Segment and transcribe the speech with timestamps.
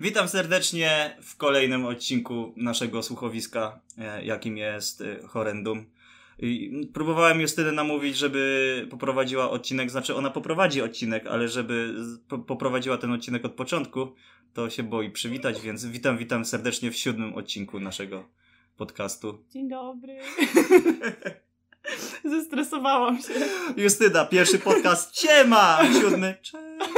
[0.00, 5.86] Witam serdecznie w kolejnym odcinku naszego słuchowiska, e, jakim jest e, Horrendum.
[6.94, 11.94] Próbowałem Justynę namówić, żeby poprowadziła odcinek, znaczy ona poprowadzi odcinek, ale żeby
[12.28, 14.14] po- poprowadziła ten odcinek od początku,
[14.54, 18.28] to się boi przywitać, więc witam, witam serdecznie w siódmym odcinku naszego
[18.76, 19.44] podcastu.
[19.50, 20.18] Dzień dobry.
[22.24, 23.34] Zestresowałam się.
[23.76, 25.78] Justyna, pierwszy podcast, ciema!
[26.00, 26.90] Siódmy, cześć!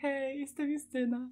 [0.00, 1.28] Hej, jestem Justyna.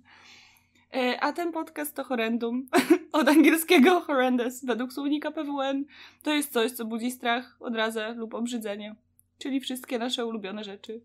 [0.94, 2.68] E, A ten podcast to horrendum.
[3.12, 4.64] Od angielskiego horrendous.
[4.64, 5.84] Według słownika PWN
[6.22, 8.94] to jest coś, co budzi strach, odrazę lub obrzydzenie.
[9.38, 11.00] Czyli wszystkie nasze ulubione rzeczy.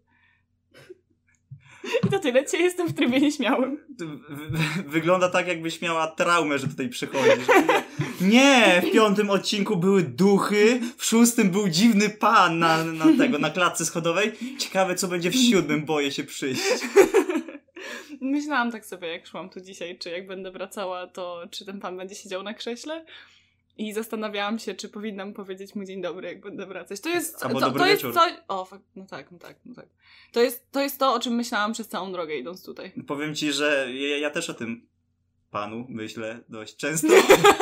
[2.07, 2.45] I to tyle.
[2.45, 3.77] Dzisiaj jestem w trybie nieśmiałym.
[3.99, 7.47] Wy- wy- Wygląda tak, jakbyś miała traumę, że tutaj przychodzisz.
[8.21, 13.49] Nie, w piątym odcinku były duchy, w szóstym był dziwny pan na, na tego, na
[13.49, 14.31] klatce schodowej.
[14.59, 16.61] Ciekawe, co będzie w siódmym, boję się przyjść.
[18.31, 21.97] Myślałam tak sobie, jak szłam tu dzisiaj, czy jak będę wracała, to czy ten pan
[21.97, 23.05] będzie siedział na krześle.
[23.77, 27.01] I zastanawiałam się, czy powinnam powiedzieć mu dzień dobry, jak będę wracać.
[27.01, 28.33] To jest, Albo to, dobry to jest coś...
[28.47, 29.85] O, no tak, no tak, no tak.
[30.31, 32.91] To jest, to jest to, o czym myślałam przez całą drogę idąc tutaj.
[33.07, 34.87] Powiem ci, że ja, ja też o tym
[35.51, 37.07] panu myślę dość często.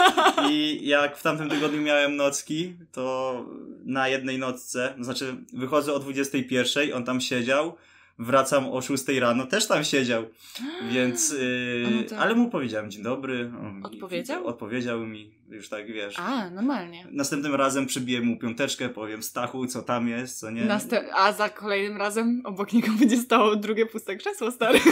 [0.52, 3.46] I jak w tamtym tygodniu miałem nocki, to
[3.86, 7.78] na jednej nocce, znaczy wychodzę o 21, on tam siedział,
[8.20, 10.24] wracam o 6 rano, też tam siedział.
[10.94, 13.52] Więc, yy, no to- ale mu powiedziałem dzień dobry.
[13.62, 14.48] on mi- Odpowiedział?
[14.48, 16.20] Odpowiedział mi, już tak wiesz.
[16.20, 17.08] A, normalnie.
[17.12, 20.62] Następnym razem przybiję mu piąteczkę, powiem Stachu, co tam jest, co nie.
[20.62, 24.80] Następ- a za kolejnym razem obok niego będzie stało drugie puste krzesło, stary.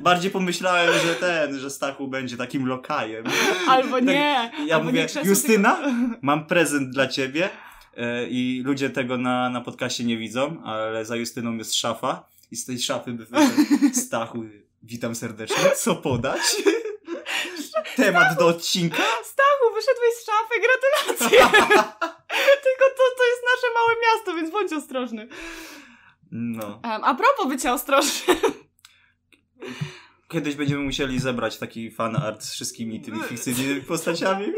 [0.00, 3.24] Bardziej pomyślałem, że ten, że Stachu będzie takim lokajem.
[3.68, 4.50] Albo nie.
[4.56, 5.74] Tak, Ja albo mówię, nie Justyna?
[5.76, 5.90] Tylko...
[6.22, 7.48] Mam prezent dla ciebie
[8.30, 12.64] i ludzie tego na, na podcaście nie widzą, ale za Justyną jest szafa i z
[12.64, 13.26] tej szafy by
[14.06, 14.44] Stachu,
[14.82, 16.40] witam serdecznie, co podać?
[17.96, 19.02] Temat do odcinka?
[19.24, 21.38] Stachu, wyszedłeś z szafy, gratulacje!
[22.66, 25.28] Tylko to, to jest nasze małe miasto, więc bądź ostrożny.
[26.30, 26.80] No.
[26.82, 28.36] Em, a propos bycia ostrożnym.
[30.28, 34.52] Kiedyś będziemy musieli zebrać taki fan art z wszystkimi tymi fikcyjnymi postaciami.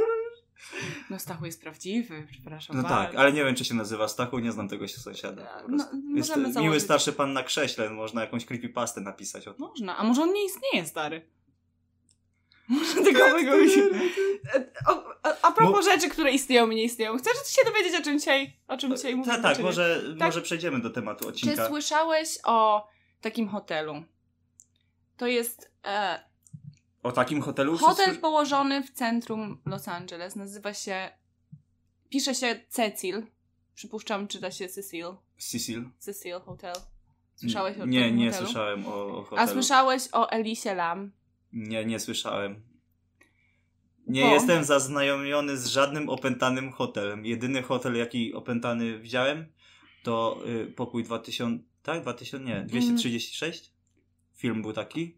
[1.10, 2.96] No Stachu jest prawdziwy, przepraszam No bardzo.
[2.96, 5.42] tak, ale nie wiem, czy się nazywa Stachu, nie znam tego sąsiada.
[5.46, 5.96] Po No, prostu.
[5.96, 6.82] jest możemy miły założyć.
[6.82, 9.54] starszy pan na krześle, można jakąś creepypastę napisać o.
[9.58, 11.28] Można, a może on nie istnieje, stary?
[12.68, 13.88] Może tego się...
[14.88, 15.04] O,
[15.42, 17.18] a, propos rzeczy, które istnieją i nie istnieją.
[17.18, 19.34] Chcesz się dowiedzieć, o czym dzisiaj, o czym dzisiaj mówimy?
[19.34, 19.64] Tak, tak, czy nie?
[19.66, 20.26] może, Tak.
[20.26, 21.68] może przejdziemy do tematu Czy odcinka.
[21.68, 22.88] słyszałeś o
[23.20, 24.02] takim hotelu?
[25.16, 26.24] To jest e,
[27.02, 27.76] O takim hotelu?
[27.78, 30.36] hotel położony w centrum Los Angeles.
[30.36, 31.10] Nazywa się...
[32.08, 33.26] Pisze się Cecil.
[33.74, 35.06] Przypuszczam, czyta się Cecil.
[35.38, 35.90] Cecil?
[35.98, 36.74] Cecil Hotel.
[37.36, 38.46] Słyszałeś o Nie, tym nie hotelu?
[38.46, 39.42] słyszałem o, o hotelu.
[39.42, 41.12] A słyszałeś o Elisie Lam?
[41.52, 42.62] Nie, nie słyszałem.
[44.06, 44.34] Nie Bo?
[44.34, 47.26] jestem zaznajomiony z żadnym opętanym hotelem.
[47.26, 49.46] Jedyny hotel, jaki opętany widziałem,
[50.02, 52.02] to y, pokój 2000, tak?
[52.02, 53.72] 2000, nie, 236?
[54.34, 55.16] Film był taki,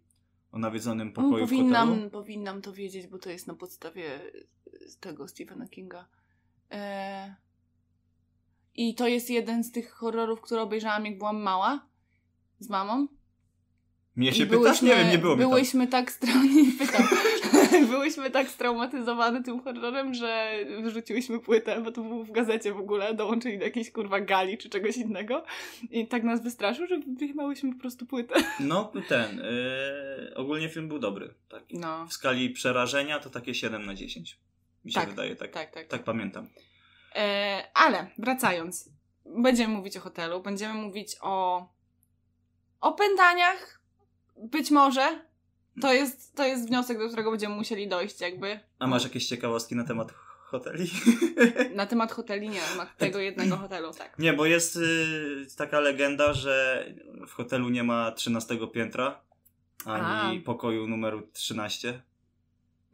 [0.55, 2.11] o nawiedzonym pokoju w powinnam, hotelu.
[2.11, 4.21] powinnam to wiedzieć, bo to jest na podstawie
[5.01, 6.09] tego Stephena Kinga.
[6.71, 7.35] E...
[8.75, 11.87] I to jest jeden z tych horrorów, które obejrzałam jak byłam mała.
[12.59, 13.07] Z mamą.
[14.17, 14.83] Mnie I się pytasz?
[14.83, 15.37] Nie wiem, nie było.
[15.37, 17.03] Byłyśmy tak stra- nie pytam.
[17.91, 20.53] byłyśmy tak straumatyzowane tym horrorem, że
[20.83, 24.71] wyrzuciłyśmy płytę, bo to było w gazecie w ogóle, dołączyli do jakiejś kurwa gali czy
[24.71, 25.45] czegoś innego.
[25.91, 28.35] I tak nas wystraszył, że wyjechałyśmy po prostu płytę.
[28.61, 31.35] No, ten, y, ogólnie film był dobry.
[31.49, 31.63] Tak.
[31.71, 34.39] No, W skali przerażenia to takie 7 na 10.
[34.85, 35.87] Mi się Tak, wydaje, tak, tak, tak.
[35.87, 36.49] tak pamiętam.
[37.15, 38.91] E, ale wracając,
[39.27, 41.67] będziemy mówić o hotelu, będziemy mówić o
[42.81, 43.81] opętaniach,
[44.37, 45.21] być może.
[45.81, 48.61] To jest, to jest wniosek, do którego będziemy musieli dojść, jakby.
[48.79, 50.13] A masz jakieś ciekawostki na temat
[50.55, 50.91] hoteli?
[51.75, 54.19] Na temat hoteli, nie, na temat tego jednego hotelu, tak.
[54.19, 56.87] Nie, bo jest y, taka legenda, że
[57.27, 59.21] w hotelu nie ma 13 piętra,
[59.85, 60.45] ani A.
[60.45, 62.03] pokoju numeru 13.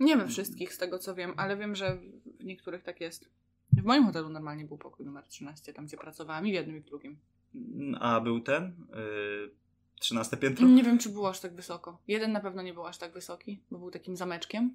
[0.01, 1.99] Nie we wszystkich, z tego co wiem, ale wiem, że
[2.41, 3.31] w niektórych tak jest.
[3.73, 6.81] W moim hotelu normalnie był pokój numer 13, tam gdzie pracowałam, i w jednym, i
[6.81, 7.19] w drugim.
[8.01, 8.65] A był ten?
[8.67, 9.51] Y,
[10.01, 10.67] 13 piętro?
[10.67, 11.99] Nie wiem, czy było aż tak wysoko.
[12.09, 14.75] Jeden na pewno nie był aż tak wysoki, bo był takim zameczkiem.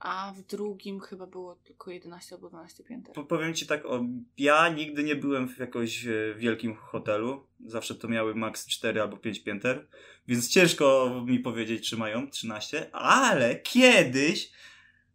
[0.00, 3.14] A w drugim chyba było tylko 11 albo 12 pięter.
[3.14, 4.00] Po- Powiem ci tak, o,
[4.38, 7.46] ja nigdy nie byłem w jakoś e, wielkim hotelu.
[7.66, 9.88] Zawsze to miały max 4 albo 5 pięter.
[10.28, 12.94] Więc ciężko mi powiedzieć, czy mają 13.
[12.94, 14.52] Ale kiedyś,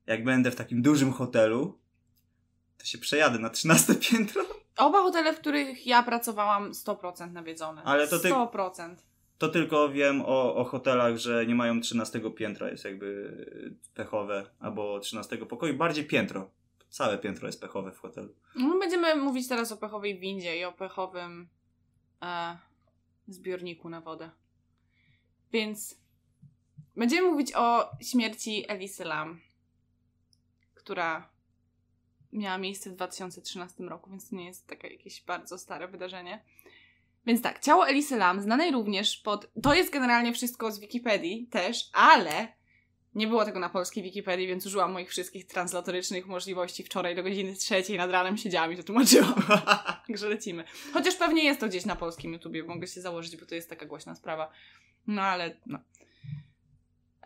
[0.06, 1.80] jak będę w takim dużym hotelu,
[2.78, 4.44] to się przejadę na 13 piętro.
[4.78, 7.84] Oba hotele, w których ja pracowałam, 100% nawiedzone.
[7.84, 8.96] Ale to ty- 100%.
[9.44, 13.38] To tylko wiem o, o hotelach, że nie mają 13 piętra, jest jakby
[13.94, 16.52] pechowe, albo 13 pokoju, bardziej piętro.
[16.90, 18.36] Całe piętro jest pechowe w hotelu.
[18.56, 21.48] No, będziemy mówić teraz o pechowej windzie i o pechowym
[22.22, 22.58] e,
[23.28, 24.30] zbiorniku na wodę.
[25.52, 26.02] Więc
[26.96, 29.40] będziemy mówić o śmierci Elisy Lam,
[30.74, 31.30] która
[32.34, 36.44] miała miejsce w 2013 roku, więc to nie jest takie jakieś bardzo stare wydarzenie.
[37.26, 39.52] Więc tak, ciało Elisy Lam, znanej również pod...
[39.64, 42.48] To jest generalnie wszystko z Wikipedii też, ale
[43.16, 46.84] nie było tego na polskiej Wikipedii, więc użyłam moich wszystkich translatorycznych możliwości.
[46.84, 49.34] Wczoraj do godziny trzeciej nad ranem siedziałam i to tłumaczyłam.
[50.08, 50.64] Także lecimy.
[50.94, 53.86] Chociaż pewnie jest to gdzieś na polskim YouTubie, mogę się założyć, bo to jest taka
[53.86, 54.52] głośna sprawa.
[55.08, 55.80] No ale no.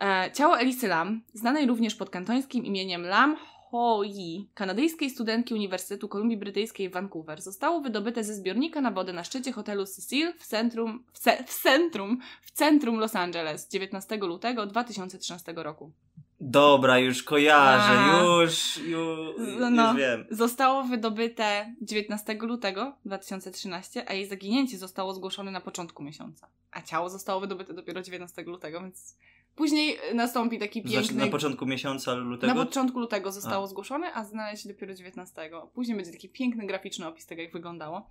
[0.00, 3.36] E, ciało Elisy Lam, znanej również pod kantońskim imieniem Lam
[3.70, 9.12] Ho Yi, kanadyjskiej studentki Uniwersytetu Kolumbii Brytyjskiej w Vancouver, zostało wydobyte ze zbiornika na wodę
[9.12, 14.16] na szczycie hotelu Cecil w centrum, w, ce, w centrum, w centrum Los Angeles 19
[14.16, 15.92] lutego 2013 roku.
[16.40, 18.22] Dobra, już kojarzę, A.
[18.22, 19.36] już, już,
[19.70, 19.88] No.
[19.88, 20.26] już wiem.
[20.30, 26.46] Zostało wydobyte 19 lutego 2013, a jej zaginięcie zostało zgłoszone na początku miesiąca.
[26.70, 29.16] A ciało zostało wydobyte dopiero 19 lutego, więc
[29.58, 31.02] później y, nastąpi taki piękny...
[31.02, 32.54] Znaczy na początku miesiąca lutego?
[32.54, 33.66] Na początku lutego zostało A.
[33.66, 35.50] zgłoszone, a znaleźli dopiero 19.
[35.74, 38.10] Później będzie taki piękny graficzny opis tego, jak wyglądało.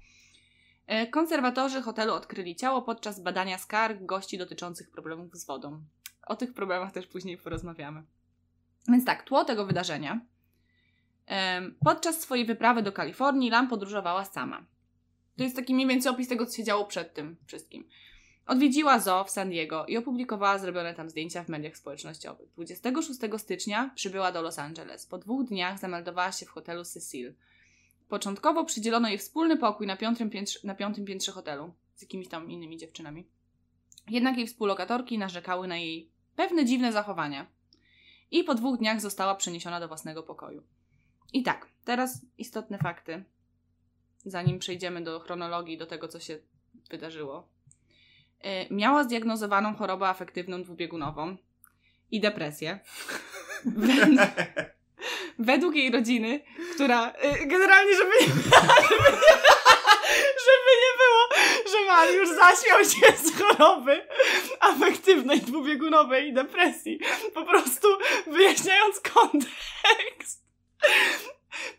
[0.87, 5.83] E, Konserwatorzy hotelu odkryli ciało podczas badania skarg gości dotyczących problemów z wodą.
[6.27, 8.03] O tych problemach też później porozmawiamy.
[8.87, 10.21] Więc tak, tło tego wydarzenia.
[11.85, 14.65] Podczas swojej wyprawy do Kalifornii Lam podróżowała sama.
[15.37, 17.87] To jest taki mniej więcej opis tego, co się działo przed tym wszystkim.
[18.47, 22.49] Odwiedziła zoo w San Diego i opublikowała zrobione tam zdjęcia w mediach społecznościowych.
[22.53, 25.05] 26 stycznia przybyła do Los Angeles.
[25.05, 27.33] Po dwóch dniach zameldowała się w hotelu Cecil.
[28.09, 32.51] Początkowo przydzielono jej wspólny pokój na piątym, piętrze, na piątym piętrze hotelu z jakimiś tam
[32.51, 33.27] innymi dziewczynami.
[34.09, 37.47] Jednak jej współlokatorki narzekały na jej pewne dziwne zachowania.
[38.31, 40.63] I po dwóch dniach została przeniesiona do własnego pokoju.
[41.33, 43.23] I tak, teraz istotne fakty,
[44.25, 46.39] zanim przejdziemy do chronologii, do tego, co się
[46.89, 47.56] wydarzyło.
[48.45, 51.37] Y, Miała zdiagnozowaną chorobę afektywną dwubiegunową
[52.11, 52.79] i depresję.
[53.65, 54.29] Wed-
[55.39, 56.39] Według jej rodziny,
[56.75, 58.41] która y, generalnie, żeby nie, żeby,
[58.91, 61.27] nie, żeby nie było,
[61.71, 64.07] że Mariusz zaśmiał się z choroby
[64.59, 66.99] afektywnej, dwubiegunowej i depresji.
[67.33, 67.87] Po prostu
[68.27, 70.43] wyjaśniając kontekst.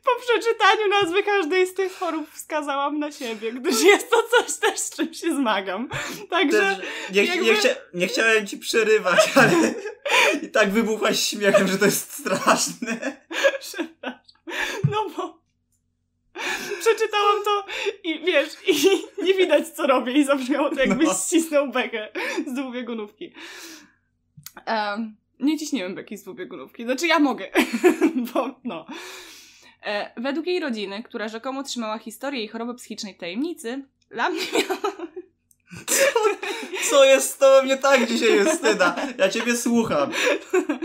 [0.04, 4.78] Po przeczytaniu nazwy każdej z tych chorób wskazałam na siebie, gdyż jest to coś też,
[4.80, 5.88] z czym się zmagam.
[6.30, 6.80] Także
[7.12, 9.74] nie, jakby- nie, chcia, nie chciałem ci przerywać, ale
[10.42, 13.16] i tak wybuchłaś śmiechem, że to jest straszne.
[13.60, 14.20] Przepraszam.
[14.90, 15.38] No bo
[16.80, 17.64] przeczytałam to
[18.04, 18.74] i wiesz, i
[19.24, 21.14] nie widać co robię i zabrzmiało to jakbyś No.
[21.26, 22.08] ścisnął bekę
[22.46, 23.32] z dwubiegunówki.
[24.66, 26.84] Um, nie ciśniłem beki z dwubiegunówki.
[26.84, 27.50] Znaczy ja mogę,
[28.34, 28.86] bo no.
[29.82, 34.46] E, według jej rodziny, która rzekomo trzymała historię jej choroby psychicznej w tajemnicy, Lam nie
[34.52, 34.80] miała...
[36.90, 38.96] Co jest z tobą nie tak dzisiaj, Justyna?
[39.18, 40.10] Ja ciebie słucham.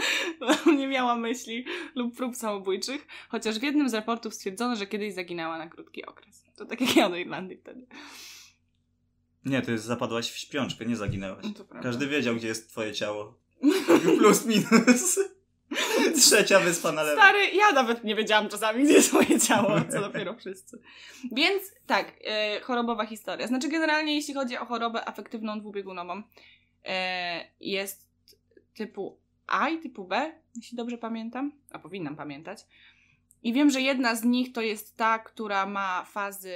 [0.78, 5.58] nie miała myśli lub prób samobójczych, chociaż w jednym z raportów stwierdzono, że kiedyś zaginęła
[5.58, 6.44] na krótki okres.
[6.56, 7.86] To tak jak ja do Irlandii wtedy.
[9.46, 11.44] Nie, to jest zapadłaś w śpiączkę, nie zaginęłaś.
[11.44, 11.82] No.
[11.82, 13.38] Każdy wiedział, gdzie jest twoje ciało.
[14.18, 15.20] Plus minus.
[16.22, 17.22] Trzecia wyspa na lewo.
[17.22, 20.80] Stary, ja nawet nie wiedziałam czasami, gdzie jest moje ciało, co dopiero wszyscy.
[21.32, 23.48] Więc tak, e, chorobowa historia.
[23.48, 26.24] Znaczy generalnie jeśli chodzi o chorobę afektywną dwubiegunową,
[26.86, 28.10] e, jest
[28.74, 32.66] typu A i typu B, jeśli dobrze pamiętam, a powinnam pamiętać.
[33.44, 36.56] I wiem, że jedna z nich to jest ta, która ma fazy...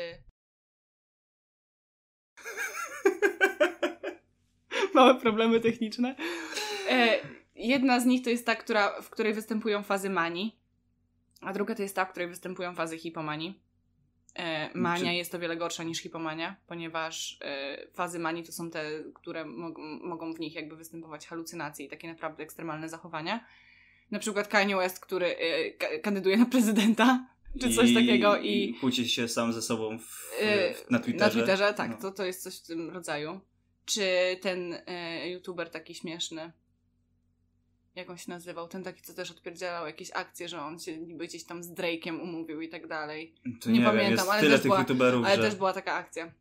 [4.94, 6.16] Małe problemy techniczne.
[6.90, 7.20] E,
[7.58, 10.60] jedna z nich to jest ta, która, w której występują fazy manii,
[11.42, 13.62] a druga to jest ta, w której występują fazy hipomanii.
[14.36, 18.70] E, mania Czy- jest o wiele gorsza niż hipomania, ponieważ e, fazy manii to są
[18.72, 23.46] te, które mogą, mogą w nich jakby występować halucynacje i takie naprawdę ekstremalne zachowania.
[24.12, 27.28] Na przykład Kanye West, który e, ka- kandyduje na prezydenta,
[27.62, 31.26] czy coś takiego i kłóci się sam ze sobą w, e, w, na Twitterze.
[31.26, 31.98] na Twitterze, tak, No.
[31.98, 33.40] to, to jest coś w tym rodzaju.
[33.86, 34.08] Czy
[34.42, 36.52] ten e, youtuber taki śmieszny,
[37.98, 41.28] jak on się nazywał, ten taki, co też odpierdzielał jakieś akcje, że on się niby
[41.28, 43.34] gdzieś tam z Drake'em umówił i tak dalej.
[43.62, 44.78] To nie nie, wiem, pamiętam, ale też była-
[45.26, 45.42] Ale że...
[45.42, 46.32] też była taka akcja.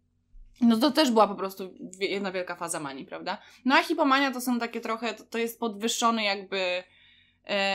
[0.61, 3.39] No to też była po prostu jedna wielka faza manii, prawda?
[3.65, 6.83] No a hipomania to są takie trochę, to, to jest podwyższony jakby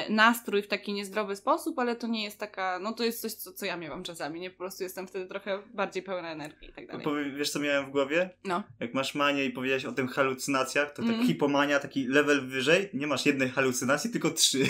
[0.09, 3.53] nastrój w taki niezdrowy sposób, ale to nie jest taka, no to jest coś, co,
[3.53, 4.49] co ja miałam czasami, nie?
[4.51, 7.03] Po prostu jestem wtedy trochę bardziej pełna energii i tak dalej.
[7.05, 8.29] Powie- Wiesz, co miałem w głowie?
[8.43, 8.63] No.
[8.79, 11.27] Jak masz manię i powiedziałeś o tym halucynacjach, to tak Mm.
[11.27, 14.67] hipomania, taki level wyżej, nie masz jednej halucynacji, tylko trzy.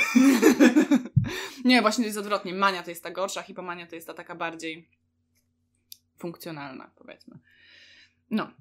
[1.65, 2.53] nie, właśnie to jest odwrotnie.
[2.53, 4.89] Mania to jest ta gorsza, hipomania to jest ta taka bardziej
[6.17, 7.39] funkcjonalna, powiedzmy.
[8.31, 8.51] No.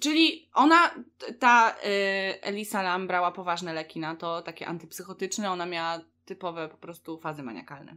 [0.00, 0.94] Czyli ona,
[1.38, 6.76] ta y, Elisa Lam brała poważne leki na to, takie antypsychotyczne, ona miała typowe po
[6.76, 7.96] prostu fazy maniakalne.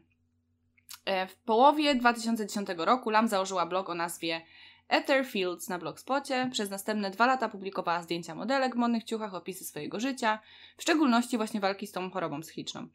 [1.06, 4.41] E, W połowie 2010 roku Lam założyła blog o nazwie
[4.89, 6.50] Ether Fields na Blogspocie.
[6.51, 10.39] Przez następne dwa lata publikowała zdjęcia modelek w modnych ciuchach, opisy swojego życia,
[10.77, 12.88] w szczególności właśnie walki z tą chorobą psychiczną.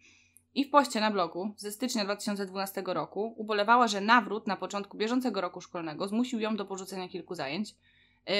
[0.54, 5.40] I w poście na blogu ze stycznia 2012 roku ubolewała, że nawrót na początku bieżącego
[5.40, 7.74] roku szkolnego zmusił ją do porzucenia kilku zajęć,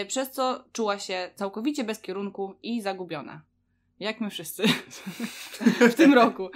[0.08, 3.42] przez co czuła się całkowicie bez kierunku i zagubiona.
[4.00, 4.62] Jak my wszyscy
[5.92, 6.50] w tym roku.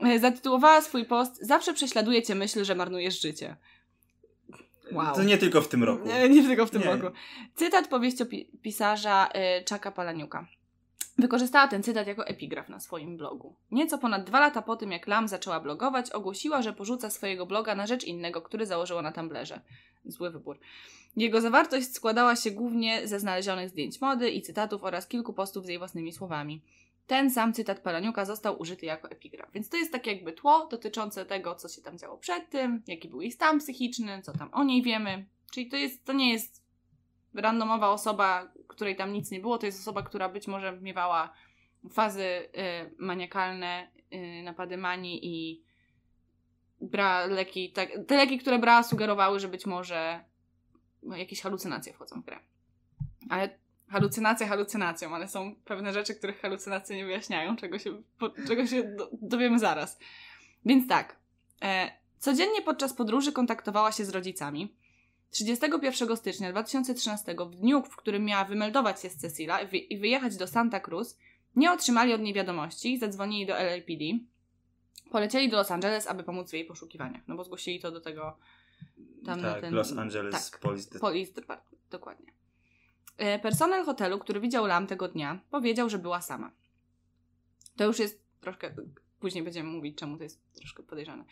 [0.00, 3.56] E, Zatytułowała swój post Zawsze prześladuje cię myśl, że marnujesz życie.
[4.92, 5.14] Wow.
[5.14, 6.08] To nie tylko w tym roku.
[6.08, 6.96] Nie, nie tylko w tym Nie.
[6.96, 7.16] roku.
[7.54, 9.28] Cytat powieściopisarza
[9.60, 10.46] y, Chucka Palaniuka.
[11.18, 13.56] Wykorzystała ten cytat jako epigraf na swoim blogu.
[13.70, 17.74] Nieco ponad dwa lata po tym, jak Lam zaczęła blogować, ogłosiła, że porzuca swojego bloga
[17.74, 19.60] na rzecz innego, który założyła na Tumblerze.
[20.04, 20.58] Zły wybór.
[21.16, 25.68] Jego zawartość składała się głównie ze znalezionych zdjęć mody i cytatów oraz kilku postów z
[25.68, 26.62] jej własnymi słowami.
[27.06, 29.52] Ten sam cytat Palaniuka został użyty jako epigraf.
[29.52, 33.08] Więc to jest takie jakby tło dotyczące tego, co się tam działo przed tym, jaki
[33.08, 35.26] był jej stan psychiczny, co tam o niej wiemy.
[35.52, 36.62] Czyli to, jest, to nie jest
[37.34, 41.32] randomowa osoba, której tam nic nie było, to jest osoba, która być może miewała
[41.90, 42.50] fazy y,
[42.98, 45.62] maniakalne, y, napady manii i
[46.80, 50.24] brała leki, tak, te leki, które brała sugerowały, że być może
[51.16, 52.38] jakieś halucynacje wchodzą w grę.
[53.30, 58.66] Ale halucynacje halucynacją, ale są pewne rzeczy, których halucynacje nie wyjaśniają, czego się, po, czego
[58.66, 59.98] się do, dowiemy zaraz.
[60.64, 61.16] Więc tak,
[61.62, 64.74] e, codziennie podczas podróży kontaktowała się z rodzicami.
[65.30, 70.46] 31 stycznia 2013, w dniu, w którym miała wymeldować się z Cecila i wyjechać do
[70.46, 71.18] Santa Cruz,
[71.56, 74.04] nie otrzymali od niej wiadomości, zadzwonili do LAPD,
[75.10, 78.38] polecieli do Los Angeles, aby pomóc w jej poszukiwaniach, no bo zgłosili to do tego
[79.26, 79.74] tam tak, ten...
[79.74, 80.60] Los Angeles tak.
[80.60, 82.32] Police Police Department, dokładnie.
[83.16, 86.52] E, Personel hotelu, który widział Lam tego dnia, powiedział, że była sama.
[87.76, 88.74] To już jest troszkę.
[89.20, 91.24] Później będziemy mówić, czemu to jest troszkę podejrzane.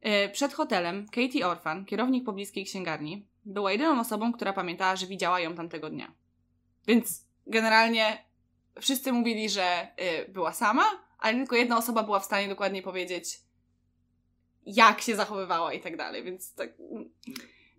[0.00, 5.40] E, Przed hotelem Katie Orphan, kierownik pobliskiej księgarni, była jedyną osobą, która pamiętała, że widziała
[5.40, 6.12] ją tamtego dnia.
[6.86, 8.24] Więc generalnie
[8.80, 9.88] wszyscy mówili, że
[10.28, 10.84] y, była sama,
[11.18, 13.40] ale tylko jedna osoba była w stanie dokładnie powiedzieć,
[14.66, 16.24] jak się zachowywała i tak dalej.
[16.24, 16.72] Więc tak.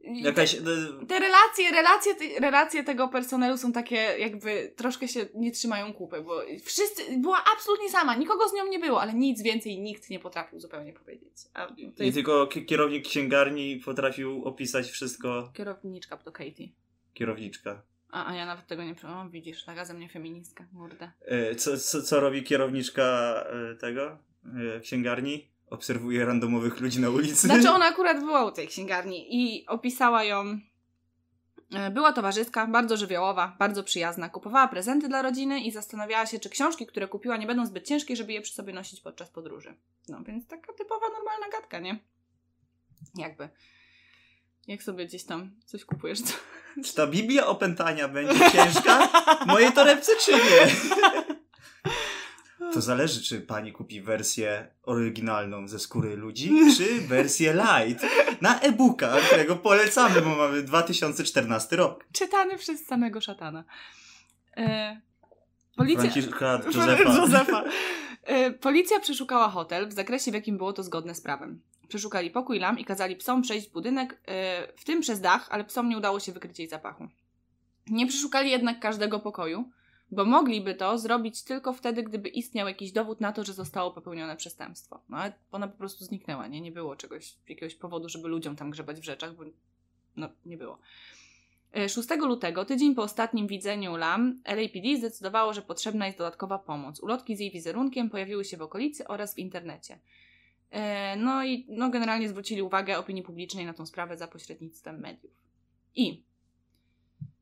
[0.04, 0.56] Jakaś...
[0.56, 0.60] e,
[1.08, 6.22] Te relacje, relacje, te- relacje tego personelu są takie, jakby troszkę się nie trzymają kupy,
[6.22, 10.20] bo wszyscy, była absolutnie sama, nikogo z nią nie było, ale nic więcej nikt nie
[10.20, 11.32] potrafił zupełnie powiedzieć.
[11.54, 15.52] A I jest tylko ki- kierownik księgarni potrafił opisać wszystko.
[15.54, 16.68] kierowniczka to Katie.
[17.14, 17.82] Kierowniczka.
[18.12, 21.12] A, a ja nawet tego nie o, widzisz, taka ze mnie feministka, kurde.
[21.26, 23.04] E, Co, co, co robi kierowniczka
[23.72, 24.18] e, tego?
[24.76, 25.48] e, Księgarni?
[25.70, 27.48] Obserwuje randomowych ludzi na ulicy.
[27.48, 30.60] Znaczy ona akurat była u tej księgarni i opisała ją.
[31.76, 34.30] e, Była towarzyska, bardzo żywiołowa, bardzo przyjazna.
[34.30, 38.16] Kupowała prezenty dla rodziny i zastanawiała się, czy książki, które kupiła, nie będą zbyt ciężkie,
[38.16, 39.76] żeby je przy sobie nosić podczas podróży.
[40.10, 42.00] No więc taka typowa, normalna gadka, nie?
[43.16, 43.50] Jakby.
[44.68, 46.28] Jak sobie gdzieś tam coś kupujesz, to...
[46.84, 49.08] Czy ta Biblia opętania będzie ciężka
[49.44, 50.40] w mojej torebce, czy nie?
[52.74, 58.06] To zależy, czy pani kupi wersję oryginalną ze skóry ludzi, czy wersję light
[58.42, 62.06] na e-booka, którego polecamy, bo mamy 2014 rok.
[62.12, 63.64] Czytany przez samego szatana.
[64.58, 65.02] E,
[65.76, 66.02] policja...
[66.02, 67.18] Franciszka Józefa.
[67.18, 67.64] Józefa.
[68.24, 71.62] E, Policja przeszukała hotel w zakresie, w jakim było to zgodne z prawem.
[71.88, 75.64] Przeszukali pokój Lam i kazali psom przejść w budynek, e, w tym przez dach, ale
[75.64, 77.08] psom nie udało się wykryć jej zapachu.
[77.88, 79.70] Nie przeszukali jednak każdego pokoju,
[80.16, 84.36] bo mogliby to zrobić tylko wtedy, gdyby istniał jakiś dowód na to, że zostało popełnione
[84.36, 85.00] przestępstwo.
[85.10, 86.62] No ale ona po prostu zniknęła, nie?
[86.62, 89.44] Nie było czegoś, jakiegoś powodu, żeby ludziom tam grzebać w rzeczach, bo
[90.16, 90.80] no, nie było.
[91.76, 97.00] E, 6 lutego, tydzień po ostatnim widzeniu Lam, LAPD zdecydowało, że potrzebna jest dodatkowa pomoc.
[97.00, 100.00] Ulotki z jej wizerunkiem pojawiły się w okolicy oraz w internecie.
[100.72, 105.34] E, No i no, generalnie zwrócili uwagę opinii publicznej na tą sprawę za pośrednictwem mediów.
[105.96, 106.24] I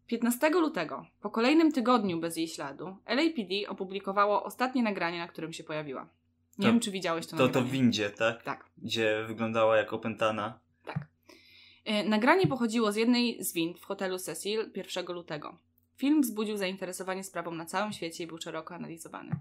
[0.07, 5.63] 15 lutego, po kolejnym tygodniu bez jej śladu, LAPD opublikowało ostatnie nagranie, na którym się
[5.63, 6.09] pojawiła.
[6.57, 7.67] Nie To- wiem, czy widziałeś to, To to nagranie.
[7.67, 8.43] w windzie, tak?
[8.43, 8.65] Tak.
[8.77, 10.59] Gdzie wyglądała jak opętana.
[10.85, 11.07] Tak.
[11.85, 15.57] E, Nagranie pochodziło z jednej z wind w hotelu Cecil 1 lutego.
[15.95, 19.35] Film wzbudził zainteresowanie sprawą na całym świecie i był szeroko analizowany.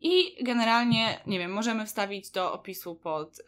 [0.00, 3.42] I generalnie, nie wiem, możemy wstawić do opisu pod y,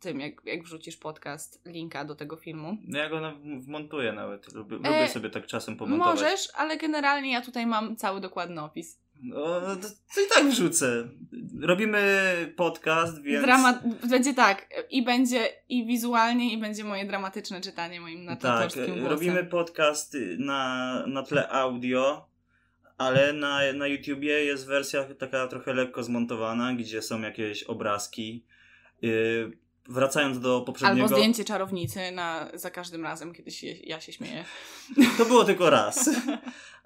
[0.00, 2.76] tym, jak, jak wrzucisz podcast, linka do tego filmu.
[2.86, 4.52] No ja go na- wmontuję nawet.
[4.54, 6.20] Lubię, E, lubię sobie tak czasem pomontować.
[6.20, 9.00] Możesz, ale generalnie ja tutaj mam cały dokładny opis.
[9.22, 11.08] No, to, to i tak wrzucę.
[11.62, 12.02] Robimy
[12.56, 13.44] podcast, więc...
[13.44, 13.78] Drama
[14.10, 19.06] będzie tak, i będzie i wizualnie, i będzie moje dramatyczne czytanie moim Tak, narratorskim głosem.
[19.06, 22.26] robimy podcast na, na tle audio,
[22.98, 28.44] ale na, na YouTubie jest wersja taka trochę lekko zmontowana, gdzie są jakieś obrazki.
[29.02, 31.02] Yy, wracając do poprzedniego...
[31.04, 34.44] Albo zdjęcie czarownicy na, za każdym razem, kiedy się, ja się śmieję.
[35.18, 36.10] To było tylko raz.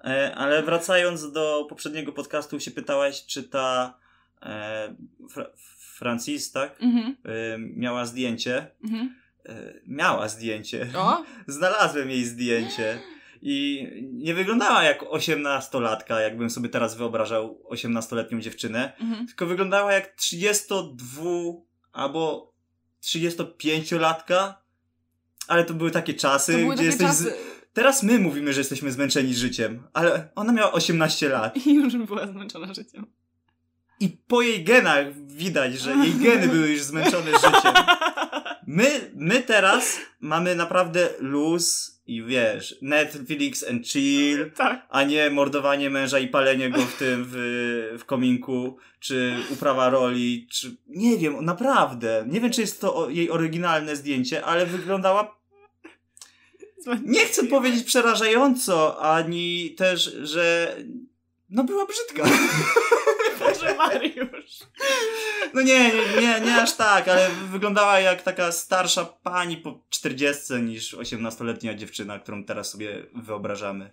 [0.04, 3.98] E, Ale wracając do poprzedniego podcastu, się pytałaś, czy ta
[4.42, 4.94] e,
[5.30, 5.50] Fra-
[5.98, 6.76] Francis, tak?
[6.82, 8.66] Mhm, E, miała zdjęcie.
[8.84, 9.14] mhm.
[9.46, 10.88] E, miała zdjęcie.
[10.96, 12.98] O, Znalazłem jej zdjęcie.
[13.44, 19.26] I nie wyglądała jak osiemnastolatka, jakbym sobie teraz wyobrażał osiemnastoletnią dziewczynę, mhm.
[19.26, 21.22] tylko wyglądała jak 32
[21.92, 22.52] albo
[23.02, 24.54] 35-latka.
[25.48, 27.10] Ale to były takie czasy, były gdzie jesteś.
[27.10, 27.24] Z...
[27.24, 27.34] czasy.
[27.72, 31.66] Teraz my mówimy, że jesteśmy zmęczeni życiem, ale ona miała 18 lat.
[31.66, 33.06] I już była zmęczona życiem.
[34.00, 37.74] I po jej genach widać, że jej geny były już zmęczone życiem.
[38.66, 44.86] My, my teraz mamy naprawdę luz i wiesz, Netflix and chill, Tak.
[44.88, 47.34] a nie mordowanie męża i palenie go w tym, w,
[47.98, 52.24] w kominku, czy uprawa roli, czy nie wiem, naprawdę.
[52.28, 55.36] Nie wiem, czy jest to jej oryginalne zdjęcie, ale wyglądała,
[57.04, 60.76] nie chcę powiedzieć przerażająco, ani też, że
[61.50, 62.24] no była brzydka.
[63.62, 64.58] Boże Mariusz.
[65.54, 70.52] No nie, nie, nie, nie aż tak, ale wyglądała jak taka starsza pani po 40
[70.54, 73.92] niż 18-letnia dziewczyna, którą teraz sobie wyobrażamy.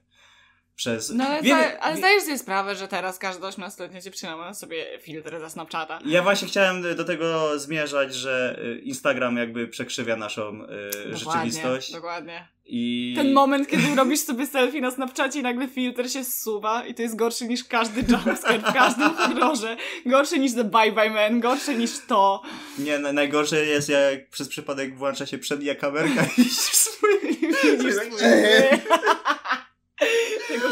[0.75, 1.09] Przez.
[1.09, 4.53] No ale, Wiemy- zda- ale zdajesz sobie sprawę, że teraz każda 18-letnia dziewczyna ma na
[4.53, 5.99] sobie filtr ze Snapchata.
[6.05, 11.91] Ja właśnie chciałem do tego zmierzać, że y, Instagram jakby przekrzywia naszą y, rzeczywistość.
[11.91, 12.47] Dokładnie.
[12.71, 16.93] I Ten moment, kiedy robisz sobie selfie na Snapchacie i nagle filtr się zsuwa i
[16.93, 19.77] to jest gorszy niż każdy jumpscare w każdym horrorze.
[20.05, 22.41] Gorszy niż The Bye Bye Man, gorszy niż to.
[22.79, 27.19] Nie, na- najgorsze jest jak przez przypadek włącza się przednia kamerka i widzisz swoje...
[27.31, 28.79] Widzisz Tak, swój- eee.
[28.79, 28.95] Tego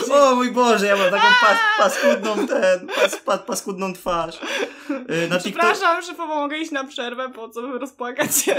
[0.08, 0.14] się...
[0.14, 4.36] O mój Boże, ja mam taką pas, paskudną ten, pas, pas, paskudną twarz.
[4.90, 8.56] Y, Na, TikTok, Przepraszam, że pomogę iść na przerwę, po co rozpłakać się.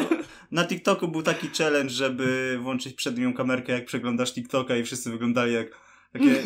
[0.50, 5.52] na TikToku był taki challenge, żeby włączyć przednią kamerkę, jak przeglądasz TikToka i wszyscy wyglądali
[5.54, 5.66] jak
[6.12, 6.42] takie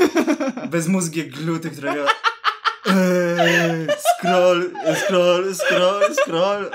[0.71, 2.09] bezmózgie gluty, które miały...
[2.87, 3.87] Eee,
[4.19, 4.71] scroll,
[5.05, 6.71] scroll, scroll, scroll.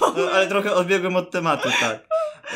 [0.00, 1.98] No, ale trochę odbiegłem od tematu, tak.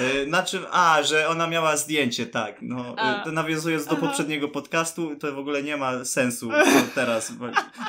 [0.00, 0.66] Y, Na czym?
[0.72, 2.56] A, że ona miała zdjęcie, tak.
[2.62, 3.20] No, A.
[3.20, 4.06] y, to nawiązując do Aha.
[4.06, 6.50] poprzedniego podcastu, to w ogóle nie ma sensu
[6.94, 7.32] teraz.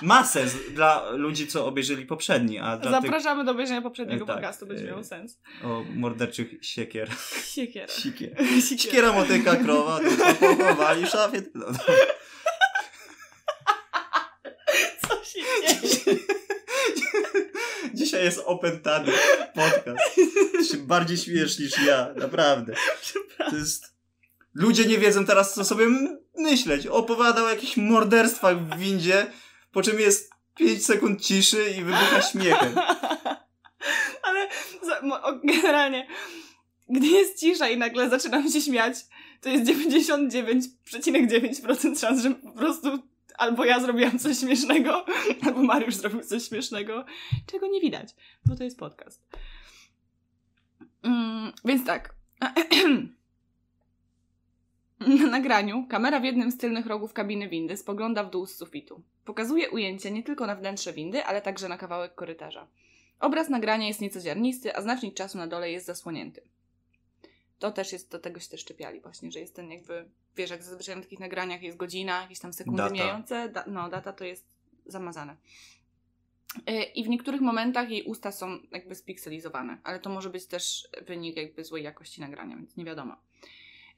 [0.01, 4.35] Ma sens dla ludzi, co obejrzeli poprzedni, a dla Zapraszamy do obejrzenia poprzedniego E, tak,
[4.35, 5.37] podcastu, będzie miał sens.
[5.37, 7.09] tych o morderczych siekier.
[7.45, 7.87] Siekiera.
[7.93, 8.35] Sikier.
[8.47, 8.77] Siekiera.
[8.77, 11.41] Siekiera, motyka, krowa, dupa, pochowali, szafie.
[11.55, 11.77] No, no.
[15.01, 16.17] Co się dzieje?
[17.93, 19.11] Dzisiaj jest opętany
[19.55, 20.15] podcast.
[20.71, 22.73] Się bardziej śmiesz niż ja, naprawdę.
[23.49, 23.97] To jest...
[24.53, 25.85] Ludzie nie wiedzą teraz, co sobie
[26.37, 26.87] myśleć.
[26.87, 29.27] Opowiadał o jakichś morderstwach w windzie,
[29.71, 32.75] po czym jest 5 sekund ciszy i wybucha śmiechem.
[34.23, 34.47] Ale
[35.43, 36.07] generalnie,
[36.89, 38.95] gdy jest cisza i nagle zaczynam się śmiać,
[39.41, 42.99] to jest 99,9% szans, że po prostu
[43.37, 45.05] albo ja zrobiłam coś śmiesznego,
[45.45, 47.05] albo Mariusz zrobił coś śmiesznego,
[47.45, 49.27] czego nie widać, bo to jest podcast.
[51.03, 52.15] Mm, więc tak.
[54.99, 59.03] Na nagraniu kamera w jednym z tylnych rogów kabiny windy spogląda w dół z sufitu.
[59.25, 62.67] Pokazuje ujęcie nie tylko na wnętrze windy, ale także na kawałek korytarza.
[63.19, 66.41] Obraz nagrania jest nieco ziarnisty, a znacznik czasu na dole jest zasłonięty.
[67.59, 70.63] To też jest, do tego się też czepiali właśnie, że jest ten jakby, wiesz, jak
[70.63, 72.93] zazwyczaj na takich nagraniach jest godzina, jakieś tam sekundy Data.
[72.93, 74.45] mijające, da, no data to jest
[74.85, 75.35] zamazane.
[76.67, 80.87] Yy, I w niektórych momentach jej usta są jakby spikselizowane, ale to może być też
[81.07, 83.15] wynik jakby złej jakości nagrania, więc nie wiadomo.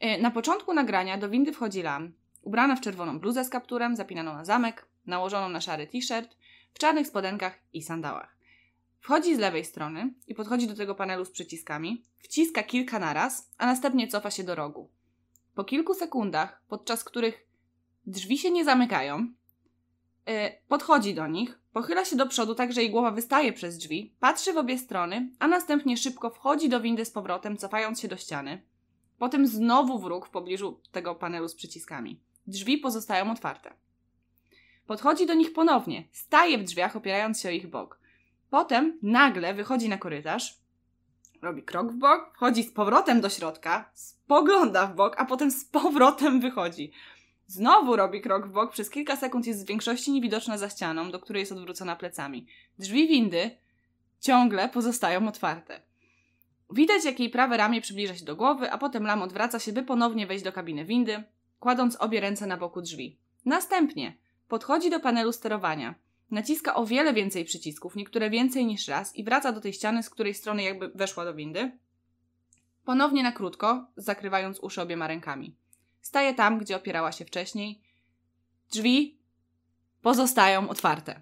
[0.01, 4.33] Yy, Na początku nagrania do windy wchodzi Lan, ubrana w czerwoną bluzę z kapturem, zapinaną
[4.33, 6.37] na zamek, nałożoną na szary t-shirt,
[6.73, 8.38] w czarnych spodenkach i sandałach.
[8.99, 13.65] Wchodzi z lewej strony i podchodzi do tego panelu z przyciskami, wciska kilka naraz, a
[13.65, 14.89] następnie cofa się do rogu.
[15.55, 17.47] Po kilku sekundach, podczas których
[18.05, 19.33] drzwi się nie zamykają,
[20.27, 20.33] yy,
[20.67, 24.53] podchodzi do nich, pochyla się do przodu tak, że jej głowa wystaje przez drzwi, patrzy
[24.53, 28.61] w obie strony, a następnie szybko wchodzi do windy z powrotem, cofając się do ściany.
[29.17, 32.19] Potem znowu wróg w pobliżu tego panelu z przyciskami.
[32.47, 33.73] Drzwi pozostają otwarte.
[34.87, 37.98] Podchodzi do nich ponownie, staje w drzwiach, opierając się o ich bok.
[38.49, 40.57] Potem nagle wychodzi na korytarz,
[41.41, 45.65] robi krok w bok, wchodzi z powrotem do środka, spogląda w bok, a potem z
[45.65, 46.91] powrotem wychodzi.
[47.47, 51.19] Znowu robi krok w bok, przez kilka sekund jest w większości niewidoczna za ścianą, do
[51.19, 52.47] której jest odwrócona plecami.
[52.79, 53.57] Drzwi windy
[54.19, 55.81] ciągle pozostają otwarte.
[56.73, 59.83] Widać, jak jej prawe ramię przybliża się do głowy, a potem Lam odwraca się, by
[59.83, 61.23] ponownie wejść do kabiny windy,
[61.59, 63.17] kładąc obie ręce na boku drzwi.
[63.45, 65.95] Następnie podchodzi do panelu sterowania.
[66.31, 70.09] Naciska o wiele więcej przycisków, niektóre więcej niż raz, i wraca do tej ściany, z
[70.09, 71.71] której strony jakby weszła do windy.
[72.85, 75.55] Ponownie na krótko, zakrywając uszy obiema rękami.
[76.01, 77.81] Staje tam, gdzie opierała się wcześniej.
[78.71, 79.19] Drzwi
[80.01, 81.21] pozostają otwarte.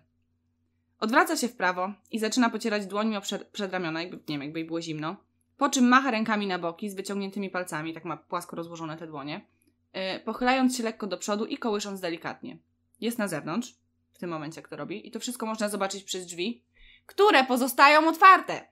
[1.00, 4.60] Odwraca się w prawo i zaczyna pocierać dłońmi o przed, przedramiona, jakby, nie wiem, jakby
[4.60, 5.15] jej było zimno.
[5.58, 9.46] Po czym macha rękami na boki z wyciągniętymi palcami, tak ma płasko rozłożone te dłonie,
[9.93, 12.58] yy, pochylając się lekko do przodu i kołysząc delikatnie.
[13.02, 13.76] Jest na zewnątrz,
[14.17, 16.63] w tym momencie jak to robi, i to wszystko można zobaczyć przez drzwi,
[17.06, 18.67] które pozostają otwarte.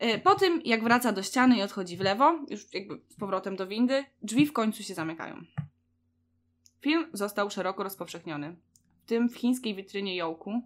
[0.00, 3.56] Yy, po tym, jak wraca do ściany i odchodzi w lewo, już jakby z powrotem
[3.56, 5.44] do windy, drzwi w końcu się zamykają.
[6.80, 8.56] Film został szeroko rozpowszechniony,
[9.04, 10.62] w tym w chińskiej witrynie Youku,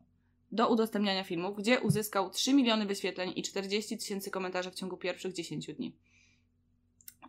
[0.53, 5.33] do udostępniania filmów, gdzie uzyskał 3 miliony wyświetleń i 40 tysięcy komentarzy w ciągu pierwszych
[5.33, 5.97] 10 dni.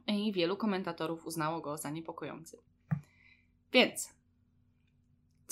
[0.08, 2.58] I wielu komentatorów uznało go za niepokojący.
[3.74, 4.10] Więc,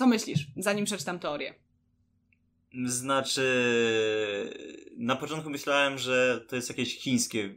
[0.01, 1.53] co myślisz, zanim przeczytam teorię?
[2.85, 3.45] Znaczy,
[4.97, 7.55] na początku myślałem, że to jest jakieś chińskie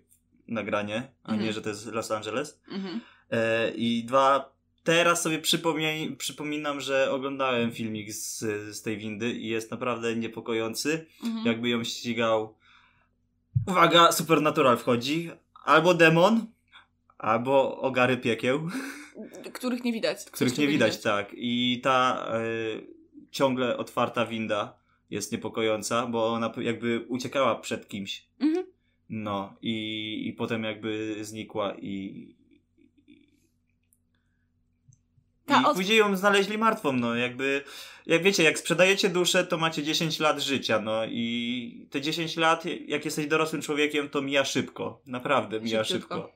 [0.48, 1.46] nagranie, a Mhm.
[1.46, 2.60] nie, że to jest Los Angeles.
[2.68, 3.00] Mhm.
[3.30, 4.52] E, I dwa,
[4.82, 8.38] teraz sobie przypomie, przypominam, że oglądałem filmik z,
[8.76, 11.06] z tej windy i jest naprawdę niepokojący.
[11.24, 11.46] Mhm.
[11.46, 12.54] Jakby ją ścigał.
[13.66, 15.30] Uwaga, Supernatural wchodzi.
[15.64, 16.46] Albo demon,
[17.18, 18.68] albo ogary piekieł,
[19.52, 20.24] Których nie widać.
[20.24, 21.30] których nie tego widać, tak.
[21.36, 22.40] I ta e,
[23.30, 24.78] ciągle otwarta winda
[25.10, 28.24] jest niepokojąca, bo ona jakby uciekała przed kimś.
[28.40, 28.66] Mhm.
[29.08, 32.28] No i, i potem jakby znikła i.
[35.46, 37.62] Ta I od- później ją znaleźli martwą, no jakby,
[38.06, 42.64] jak wiecie, jak sprzedajecie duszę, to macie 10 lat życia, no i te 10 lat,
[42.86, 46.14] jak jesteś dorosłym człowiekiem, to mija szybko, naprawdę mija Szybciutko.
[46.14, 46.32] szybko.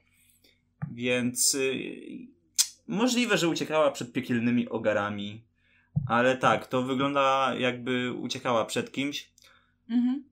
[0.94, 2.28] Więc y,
[2.88, 5.44] możliwe, że uciekała przed piekielnymi ogarami,
[6.06, 9.32] ale tak, to wygląda jakby uciekała przed kimś.
[9.90, 10.24] Mhm.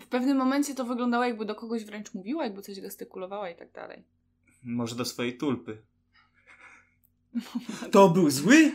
[0.00, 3.72] W pewnym momencie to wyglądało jakby do kogoś wręcz mówiła, jakby coś gestykulowała i tak
[3.72, 4.04] dalej.
[4.62, 5.82] Może do swojej tulpy.
[7.92, 8.72] To był zły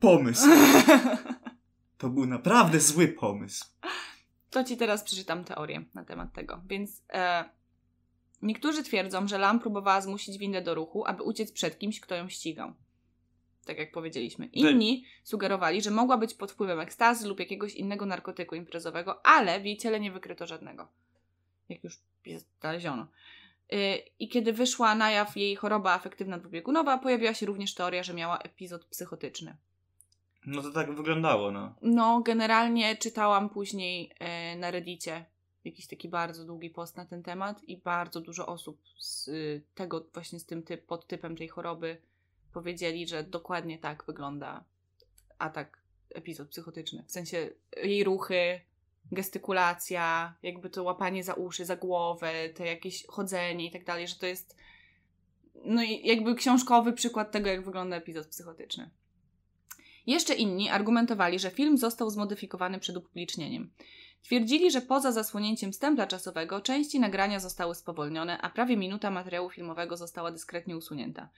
[0.00, 0.48] pomysł.
[1.98, 3.66] To był naprawdę zły pomysł.
[4.50, 6.62] To ci teraz przeczytam teorię na temat tego.
[6.66, 7.44] Więc e,
[8.42, 12.28] niektórzy twierdzą, że Lam próbowała zmusić windę do ruchu, aby uciec przed kimś, kto ją
[12.28, 12.72] ścigał.
[13.66, 14.46] Tak jak powiedzieliśmy.
[14.46, 19.64] Inni sugerowali, że mogła być pod wpływem ekstazy lub jakiegoś innego narkotyku imprezowego, ale w
[19.64, 20.88] jej ciele nie wykryto żadnego.
[21.68, 23.06] Jak już jest znaleziono.
[23.72, 28.14] Y, I kiedy wyszła na jaw jej choroba afektywna dwubiegunowa, pojawiła się również teoria, że
[28.14, 29.56] miała epizod psychotyczny.
[30.46, 31.74] No to tak wyglądało, no.
[31.82, 35.24] No, generalnie czytałam później e, na Reddicie
[35.64, 40.06] jakiś taki bardzo długi post na ten temat i bardzo dużo osób z y, tego,
[40.14, 41.96] właśnie z tym typ, podtypem tej choroby
[42.52, 44.64] powiedzieli, że dokładnie tak wygląda
[45.38, 45.78] atak,
[46.14, 47.04] epizod psychotyczny.
[47.06, 47.50] W sensie
[47.82, 48.60] jej ruchy,
[49.12, 54.14] gestykulacja, jakby to łapanie za uszy, za głowę, te jakieś chodzenie i tak dalej, że
[54.14, 54.56] to jest
[55.64, 58.90] no i jakby książkowy przykład tego, jak wygląda epizod psychotyczny.
[60.06, 63.70] Jeszcze inni argumentowali, że film został zmodyfikowany przed upublicznieniem.
[64.22, 69.96] Twierdzili, że poza zasłonięciem stempla czasowego części nagrania zostały spowolnione, a prawie minuta materiału filmowego
[69.96, 71.28] została dyskretnie usunięta.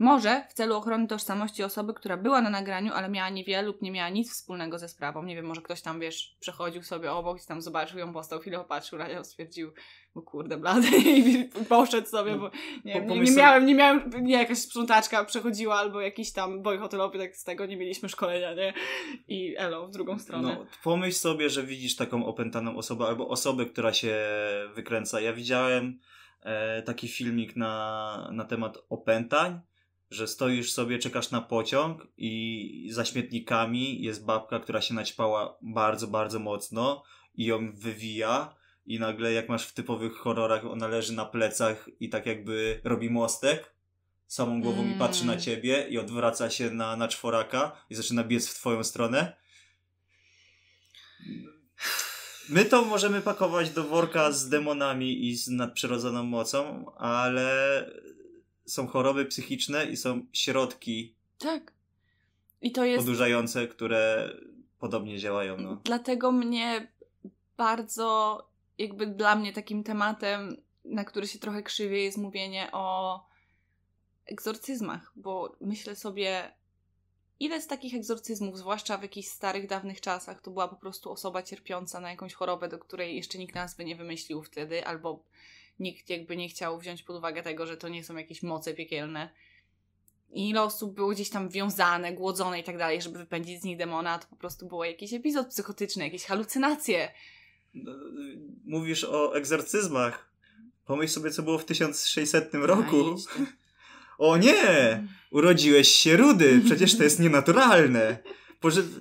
[0.00, 3.90] Może w celu ochrony tożsamości osoby, która była na nagraniu, ale miała niewiele lub nie
[3.90, 5.22] miała nic wspólnego ze sprawą.
[5.22, 8.58] Nie wiem, może ktoś tam, wiesz, przechodził sobie obok i tam zobaczył ją, postał, chwilę
[8.58, 9.72] popatrzył, radio stwierdził,
[10.14, 12.50] bo kurde, blady i poszedł sobie, bo
[12.84, 16.78] nie, wiem, nie, nie miałem, nie miałem, nie, jakaś sprzątaczka przechodziła albo jakiś tam boj
[16.78, 18.74] hotelowy, tak z tego nie mieliśmy szkolenia, nie?
[19.28, 20.56] I elo, w drugą stronę.
[20.58, 20.66] no.
[20.82, 24.16] Pomyśl sobie, że widzisz taką opętaną osobę albo osobę, która się
[24.74, 25.20] wykręca.
[25.20, 25.98] Ja widziałem
[26.42, 29.60] e, taki filmik na, na temat opętań,
[30.10, 36.06] że stoisz sobie, czekasz na pociąg i za śmietnikami jest babka, która się naćpała bardzo,
[36.06, 37.02] bardzo mocno
[37.34, 38.54] i ją wywija
[38.86, 43.10] i nagle jak masz w typowych horrorach, ona leży na plecach i tak jakby robi
[43.10, 43.74] mostek
[44.26, 45.44] samą głową i patrzy na Mm.
[45.44, 49.36] ciebie i odwraca się na, na czworaka i zaczyna biec w twoją stronę.
[52.48, 57.86] My to możemy pakować do worka z demonami i z nadprzyrodzoną mocą, ale
[58.70, 61.14] są choroby psychiczne i są środki.
[61.38, 61.72] Tak.
[62.62, 64.32] I to jest odurzające, które
[64.78, 65.56] podobnie działają.
[65.58, 65.80] No.
[65.84, 66.92] Dlatego mnie
[67.56, 68.38] bardzo,
[68.78, 73.20] jakby dla mnie takim tematem, na który się trochę krzywie, jest mówienie o
[74.26, 76.52] egzorcyzmach, bo myślę sobie,
[77.40, 81.42] ile z takich egzorcyzmów, zwłaszcza w jakichś starych, dawnych czasach, to była po prostu osoba
[81.42, 85.24] cierpiąca na jakąś chorobę, do której jeszcze nikt nazwy nie wymyślił wtedy, albo
[85.80, 89.30] nikt jakby nie chciał wziąć pod uwagę tego, że to nie są jakieś moce piekielne.
[90.32, 93.76] I ile osób było gdzieś tam wiązane, głodzone i tak dalej, żeby wypędzić z nich
[93.76, 97.12] demona, to po prostu był jakiś epizod psychotyczny, jakieś halucynacje.
[97.74, 97.92] No,
[98.64, 100.30] Mówisz o egzorcyzmach.
[100.84, 103.16] Pomyśl sobie, co było w 1600 roku.
[103.38, 103.60] A.
[104.18, 105.02] O nie!
[105.30, 108.18] Urodziłeś się rudy, przecież to jest nienaturalne.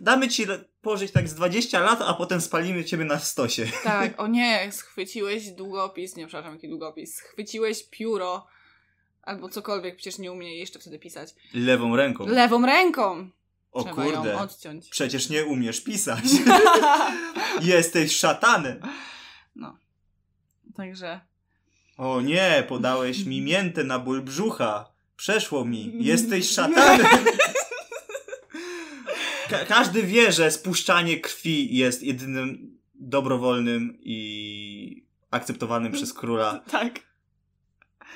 [0.01, 0.45] Damy ci
[0.81, 3.65] pożyć tak z 20 lat, a potem spalimy ciebie na stosie.
[3.83, 8.47] Tak, o nie, schwyciłeś długopis, nie przepraszam, jaki długopis, schwyciłeś pióro,
[9.21, 11.29] albo cokolwiek, przecież nie umie jeszcze wtedy pisać.
[11.53, 12.25] Lewą ręką.
[12.27, 13.29] Lewą ręką!
[13.71, 14.47] o Trzeba kurde.
[14.89, 16.23] Przecież nie umiesz pisać.
[17.61, 18.79] Jesteś szatanem.
[19.55, 19.77] no.
[20.75, 21.19] Także.
[21.97, 24.89] O nie, podałeś mi miętę na ból brzucha.
[25.15, 25.93] Przeszło mi.
[25.99, 27.07] Jesteś szatanem.
[29.49, 36.99] Ka- każdy wie, że spuszczanie krwi jest jedynym dobrowolnym i akceptowanym przez króla Tak.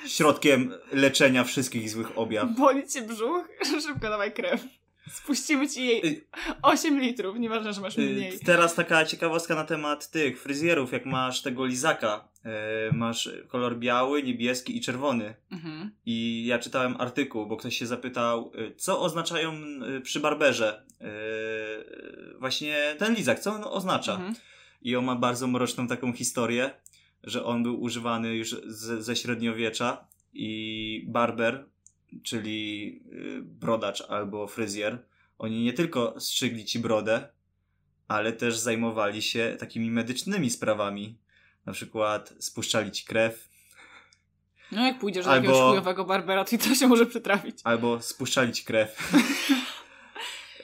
[0.06, 2.56] środkiem leczenia wszystkich złych objaw.
[2.56, 3.48] Boli cię brzuch?
[3.86, 4.64] Szybko dawaj krew.
[5.10, 6.24] Spuścimy ci jej Y-
[6.62, 8.38] 8 litrów, nieważne, że masz mniej.
[8.44, 12.28] Teraz taka ciekawostka na temat tych fryzjerów, jak masz tego lizaka.
[12.90, 15.34] y, Masz kolor biały, niebieski i czerwony.
[15.52, 15.90] Mhm.
[16.06, 19.52] I ja czytałem artykuł, bo ktoś się zapytał, y, co oznaczają
[19.96, 20.84] y, przy barberze
[22.38, 24.12] właśnie ten lizak, co on oznacza.
[24.14, 24.34] Mhm.
[24.82, 26.70] I on ma bardzo mroczną taką historię,
[27.22, 28.56] że on był używany już
[28.98, 31.66] ze średniowiecza i barber,
[32.22, 34.98] czyli y, brodacz albo fryzjer,
[35.38, 37.28] oni nie tylko strzygli ci brodę,
[38.08, 41.18] ale też zajmowali się takimi medycznymi sprawami.
[41.66, 43.48] Na przykład spuszczali ci krew,
[44.72, 47.58] No jak pójdziesz do Albo- jakiegoś chujowego barbera, to i to się może przytrafić.
[47.64, 48.96] albo spuszczali ci krew.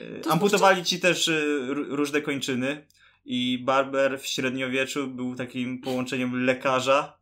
[0.01, 2.87] Y, To Amputowali ci też y, różne kończyny
[3.25, 7.17] i barber w średniowieczu był takim połączeniem lekarza.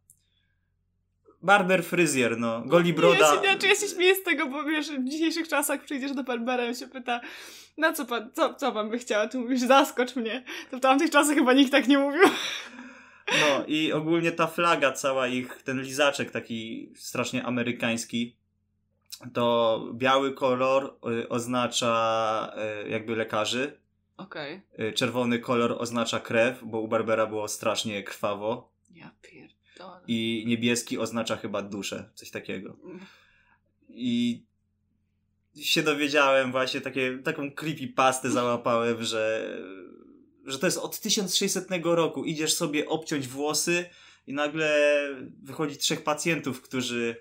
[1.41, 2.61] Barber fryzjer, no.
[2.61, 3.19] Goli broda.
[3.19, 6.23] Ja się, znaczy ja się śmieję z tego, bo wiesz, w dzisiejszych czasach przyjdziesz do
[6.23, 7.21] barbera i on się pyta,
[7.77, 9.27] na co pan, co, co pan by chciała?
[9.27, 10.43] Ty mówisz, zaskocz mnie.
[10.71, 12.23] To w tamtych czasach chyba nikt tak nie mówił.
[13.31, 18.35] No i ogólnie ta flaga, cała ich, ten lizaczek taki strasznie amerykański,
[19.33, 22.53] to biały kolor y, oznacza
[22.85, 23.77] y, jakby lekarzy,
[24.17, 24.61] Okej.
[24.79, 29.58] y, czerwony kolor oznacza krew, bo u Barbera było strasznie krwawo Ja pierdolę.
[30.07, 32.77] I niebieski oznacza chyba duszę, coś takiego.
[33.89, 34.43] I
[35.55, 39.57] się dowiedziałem właśnie, takie, taką creepypastę załapałem, że,
[40.45, 42.25] że to jest od 1600 roku.
[42.25, 43.85] Idziesz sobie obciąć włosy
[44.27, 44.99] i nagle
[45.43, 47.15] wychodzi trzech pacjentów, którzy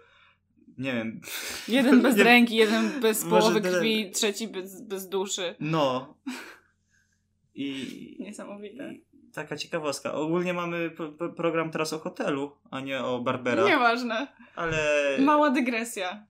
[0.79, 1.21] nie wiem,
[1.69, 5.55] Jeden bez Nie- ręki, jeden bez połowy krwi, trzeci bez, bez duszy.
[5.61, 6.15] no.
[7.55, 8.95] I, Niesamowite.
[8.95, 10.15] i taka ciekawostka.
[10.15, 14.27] Ogólnie mamy pro, pro, program teraz o hotelu, a nie o Barbera, Nieważne.
[14.57, 14.79] ale
[15.19, 16.27] Mała dygresja.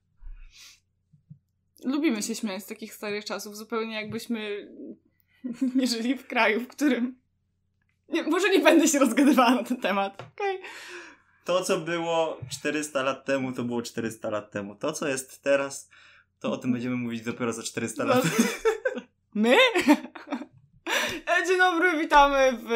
[1.85, 4.67] Lubimy się śmiać z takich starych czasów, zupełnie jakbyśmy
[5.75, 7.19] nie żyli w kraju, w którym.
[8.09, 10.23] Nie, może nie będę się rozgadywała na ten temat.
[10.35, 10.59] Okej.
[11.45, 14.75] to, co było 400 lat temu, to było 400 lat temu.
[14.75, 15.89] To, co jest teraz,
[16.39, 18.23] to o tym będziemy mówić dopiero za 400 lat.
[19.35, 19.55] My?
[21.47, 22.69] Dzień dobry, witamy w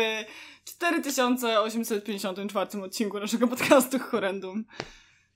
[0.65, 4.65] 4854 odcinku naszego podcastu Horrendum.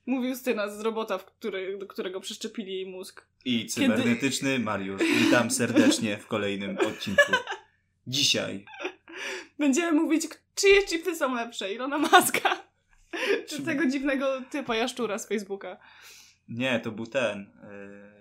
[0.06, 3.28] Mówił Styna z robota, w który, do którego przeszczepili jej mózg.
[3.46, 5.02] I cybernetyczny Mariusz.
[5.26, 7.32] Witam serdecznie w kolejnym odcinku.
[8.08, 8.66] Dzisiaj.
[9.60, 12.68] Będziemy mówić, czyje chipy są lepsze, Ilona Maska
[13.48, 15.78] czy Czy- tego dziwnego typa jaszczura z Facebooka.
[16.48, 17.52] Nie, to był ten.
[17.64, 18.17] Yy...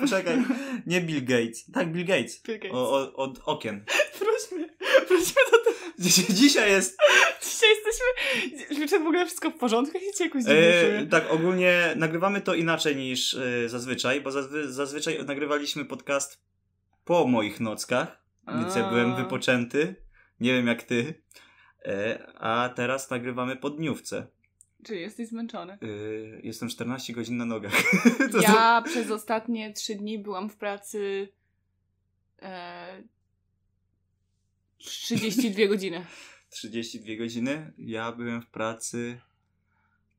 [0.00, 0.36] Poczekaj.
[0.86, 1.64] Nie Bill Gates.
[1.72, 2.42] Tak, Bill Gates.
[2.42, 2.72] Bill Gates.
[2.74, 3.84] O, o, od okien.
[4.18, 4.68] Wróćmy,
[5.08, 5.76] wróćmy do tego.
[5.98, 6.98] Dzisiaj- Dzisiaj jest.
[7.42, 8.88] Dzisiaj jesteśmy...
[8.88, 9.98] Czy w ogóle wszystko w porządku?
[10.06, 15.24] Ja się jakoś E, tak, ogólnie nagrywamy to inaczej niż e, zazwyczaj, bo zazwy, zazwyczaj
[15.24, 16.42] nagrywaliśmy podcast
[17.04, 18.90] po moich nockach, więc ja A.
[18.90, 19.94] byłem wypoczęty.
[20.40, 21.22] Nie wiem jak ty.
[21.84, 24.26] E, a teraz nagrywamy po dniówce.
[24.84, 25.72] Czy jesteś zmęczony?
[25.72, 25.86] E,
[26.42, 27.72] jestem 14 godzin na nogach.
[28.32, 31.28] To Ja przez ostatnie trzy dni byłam w pracy
[32.42, 33.02] e,
[34.78, 36.06] 32 godziny.
[36.50, 37.72] 32 godziny.
[37.78, 39.20] Ja byłem w pracy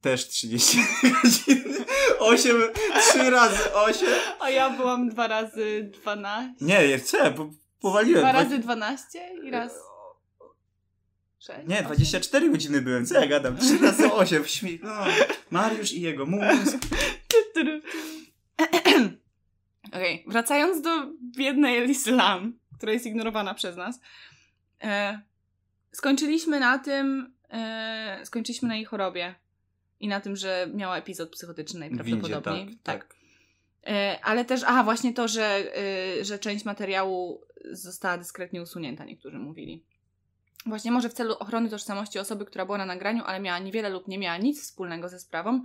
[0.02, 1.86] też 32 godziny.
[2.20, 2.58] Osiem,
[3.00, 4.10] trzy razy osiem.
[4.40, 6.66] A ja byłam dwa razy dwanaście.
[6.66, 8.22] Nie, nie chcę, bo powaliłem.
[8.22, 9.91] Dwa razy dwanaście i raz
[11.42, 11.68] sześć.
[11.68, 11.86] Nie, osiem.
[11.86, 13.58] 24 godziny byłem, co ja gadam?
[13.58, 14.84] Trzy razy osiem, śmiech.
[14.84, 15.04] No.
[15.52, 16.78] Mariusz i jego mózg.
[19.88, 20.90] Okej, wracając do
[21.38, 24.00] biednej Elisy Lam, która jest ignorowana przez nas.
[24.84, 25.22] E,
[25.92, 29.36] skończyliśmy na tym, e, skończyliśmy na jej chorobie
[30.00, 32.66] i na tym, że miała epizod psychotyczny najprawdopodobniej.
[32.66, 33.16] Windzie, tak, tak.
[33.88, 35.78] E, ale też, aha, właśnie to, że,
[36.20, 39.84] e, że część materiału została dyskretnie usunięta, niektórzy mówili.
[40.66, 44.08] Właśnie może w celu ochrony tożsamości osoby, która była na nagraniu, ale miała niewiele lub
[44.08, 45.64] nie miała nic wspólnego ze sprawą,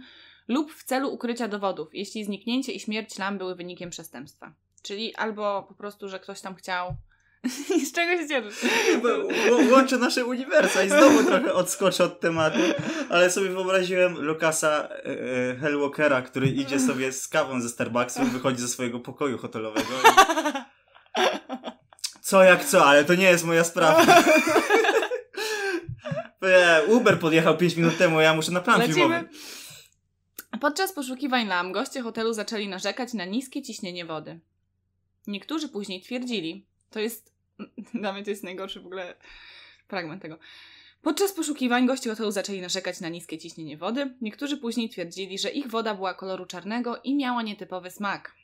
[0.49, 4.53] lub w celu ukrycia dowodów, jeśli zniknięcie i śmierć Lam były wynikiem przestępstwa.
[4.83, 6.97] Czyli albo po prostu, że ktoś tam chciał.
[7.89, 8.71] Z czego się cieszysz?
[9.03, 9.29] Bo ł-
[9.73, 12.59] Łączę nasze uniwersa i znowu trochę odskoczę od tematu,
[13.11, 15.05] ale sobie wyobraziłem Lukasa e,
[15.51, 19.89] e, Hellwalkera, który idzie sobie z kawą ze Starbucksu, wychodzi ze swojego pokoju hotelowego.
[20.05, 21.23] I...
[22.21, 24.07] Co jak co, ale to nie jest moja sprawa.
[26.89, 28.95] Uber podjechał 5 minut temu, ja muszę na plan Lecimy.
[28.95, 29.29] filmowy.
[30.61, 34.41] Podczas poszukiwań Lam goście hotelu zaczęli narzekać na niskie ciśnienie wody.
[35.27, 37.33] Niektórzy później twierdzili, to jest,
[37.95, 39.15] dla mnie to jest najgorszy w ogóle
[39.89, 40.39] fragment tego.
[41.03, 44.15] Podczas poszukiwań goście hotelu zaczęli narzekać na niskie ciśnienie wody.
[44.21, 48.35] Niektórzy później twierdzili, że ich woda była koloru czarnego i miała nietypowy smak.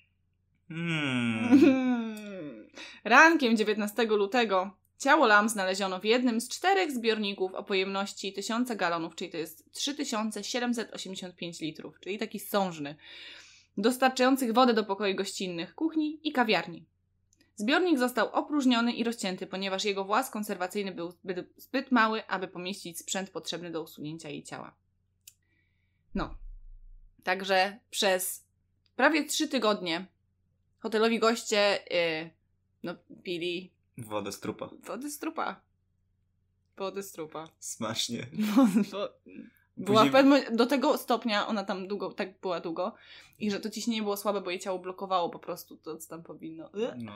[0.68, 1.60] Hmm.
[3.04, 4.70] Rankiem 19 lutego
[5.02, 9.72] ciało Lam znaleziono w jednym z czterech zbiorników o pojemności 1000 galonów, czyli to jest
[9.72, 12.96] 3785 litrów, czyli taki sążny,
[13.76, 16.86] dostarczających wodę do pokoi gościnnych, kuchni i kawiarni.
[17.56, 21.12] Zbiornik został opróżniony i rozcięty, ponieważ jego włas konserwacyjny był
[21.56, 24.74] zbyt, mały, aby pomieścić sprzęt potrzebny do usunięcia jej ciała.
[26.14, 26.34] No.
[27.24, 28.44] Także przez
[28.96, 30.06] prawie trzy tygodnie
[30.78, 32.30] hotelowi goście yy,
[32.82, 33.72] no, pili
[34.06, 34.70] Wodę z trupa.
[34.84, 35.60] wody z trupa.
[36.76, 37.48] Wody z trupa.
[37.58, 38.26] Smacznie.
[38.92, 39.08] No,
[39.76, 42.94] bo była Później- do tego stopnia, ona tam długo, tak była długo,
[43.38, 46.22] i że to ciśnienie było słabe, bo jej ciało blokowało po prostu to, co tam
[46.22, 46.70] powinno.
[46.98, 47.12] No.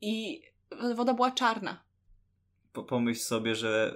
[0.00, 0.42] I
[0.94, 1.82] woda była czarna.
[2.72, 3.94] Po- pomyśl sobie, że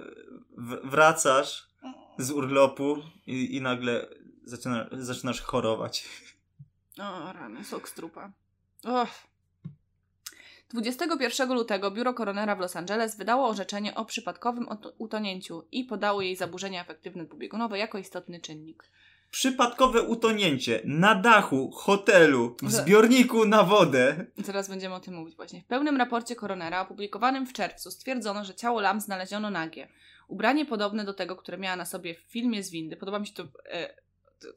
[0.83, 1.69] wracasz
[2.17, 4.07] z urlopu i, i nagle
[4.43, 6.05] zaczyna, zaczynasz chorować.
[6.99, 8.31] O, rany, sok z trupa.
[8.83, 9.09] Och.
[10.73, 16.35] 21 lutego biuro koronera w Los Angeles wydało orzeczenie o przypadkowym utonięciu i podało jej
[16.35, 18.83] zaburzenia afektywne dwubiegunowe jako istotny czynnik.
[19.31, 24.25] Przypadkowe utonięcie na dachu hotelu w zbiorniku na wodę.
[24.37, 25.61] Zaraz będziemy o tym mówić właśnie.
[25.61, 29.87] W pełnym raporcie koronera opublikowanym w czerwcu stwierdzono, że ciało Lam znaleziono nagie.
[30.27, 32.97] Ubranie podobne do tego, które miała na sobie w filmie z windy.
[32.97, 33.95] Podoba mi się to, e,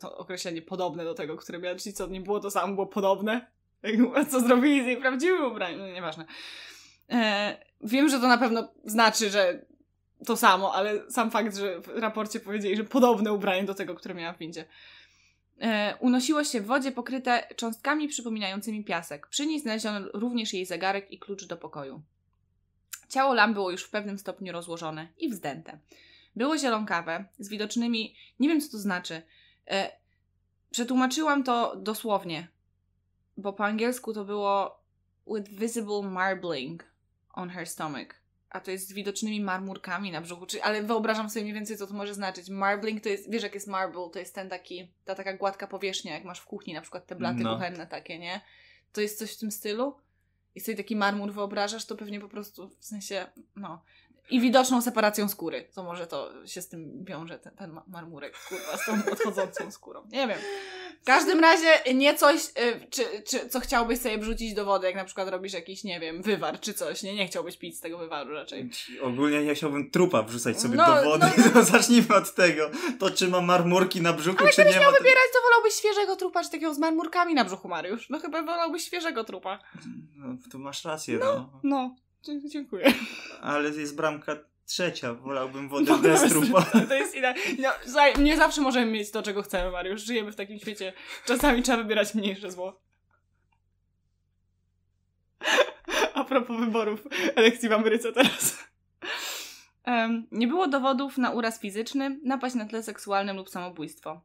[0.01, 3.58] to określenie podobne do tego, które miała, czyli co, nie było to samo, było podobne?
[4.31, 5.79] Co zrobili z jej prawdziwym ubraniem?
[5.79, 6.25] No nieważne.
[7.11, 9.67] E, wiem, że to na pewno znaczy, że
[10.27, 14.15] to samo, ale sam fakt, że w raporcie powiedzieli, że podobne ubranie do tego, które
[14.15, 14.65] miała w windzie.
[15.61, 19.27] E, unosiło się w wodzie pokryte cząstkami przypominającymi piasek.
[19.27, 22.03] Przy niej znaleziono również jej zegarek i klucz do pokoju.
[23.09, 25.79] Ciało Lam było już w pewnym stopniu rozłożone i wzdęte.
[26.37, 29.23] Było zielonkawe, z widocznymi, nie wiem co to znaczy.
[29.71, 29.93] E,
[30.71, 32.49] przetłumaczyłam to dosłownie,
[33.39, 34.81] bo po angielsku to było
[35.27, 36.85] with visible marbling
[37.33, 38.07] on her stomach.
[38.51, 40.47] A to jest z widocznymi marmurkami na brzuchu.
[40.47, 42.49] Czyli, ale wyobrażam sobie mniej więcej, co to może znaczyć.
[42.49, 46.15] Marbling to jest, wiesz jak jest marble, to jest ten taki, ta taka gładka powierzchnia,
[46.15, 47.55] jak masz w kuchni, na przykład te blaty No.
[47.55, 48.41] kuchenne takie, nie?
[48.93, 49.97] To jest coś w tym stylu?
[50.55, 53.83] I sobie taki marmur wyobrażasz, to pewnie po prostu, w sensie, no.
[54.31, 55.69] I widoczną separacją skóry.
[55.75, 59.71] To może to się z tym wiąże, ten, ten ma- marmurek, kurwa, z tą odchodzącą
[59.71, 60.03] skórą.
[60.13, 60.39] Nie wiem.
[61.03, 64.97] W każdym razie nie coś, y, czy, czy, co chciałbyś sobie wrzucić do wody, jak
[64.97, 67.03] na przykład robisz jakiś, nie wiem, wywar czy coś.
[67.03, 68.71] Nie, nie chciałbyś pić z tego wywaru raczej.
[69.03, 71.27] Ogólnie ja chciałbym trupa wrzucać sobie No, do wody.
[71.55, 72.71] no, Zacznijmy od tego.
[72.99, 74.85] To czy ma marmurki na brzuchu, Ale czy nie ma.
[74.87, 78.11] to- Wybierać to wolałbyś świeżego trupa, czy takiego z marmurkami na brzuchu, Mariusz?
[78.11, 79.59] No chyba wolałbyś świeżego trupa.
[80.17, 81.51] No, tu masz rację, no.
[81.63, 82.08] No, dzie-
[82.45, 82.93] dziękuję.
[83.41, 85.15] Ale jest bramka trzecia.
[85.15, 86.63] Wolałbym wodę bez trupa.
[86.89, 87.41] To jest idealne.
[87.59, 90.03] No, słuchaj, nie zawsze możemy mieć to, czego chcemy, Mariusz.
[90.03, 90.93] Żyjemy w takim świecie.
[91.27, 92.81] Czasami trzeba wybierać mniejsze zło.
[96.15, 98.69] A propos wyborów elekcji w Ameryce teraz.
[99.85, 104.21] Em, nie było dowodów na uraz fizyczny, napaść na tle seksualnym lub samobójstwo.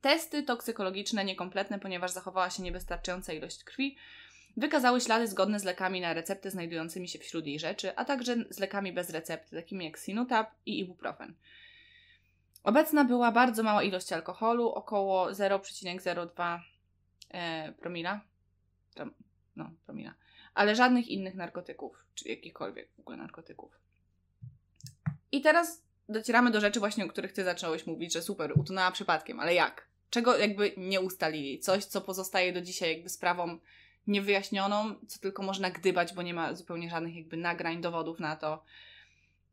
[0.00, 3.96] Testy toksykologiczne niekompletne, ponieważ zachowała się niewystarczająca ilość krwi,
[4.58, 8.58] wykazały ślady zgodne z lekami na recepty znajdującymi się wśród jej rzeczy, a także z
[8.58, 11.34] lekami bez recepty, takimi jak Sinutab i Ibuprofen.
[12.62, 16.60] Obecna była bardzo mała ilość alkoholu, około 0,02
[17.30, 18.20] e, promila.
[19.56, 20.14] No, promila.
[20.54, 23.72] Ale żadnych innych narkotyków, czy jakichkolwiek w ogóle narkotyków.
[25.32, 29.40] I teraz docieramy do rzeczy właśnie, o których ty zacząłeś mówić, że super, utonęła przypadkiem,
[29.40, 29.88] ale jak?
[30.10, 31.60] Czego jakby nie ustalili?
[31.60, 33.58] Coś, co pozostaje do dzisiaj jakby sprawą
[34.08, 38.62] niewyjaśnioną, co tylko można gdybać, bo nie ma zupełnie żadnych jakby nagrań, dowodów na to.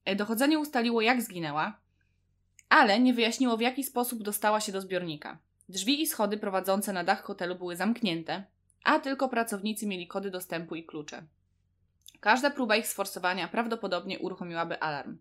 [0.06, 1.80] E, dochodzenie ustaliło, jak zginęła,
[2.70, 5.38] ale nie wyjaśniło, w jaki sposób dostała się do zbiornika.
[5.70, 8.44] Drzwi i schody prowadzące na dach hotelu były zamknięte,
[8.84, 11.24] a tylko pracownicy mieli kody dostępu i klucze.
[12.20, 15.18] Każda próba ich sforsowania prawdopodobnie uruchomiłaby alarm.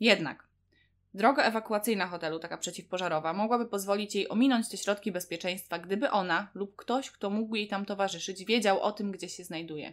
[0.00, 0.49] Jednak
[1.14, 6.76] droga ewakuacyjna hotelu, taka przeciwpożarowa, mogłaby pozwolić jej ominąć te środki bezpieczeństwa, gdyby ona lub
[6.76, 9.92] ktoś, kto mógł jej tam towarzyszyć, wiedział o tym, gdzie się znajduje.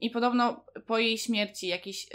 [0.00, 2.08] I podobno po jej śmierci jakiś y,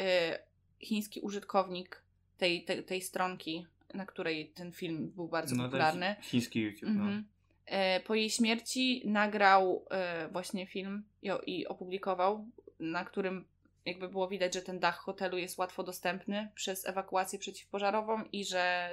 [0.85, 2.03] chiński użytkownik
[2.37, 6.81] tej, tej, tej stronki, na której ten film był bardzo No, popularny, chiński YouTube.
[6.83, 6.89] No.
[6.89, 7.25] Mhm.
[7.65, 12.45] E, Po jej śmierci nagrał e, właśnie film i, i opublikował,
[12.79, 13.45] na którym
[13.85, 18.91] jakby było widać, że ten dach hotelu jest łatwo dostępny przez ewakuację przeciwpożarową i że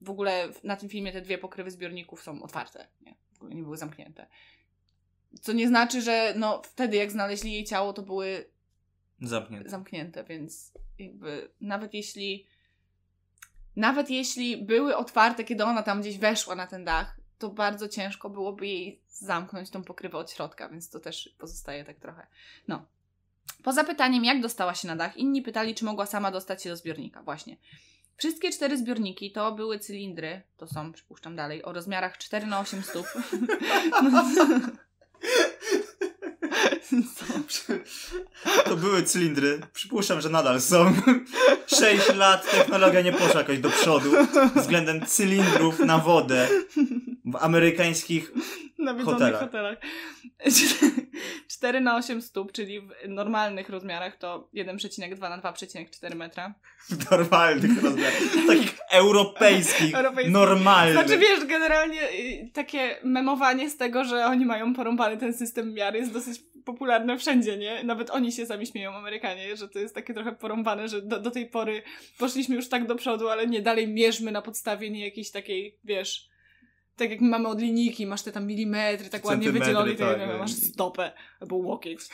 [0.00, 3.62] w ogóle na tym filmie te dwie pokrywy zbiorników są otwarte, nie, w ogóle nie
[3.62, 4.26] były zamknięte.
[5.40, 8.50] Co nie znaczy, że no, wtedy jak znaleźli jej ciało, to były
[9.20, 9.70] Zamknięty.
[9.70, 12.46] zamknięte, więc jakby nawet jeśli
[13.76, 18.30] nawet jeśli były otwarte, kiedy ona tam gdzieś weszła na ten dach, to bardzo ciężko
[18.30, 22.26] byłoby jej zamknąć tą pokrywę od środka, więc to też pozostaje tak trochę.
[22.68, 22.86] No.
[23.62, 26.76] Poza pytaniem, jak dostała się na dach, inni pytali, czy mogła sama dostać się do
[26.76, 27.22] zbiornika.
[27.22, 27.56] Właśnie.
[28.16, 32.82] Wszystkie cztery zbiorniki to były cylindry, to są, przypuszczam dalej, o rozmiarach 4 na 8
[32.82, 33.06] stóp.
[38.64, 39.60] To były cylindry.
[39.72, 40.94] Przypuszczam, że nadal są.
[41.66, 44.10] 6 lat technologia nie poszła jakoś do przodu
[44.56, 46.48] względem cylindrów na wodę
[47.24, 48.32] w amerykańskich
[48.78, 49.40] nawiedzonych Hotelach.
[49.40, 49.78] hotelach.
[51.48, 56.54] 4 na 8 stóp, czyli w normalnych rozmiarach to 1,2 na 2,4 metra.
[57.10, 58.20] normalnych rozmiarach.
[58.46, 60.32] Takich europejskich, Europejskich.
[60.32, 60.92] normalnych.
[60.94, 65.94] Znaczy wiesz, generalnie y, takie memowanie z tego, że oni mają porąbany ten system miar
[65.94, 67.84] jest dosyć popularne wszędzie, nie?
[67.84, 71.30] Nawet oni się sami śmieją, Amerykanie, że to jest takie trochę porąbane, że do, do
[71.30, 71.82] tej pory
[72.18, 76.34] poszliśmy już tak do przodu, ale nie, dalej mierzmy na podstawie nie jakiejś takiej, wiesz...
[76.96, 80.38] Tak jak my mamy od linijki, masz te tam milimetry, tak ładnie wydzielone tak, tak.
[80.38, 82.00] masz stopę albo łokieć.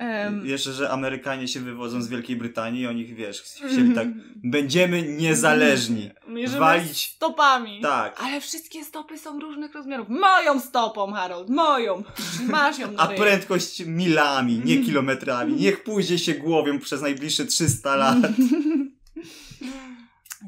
[0.00, 4.08] Em, Jeszcze, że Amerykanie się wywodzą z Wielkiej Brytanii i oni, wiesz, chcieli tak,
[4.56, 6.10] będziemy niezależni.
[6.28, 7.80] Mierzymy walić- stopami.
[7.82, 8.20] Tak.
[8.22, 10.08] Ale wszystkie stopy są różnych rozmiarów.
[10.08, 12.02] Moją stopą, Harold, moją.
[12.48, 15.54] Masz ją na A prędkość milami, nie kilometrami.
[15.54, 18.18] Niech pójdzie się głowią przez najbliższe 300 lat.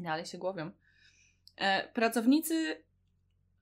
[0.03, 0.71] Dalej się głowią.
[1.57, 2.83] E, pracownicy...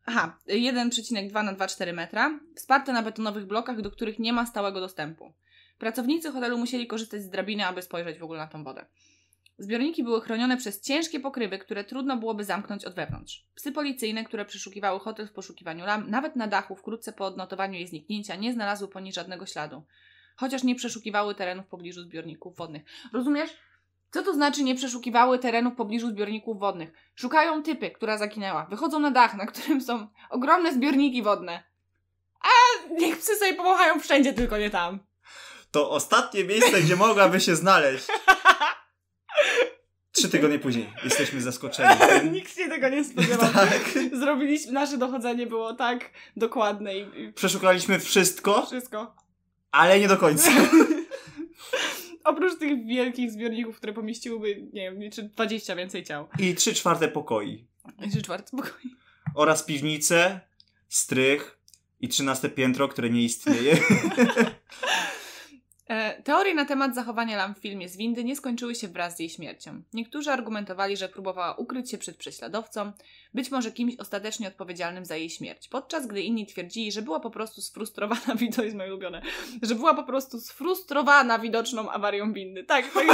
[0.05, 5.33] Aha, 1,2 na 2,4 metra, wsparte na betonowych blokach, do których nie ma stałego dostępu.
[5.81, 8.85] Pracownicy hotelu musieli korzystać z drabiny, aby spojrzeć w ogóle na tą wodę.
[9.57, 13.45] Zbiorniki były chronione przez ciężkie pokrywy, które trudno byłoby zamknąć od wewnątrz.
[13.55, 17.87] Psy policyjne, które przeszukiwały hotel w poszukiwaniu lam, nawet na dachu wkrótce po odnotowaniu jej
[17.87, 19.83] zniknięcia, nie znalazły po niej żadnego śladu.
[20.35, 22.83] Chociaż nie przeszukiwały terenów w pobliżu zbiorników wodnych.
[23.13, 23.49] Rozumiesz?
[24.11, 26.91] Co to znaczy nie przeszukiwały terenów w pobliżu zbiorników wodnych?
[27.15, 28.65] Szukają typy, która zaginęła.
[28.65, 31.63] Wychodzą na dach, na którym są ogromne zbiorniki wodne.
[32.41, 32.49] A
[32.93, 35.10] niech psy sobie pomachają wszędzie, tylko nie tam.
[35.71, 38.07] To ostatnie miejsce, gdzie mogłaby się znaleźć.
[40.11, 41.95] Trzy tygodnie później jesteśmy zaskoczeni.
[42.31, 43.53] Nikt się tego nie spodziewał.
[43.53, 43.89] Tak.
[44.13, 49.15] Zrobiliśmy, nasze dochodzenie było tak dokładne i, i Przeszukaliśmy wszystko, wszystko.
[49.71, 50.51] ale nie do końca.
[52.23, 56.27] Oprócz tych wielkich zbiorników, które pomieściłyby, nie wiem, czy 20 więcej ciał.
[56.39, 57.67] I trzy czwarte pokoi.
[57.99, 58.95] Jeszcze czwarty pokój.
[59.35, 60.39] Oraz piwnice,
[60.89, 61.59] strych
[61.99, 63.77] i trzynaste piętro, które nie istnieje.
[65.91, 69.19] E, Teorie na temat zachowania lam w filmie z windy nie skończyły się wraz z
[69.19, 69.81] jej śmiercią.
[69.93, 72.91] Niektórzy argumentowali, że próbowała ukryć się przed prześladowcą,
[73.33, 77.29] być może kimś ostatecznie odpowiedzialnym za jej śmierć, podczas gdy inni twierdzili, że była po
[77.29, 79.21] prostu sfrustrowana, to jest moje ulubione,
[79.61, 82.63] że była po prostu sfrustrowana widoczną awarią windy.
[82.63, 83.07] Tak, tak,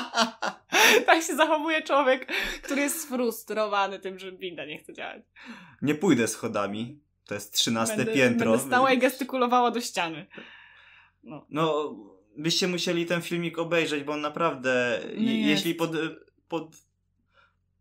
[1.06, 2.32] tak się zachowuje człowiek,
[2.62, 5.22] który jest sfrustrowany tym, że winda nie chce działać.
[5.82, 7.00] Nie pójdę schodami.
[7.26, 8.50] To jest trzynaste piętro.
[8.50, 10.26] będę stała i gestykulowała do ściany.
[11.22, 11.46] No.
[11.50, 11.96] No,
[12.36, 15.92] byście musieli ten filmik obejrzeć, bo on naprawdę, je, jeśli pod,
[16.48, 16.76] pod,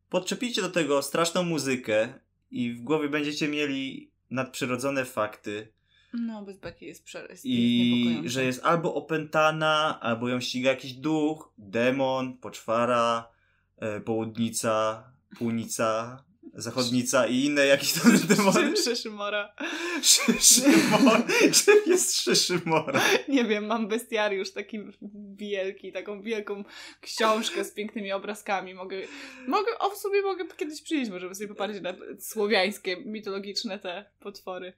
[0.09, 2.13] podczepicie do tego straszną muzykę
[2.51, 5.73] i w głowie będziecie mieli nadprzyrodzone fakty,
[6.13, 7.45] No, bez beki jest przeryst.
[7.45, 13.29] I że jest albo opętana, albo ją ściga jakiś duch, demon, poczwara,
[13.77, 15.03] e, południca,
[15.37, 16.23] półnica,
[16.53, 18.77] zachodnica i inne jakieś tam demony.
[18.77, 19.53] Szyszymora.
[20.01, 21.23] Szyszymora.
[21.65, 23.01] Czym jest Szyszymora?
[23.27, 24.79] Nie wiem, mam bestiariusz taki
[25.35, 26.63] wielki, taką wielką
[27.01, 28.73] książkę z pięknymi obrazkami.
[28.73, 29.01] Mogę,
[29.47, 34.73] mogę o w sobie mogę kiedyś przyjść, możemy sobie popatrzeć na słowiańskie, mitologiczne te potwory.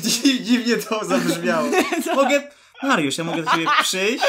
[0.42, 1.68] Dziwnie to zabrzmiało.
[2.14, 2.50] Mogę,
[2.82, 4.24] Mariusz, ja mogę do ciebie przyjść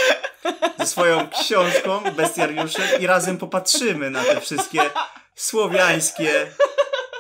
[0.80, 4.82] ze swoją książką, bestiariuszem i razem popatrzymy na te wszystkie
[5.36, 6.48] słowiańskie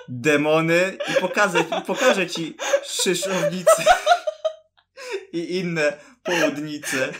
[0.07, 3.83] demony i pokażę, pokażę ci szyszownice
[5.33, 7.13] i inne południce.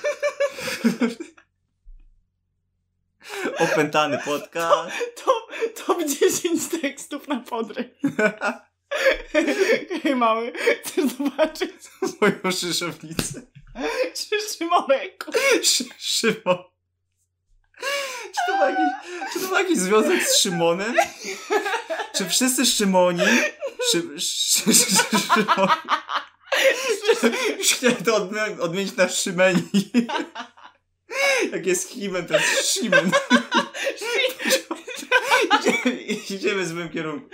[3.60, 4.92] Opętany podcast.
[5.26, 5.48] To,
[5.86, 7.96] top 10 tekstów na podry.
[10.04, 10.54] Hej mały,
[10.84, 11.72] chcesz zobaczyć
[12.22, 13.42] moją szyszownicę?
[14.58, 15.26] Szymorek.
[15.98, 16.58] Szymon.
[18.26, 18.86] Czy to, ma jakiś,
[19.34, 20.96] czy to ma jakiś związek z Szymonem?
[22.16, 23.24] Czy wszyscy Szymoni...
[23.92, 24.96] Szy, szy, szy,
[25.34, 25.68] Szymon...
[27.64, 29.70] Chciałem to odmi- odmienić na Szymeni.
[31.52, 33.12] Jak jest Himen, to jest Szymen.
[35.60, 35.96] idziemy,
[36.30, 37.30] idziemy w złym kierunku.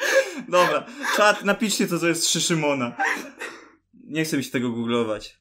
[0.48, 0.86] Dobra,
[1.16, 2.96] czat, napiszcie to, co jest Szymona.
[3.94, 5.40] Nie chcę mi się tego googlować.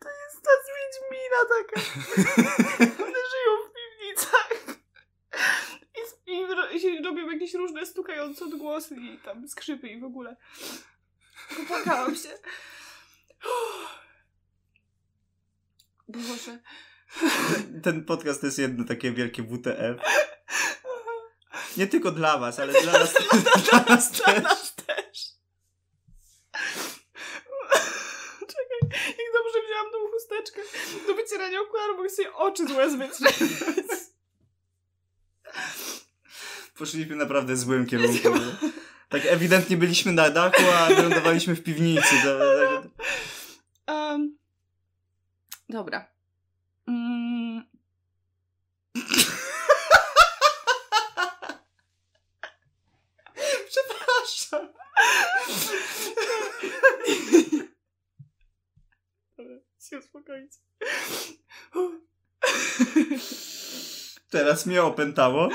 [0.00, 1.63] To jest ta z Wiedźmina taka.
[1.74, 4.50] One żyją w piwnicach.
[6.26, 10.36] I, i, i się robią jakieś różne stukające odgłosy i tam skrzypy i w ogóle.
[11.56, 12.38] Popłakałam się.
[16.08, 16.58] Boże.
[17.82, 20.00] Ten podcast to jest jedno takie wielkie WTF.
[21.76, 23.14] Nie tylko dla was, ale dla nas,
[23.70, 24.42] dla nas Dla też.
[24.42, 25.18] nas też.
[28.40, 29.58] Czekaj, jak dobrze
[30.34, 30.60] chusteczkę
[31.06, 33.36] do wycierania okularów, mogę sobie oczy z łez wytrzeć.
[36.78, 38.28] Poszliśmy naprawdę w złym kierunku.
[39.08, 42.14] Tak ewidentnie byliśmy na dachu, a wylądowaliśmy w piwnicy.
[43.88, 44.38] Um,
[45.68, 46.06] dobra.
[46.86, 47.64] Mm.
[53.68, 54.68] Przepraszam.
[59.94, 60.52] Się uspokoić.
[64.30, 65.48] Teraz mnie opętało.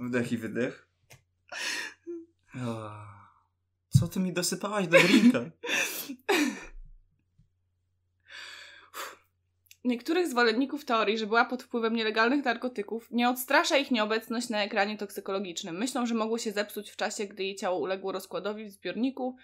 [0.00, 0.88] Wdech i wydech.
[3.88, 5.40] Co ty mi dosypałaś do drinka?
[9.84, 14.98] Niektórych zwolenników teorii, że była pod wpływem nielegalnych narkotyków, nie odstrasza ich nieobecność na ekranie
[14.98, 15.78] toksykologicznym.
[15.78, 19.36] Myślą, że mogło się zepsuć w czasie, gdy jej ciało uległo rozkładowi w zbiorniku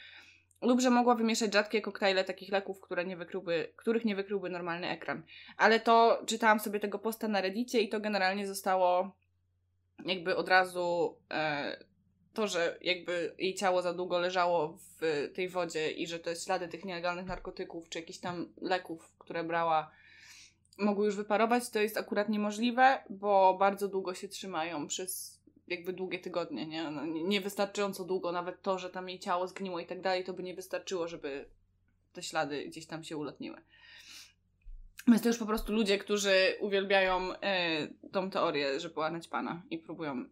[0.63, 4.89] lub że mogła wymieszać rzadkie koktajle takich leków, które nie wykryłby, których nie wykryłby normalny
[4.89, 5.23] ekran.
[5.57, 9.17] Ale to czytałam sobie tego posta na Reddicie i to generalnie zostało
[10.05, 11.77] jakby od razu e,
[12.35, 16.69] to, że jakby jej ciało za długo leżało w tej wodzie i że jest ślady
[16.69, 19.91] tych nielegalnych narkotyków czy jakichś tam leków, które brała
[20.79, 26.19] mogły już wyparować, to jest akurat niemożliwe, bo bardzo długo się trzymają przez jakby długie
[26.19, 26.91] tygodnie, nie?
[26.91, 30.33] No, nie- niewystarczająco długo, nawet to, że tam jej ciało zgniło i tak dalej, to
[30.33, 31.49] by nie wystarczyło, żeby
[32.13, 33.63] te ślady gdzieś tam się ulatniły.
[35.09, 39.79] Więc to już po prostu ludzie, którzy uwielbiają e, tą teorię, że była naćpana i
[39.79, 40.25] próbują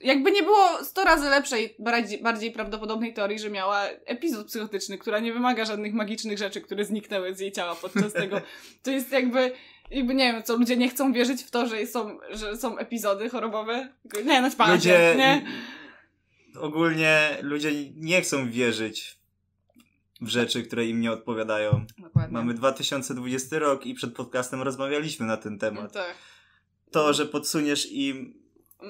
[0.00, 5.18] jakby nie było 100 razy lepszej, bardziej, bardziej prawdopodobnej teorii, że miała epizod psychotyczny, która
[5.18, 8.40] nie wymaga żadnych magicznych rzeczy, które zniknęły z jej ciała podczas tego.
[8.82, 9.52] To jest jakby,
[9.90, 13.30] jakby nie wiem, co ludzie nie chcą wierzyć w to, że są, że są epizody
[13.30, 13.88] chorobowe.
[14.24, 14.90] Nie, naćpana Ludzie...
[14.90, 15.46] się, nie?
[16.60, 19.18] Ogólnie ludzie nie chcą wierzyć
[20.20, 21.86] w rzeczy, które im nie odpowiadają.
[21.98, 22.32] Dokładnie.
[22.32, 25.92] Mamy 2020 rok i przed podcastem rozmawialiśmy na ten temat.
[25.92, 26.14] Tak.
[26.90, 28.34] To, że podsuniesz im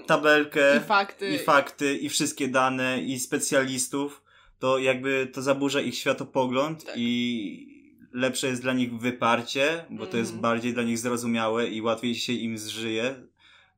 [0.06, 1.34] tabelkę I fakty.
[1.34, 4.22] i fakty, i wszystkie dane, i specjalistów,
[4.58, 6.94] to jakby to zaburza ich światopogląd Tak.
[6.98, 7.73] i
[8.14, 10.42] lepsze jest dla nich wyparcie, bo to jest Mhm.
[10.42, 13.14] bardziej dla nich zrozumiałe i łatwiej się im zżyje,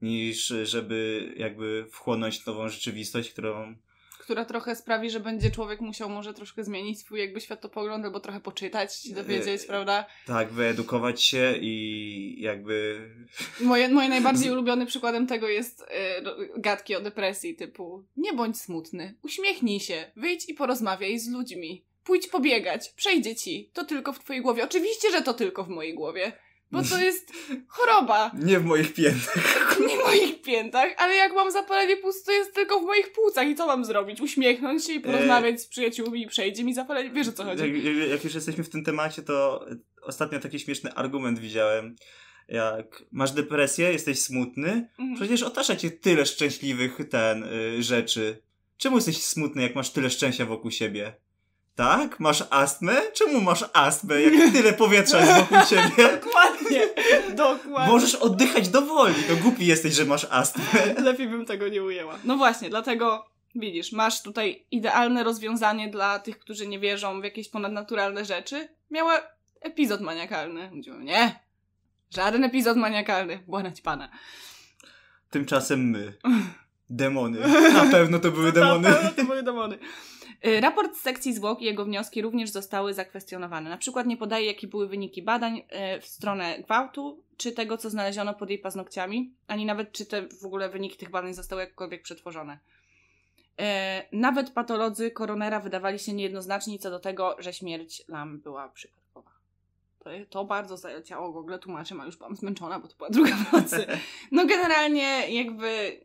[0.03, 3.77] niż żeby jakby wchłonąć nową rzeczywistość, którą
[4.19, 8.41] Która trochę sprawi, że będzie człowiek musiał może troszkę zmienić swój jakby światopogląd, albo trochę
[8.41, 9.69] poczytać, się dowiedzieć, Yy.
[9.69, 10.07] prawda?
[10.27, 13.09] tak wyedukować się i jakby
[13.61, 18.61] Moje, moje najbardziej ulubiony przykładem tego jest e, ro- gadki o depresji typu nie bądź
[18.61, 21.85] smutny, uśmiechnij się, wyjdź i porozmawiaj z ludźmi.
[22.07, 23.71] Pójdź pobiegać, przejdzie ci.
[23.73, 24.65] To tylko w twojej głowie.
[24.65, 26.33] Oczywiście, że to tylko w mojej głowie.
[26.71, 27.33] bo to jest
[27.69, 28.31] choroba.
[28.43, 29.77] Nie w moich piętach.
[29.89, 33.49] Nie w moich piętach, ale jak mam zapalenie płuc, to jest tylko w moich płucach
[33.49, 34.21] i co mam zrobić?
[34.21, 37.11] Uśmiechnąć się i porozmawiać z przyjaciółmi i przejdzie mi zapalenie.
[37.11, 37.63] Wiesz o co chodzi?
[37.63, 39.67] Jak, jak, jak już jesteśmy w tym temacie, to
[40.03, 41.97] ostatnio taki śmieszny argument widziałem.
[42.49, 45.15] Jak masz depresję, jesteś smutny, Mhm.
[45.17, 48.43] przecież otacza cię tyle szczęśliwych ten y, rzeczy.
[48.77, 51.17] Czemu jesteś smutny, jak masz tyle szczęścia wokół siebie?
[51.77, 52.21] Tak?
[52.21, 52.97] Masz astmę?
[53.13, 56.09] Czemu masz astmę, jak tyle powietrza jest wokół ciebie?
[56.21, 56.89] Dokładnie,
[57.35, 57.93] dokładnie.
[57.93, 60.65] Możesz oddychać dowoli, to głupi jesteś, że masz astmę.
[61.05, 62.19] Lepiej bym tego nie ujęła.
[62.25, 67.49] No właśnie, dlatego widzisz, masz tutaj idealne rozwiązanie dla tych, którzy nie wierzą w jakieś
[67.49, 68.69] ponadnaturalne rzeczy.
[68.91, 69.23] Miała
[69.61, 70.71] epizod maniakalny.
[70.73, 71.41] Mówią, nie,
[72.15, 73.39] żaden epizod maniakalny.
[73.47, 74.09] Błagać pana.
[75.31, 76.13] Tymczasem my.
[76.91, 77.39] Demony.
[77.85, 78.89] Na pewno to były demony.
[78.89, 79.79] Na pewno To były demony.
[80.47, 83.71] Y, Raport z sekcji zwłok i jego wnioski również zostały zakwestionowane.
[83.71, 87.91] Na przykład nie podaje, jakie były wyniki badań y, w stronę gwałtu, czy tego, co
[87.91, 92.03] znaleziono pod jej paznokciami, ani nawet czy te w ogóle wyniki tych badań zostały jakkolwiek
[92.03, 92.59] przetworzone.
[93.61, 93.65] Y,
[94.13, 99.31] Nawet patolodzy koronera wydawali się niejednocznaczni co do tego, że śmierć Lam była przypadkowa.
[99.99, 103.53] To, to bardzo zaleciało Google tłumaczem, a już byłam zmęczona, bo to była druga w
[103.53, 103.87] nocy.
[104.33, 106.01] No generalnie jakby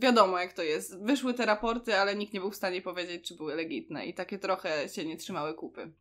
[0.00, 1.02] wiadomo jak to jest.
[1.02, 4.38] Wyszły te raporty, ale nikt nie był w stanie powiedzieć, czy były legitne i takie
[4.38, 5.92] trochę się nie trzymały kupy.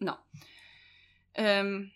[0.00, 0.24] No.
[1.60, 1.90] Ym,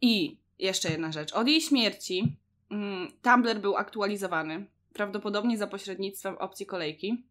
[0.00, 1.32] I jeszcze jedna rzecz.
[1.32, 2.36] Od jej śmierci
[2.70, 7.24] mm, Tumblr był aktualizowany, prawdopodobnie za pośrednictwem opcji kolejki,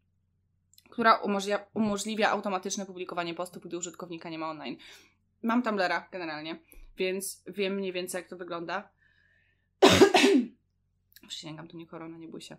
[0.90, 4.78] która umożliwia, umożliwia automatyczne publikowanie postów, gdy użytkownika nie ma online.
[5.44, 6.60] Mam Tumblera generalnie,
[6.98, 8.90] więc wiem mniej więcej jak to wygląda.
[11.28, 12.58] Przysięgam, to nie korona, nie bój się.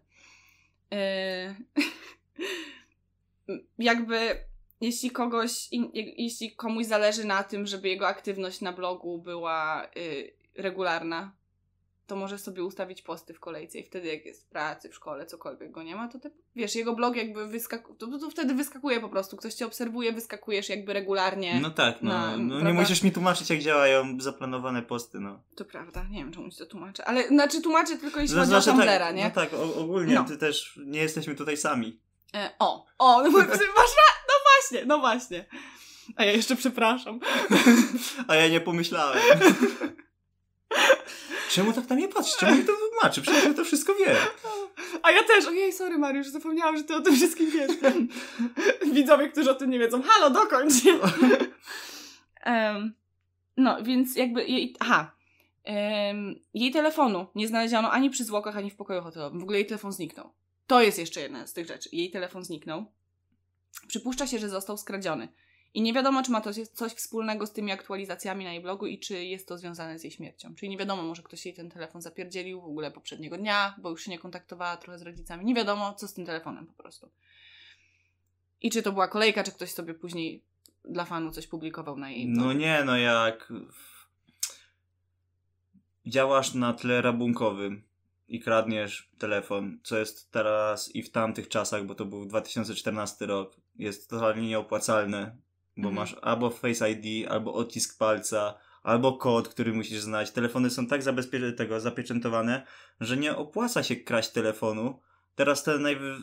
[0.91, 1.55] Yy,
[3.79, 4.45] jakby
[4.81, 5.69] jeśli kogoś,
[6.17, 11.33] jeśli komuś zależy na tym, żeby jego aktywność na blogu była y, regularna,
[12.11, 15.27] to może sobie ustawić posty w kolejce i wtedy jak jest w pracy, w szkole,
[15.27, 16.19] cokolwiek go nie ma, to
[16.57, 20.69] wiesz, jego blog jakby wyskakuje, to, to wtedy wyskakuje po prostu, ktoś cię obserwuje, wyskakujesz
[20.69, 21.61] jakby regularnie.
[21.61, 22.11] No tak, no.
[22.11, 25.43] Na- no nie musisz mi tłumaczyć, jak działają zaplanowane posty, no.
[25.57, 28.61] To prawda, nie wiem czemu ci to tłumaczę, ale znaczy tłumaczę tylko jeśli chodzi o
[28.61, 29.25] Znaczy, Tumblera, tak, nie?
[29.25, 30.25] No tak, o, ogólnie No.
[30.25, 32.01] ty też nie jesteśmy tutaj sami.
[32.35, 33.47] E, o, o, no, masz
[34.29, 35.45] no właśnie, no właśnie.
[36.17, 37.21] A ja jeszcze przepraszam.
[38.29, 39.19] A ja nie pomyślałem.
[41.51, 42.37] Czemu tak na mnie patrzysz?
[42.37, 43.23] Czemu mi to wytłumaczy?
[43.23, 44.17] Przecież ja to wszystko wiem.
[45.03, 47.73] A ja też, ojej, sorry Mariusz, zapomniałam, że ty o tym wszystkim wiesz.
[48.95, 50.75] Widzowie, którzy o tym nie wiedzą, halo, dokończ.
[52.45, 52.95] Em,
[53.57, 55.13] no, więc jakby jej, aha,
[55.65, 59.41] Em, jej telefonu nie znaleziono ani przy zwłokach, ani w pokoju hotelowym.
[59.41, 60.33] W ogóle jej telefon zniknął.
[60.67, 61.89] To jest jeszcze jedna z tych rzeczy.
[61.93, 62.93] Jej telefon zniknął.
[63.89, 65.29] Przypuszcza się, że został skradziony.
[65.75, 68.99] I nie wiadomo, czy ma to coś wspólnego z tymi aktualizacjami na jej blogu i
[68.99, 70.55] czy jest to związane z jej śmiercią.
[70.55, 74.05] Czyli nie wiadomo, może ktoś jej ten telefon zapierdzielił w ogóle poprzedniego dnia, bo już
[74.05, 75.45] się nie kontaktowała trochę z rodzicami.
[75.45, 77.11] Nie wiadomo, co z tym telefonem po prostu.
[78.61, 80.45] I czy to była kolejka, czy ktoś sobie później
[80.85, 82.49] dla fanu coś publikował na jej blogu.
[82.49, 83.53] No nie, no jak
[86.07, 87.83] działasz na tle rabunkowym
[88.29, 93.57] i kradniesz telefon, co jest teraz i w tamtych czasach, bo to był 2014 rok,
[93.77, 95.37] jest totalnie nieopłacalne,
[95.81, 95.95] bo Mhm.
[95.95, 100.31] masz albo Face ID, albo odcisk palca, albo kod, który musisz znać.
[100.31, 102.67] Telefony są tak zabezpie- tego, zapieczętowane,
[103.01, 105.01] że nie opłaca się kraść telefonu.
[105.35, 106.21] Teraz te najw-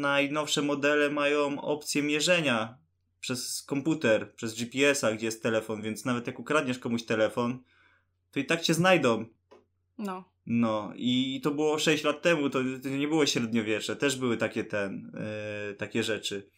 [0.00, 2.78] najnowsze modele mają opcję mierzenia
[3.20, 7.58] przez komputer, przez GPS-a, gdzie jest telefon, więc nawet jak ukradniesz komuś telefon,
[8.30, 9.24] to i tak cię znajdą.
[9.98, 10.24] No.
[10.46, 14.64] No i to było 6 lat temu, to, to nie było średniowiecze, też były takie
[14.64, 15.12] ten,
[15.68, 16.50] yy, takie rzeczy.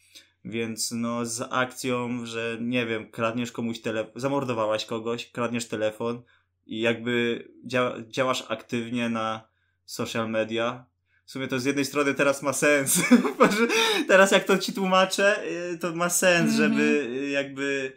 [0.45, 6.23] Więc no z akcją, że nie wiem, kradniesz komuś telefon, zamordowałaś kogoś, kradniesz telefon
[6.67, 9.49] i jakby dzia- działasz aktywnie na
[9.85, 10.85] social media.
[11.25, 13.01] W sumie to z jednej strony teraz ma sens.
[14.09, 16.57] Teraz jak to ci tłumaczę, yy, to ma sens, Mhm.
[16.75, 17.93] żeby yy, jakby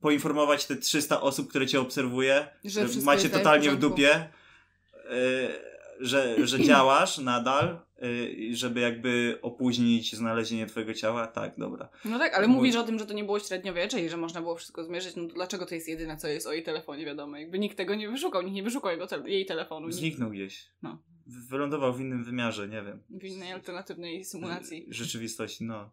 [0.00, 5.73] poinformować te 300 osób, które cię obserwuje, Że że macie w totalnie w dupie, y,
[6.00, 11.26] że, że działasz nadal, y, żeby jakby opóźnić znalezienie twojego ciała.
[11.26, 11.88] Tak, dobra.
[12.04, 14.40] No tak, ale Bo- mówisz o tym, że to nie było średniowiecze i że można
[14.40, 17.36] było wszystko zmierzyć, no to dlaczego to jest jedyne, co jest o jej telefonie wiadomo?
[17.36, 19.86] Jakby nikt tego nie wyszukał, nikt nie wyszukał jego te- jej telefonu.
[19.86, 20.66] Nikt Zniknął gdzieś.
[20.82, 20.98] No.
[21.26, 23.02] Wylądował w innym wymiarze, nie wiem.
[23.10, 24.86] w innej alternatywnej symulacji.
[24.88, 25.90] Rzeczywistości, no.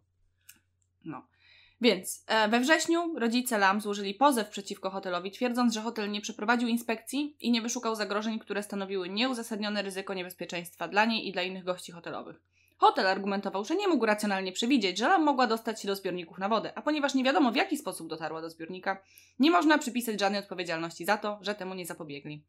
[1.04, 1.26] No.
[1.82, 6.68] Więc e, we wrześniu rodzice Lam złożyli pozew przeciwko hotelowi, twierdząc, że hotel nie przeprowadził
[6.68, 11.64] inspekcji i nie wyszukał zagrożeń, które stanowiły nieuzasadnione ryzyko niebezpieczeństwa dla niej i dla innych
[11.64, 12.40] gości hotelowych.
[12.78, 16.48] Hotel argumentował, że nie mógł racjonalnie przewidzieć, że Lam mogła dostać się do zbiorników na
[16.48, 19.02] wodę, a ponieważ nie wiadomo w jaki sposób dotarła do zbiornika,
[19.38, 22.42] nie można przypisać żadnej odpowiedzialności za to, że temu nie zapobiegli.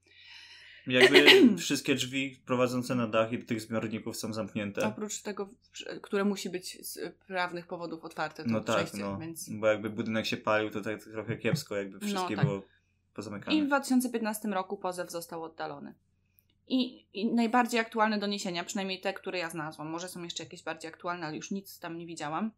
[0.87, 1.25] Jakby
[1.57, 4.87] wszystkie drzwi prowadzące na dach i do tych zbiorników są zamknięte.
[4.87, 5.49] Oprócz tego,
[6.01, 9.17] które musi być z prawnych powodów otwarte, No tak, no.
[9.17, 9.49] więc...
[9.49, 12.45] Bo jakby budynek się palił, to tak trochę kiepsko, jakby wszystkie tak.
[12.45, 13.63] było I pozamykane.
[13.63, 15.93] w 2015 roku pozew został oddalony.
[16.67, 20.89] I, I najbardziej aktualne doniesienia, przynajmniej te, które ja znalazłam, może są jeszcze jakieś bardziej
[20.89, 22.51] aktualne, ale już nic tam nie widziałam,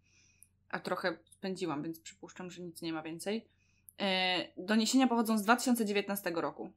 [0.69, 3.45] a trochę spędziłam, więc przypuszczam, że nic nie ma więcej.
[3.99, 6.71] E, doniesienia pochodzą z 2019 roku.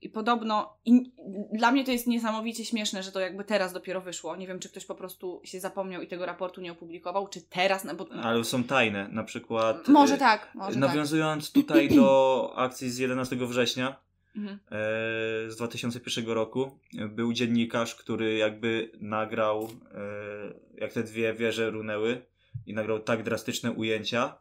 [0.00, 1.12] I podobno, i,
[1.52, 4.36] dla mnie to jest niesamowicie śmieszne, że to jakby teraz dopiero wyszło.
[4.36, 7.84] Nie wiem, czy ktoś po prostu się zapomniał i tego raportu nie opublikował, czy teraz,
[7.84, 8.06] no bo...
[8.22, 9.88] Ale są tajne, na przykład...
[9.88, 10.80] może e, tak, może tak.
[10.80, 14.58] Nawiązując tutaj do akcji z 11 września Mhm.
[14.70, 21.70] e, z 2001 roku, e, był dziennikarz, który jakby nagrał, e, jak te dwie wieże
[21.70, 22.22] runęły
[22.66, 24.38] i nagrał tak drastyczne ujęcia,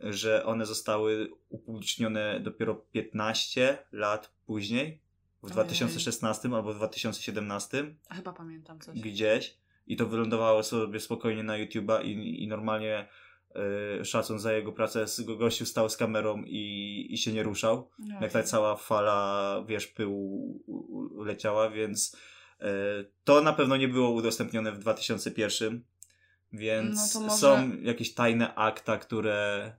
[0.00, 5.00] że one zostały upublicznione dopiero 15 lat później,
[5.40, 5.52] w Ojej.
[5.54, 9.00] 2016 albo w 2017 A Chyba pamiętam coś.
[9.00, 13.08] gdzieś i to wylądowało sobie spokojnie na YouTube'a i, i normalnie
[14.00, 17.90] y, szacun za jego pracę, z- gościu stał z kamerą i, i się nie ruszał.
[17.98, 20.64] No, Jak ta cała fala, wiesz, pyłu
[21.24, 22.16] leciała, więc
[22.60, 22.66] y,
[23.24, 25.84] to na pewno nie było udostępnione w 2001,
[26.52, 29.72] więc No może- są jakieś tajne akta, które...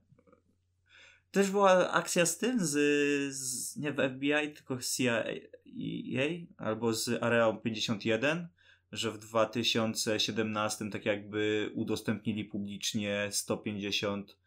[1.31, 2.71] Też była akcja z tym, z,
[3.35, 5.23] z nie w FBI, tylko z CIA
[6.57, 8.47] albo z Areą 51,
[8.91, 14.37] że w 2017 tak jakby udostępnili publicznie 150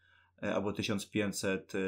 [0.42, 1.78] e, albo 1500 e,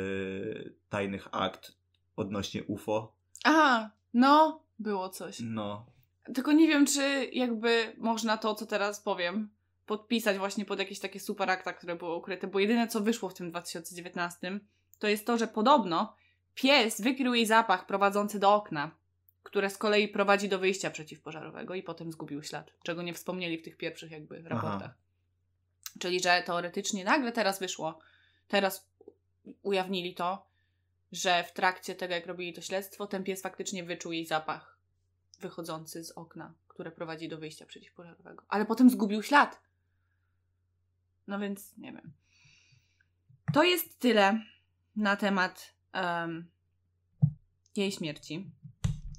[0.89, 1.77] tajnych akt
[2.17, 3.13] odnośnie UFO.
[3.45, 5.39] A, no, było coś.
[5.41, 5.87] No,
[6.35, 9.51] Tylko nie wiem, czy jakby można to, co teraz powiem,
[9.87, 13.35] podpisać właśnie pod jakieś takie super akta, które były ukryte, bo jedyne, co wyszło w
[13.35, 14.61] tym 2019,
[14.99, 16.17] to jest to, że podobno
[16.55, 18.91] pies wykrył jej zapach prowadzący do okna,
[19.43, 23.63] które z kolei prowadzi do wyjścia przeciwpożarowego i potem zgubił ślad, czego nie wspomnieli w
[23.63, 24.95] tych pierwszych jakby raportach.
[26.01, 27.99] Czyli, że teoretycznie nagle teraz wyszło,
[28.49, 28.89] teraz
[29.63, 30.47] ujawnili to,
[31.13, 34.79] że w trakcie tego, jak robili to śledztwo, ten pies faktycznie wyczuł jej zapach
[35.41, 38.45] wychodzący z okna, które prowadzi do wyjścia przeciwpożarowego.
[38.49, 39.61] Ale potem zgubił ślad.
[41.27, 42.13] No więc nie wiem.
[43.55, 44.41] To jest tyle
[44.97, 46.51] na temat em,
[47.77, 48.51] jej śmierci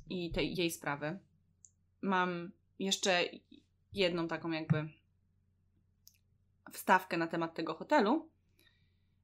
[0.09, 1.19] i tej jej sprawy.
[2.01, 3.23] Mam jeszcze
[3.93, 4.89] jedną taką jakby
[6.71, 8.29] wstawkę na temat tego hotelu.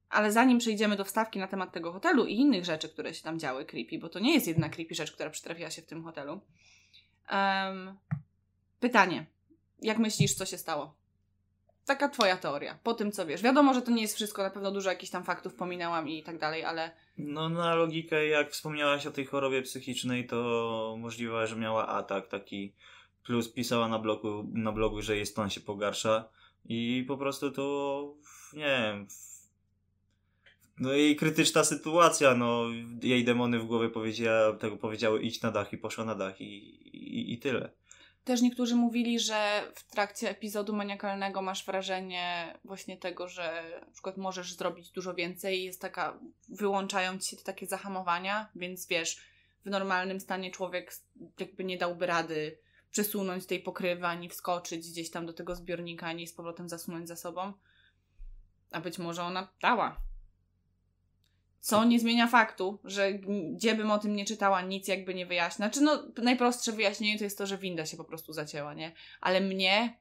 [0.08, 3.38] Ale zanim przejdziemy do wstawki na temat tego hotelu i innych rzeczy, które się tam
[3.38, 6.40] działy creepy, bo to nie jest jedna creepy rzecz, która przytrafiła się w tym hotelu.
[7.28, 7.98] em,
[8.80, 9.26] pytanie.
[9.82, 10.94] Jak myślisz, co się stało?
[11.86, 13.42] Taka twoja teoria, po tym co wiesz.
[13.42, 16.38] Wiadomo, że to nie jest wszystko, na pewno dużo jakichś tam faktów pominęłam i tak
[16.38, 21.88] dalej, ale no na logikę, jak wspomniałaś o tej chorobie psychicznej, to możliwe, że miała
[21.88, 22.74] atak taki,
[23.24, 26.28] plus pisała na blogu, na blogu że jej stan się pogarsza
[26.64, 28.14] i po prostu to,
[28.52, 29.06] nie wiem,
[30.78, 32.64] no jej krytyczna sytuacja, no
[33.02, 36.44] jej demony w głowie powiedziała, tego powiedziały idź na dach i poszła na dach i,
[36.96, 37.70] i, i tyle.
[38.24, 44.16] Też niektórzy mówili, że w trakcie epizodu maniakalnego masz wrażenie właśnie tego, że na przykład
[44.16, 46.18] możesz zrobić dużo więcej jest taka,
[46.48, 49.20] wyłączają ci się takie zahamowania, więc wiesz,
[49.64, 50.92] w normalnym stanie człowiek
[51.40, 52.58] jakby nie dałby rady
[52.90, 57.16] przesunąć tej pokrywy, ani wskoczyć gdzieś tam do tego zbiornika, ani z powrotem zasunąć za
[57.16, 57.52] sobą.
[58.70, 59.96] A być może ona dała.
[61.64, 65.56] Co nie zmienia faktu, że gdzie bym o tym nie czytała, nic jakby nie wyjaśnia.
[65.56, 68.92] Znaczy, no, najprostsze wyjaśnienie to jest to, że winda się po prostu zacięła, nie?
[69.20, 69.96] Ale mnie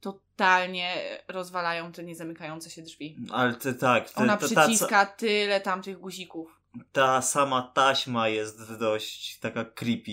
[0.00, 0.94] totalnie
[1.28, 3.16] rozwalają te niezamykające się drzwi.
[3.32, 6.60] Ale te, tak, te, Ona ta, ta, przyciska tyle tamtych guzików.
[6.92, 10.10] ta sama taśma jest dość taka creepy.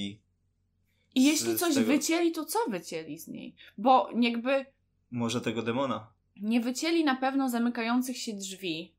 [1.16, 3.56] I Z- jeśli z coś tego- wycięli, to co wycięli z niej?
[3.78, 4.66] Bo jakby
[5.12, 6.08] Może tego demona.
[6.36, 8.95] nie wycięli na pewno zamykających się drzwi.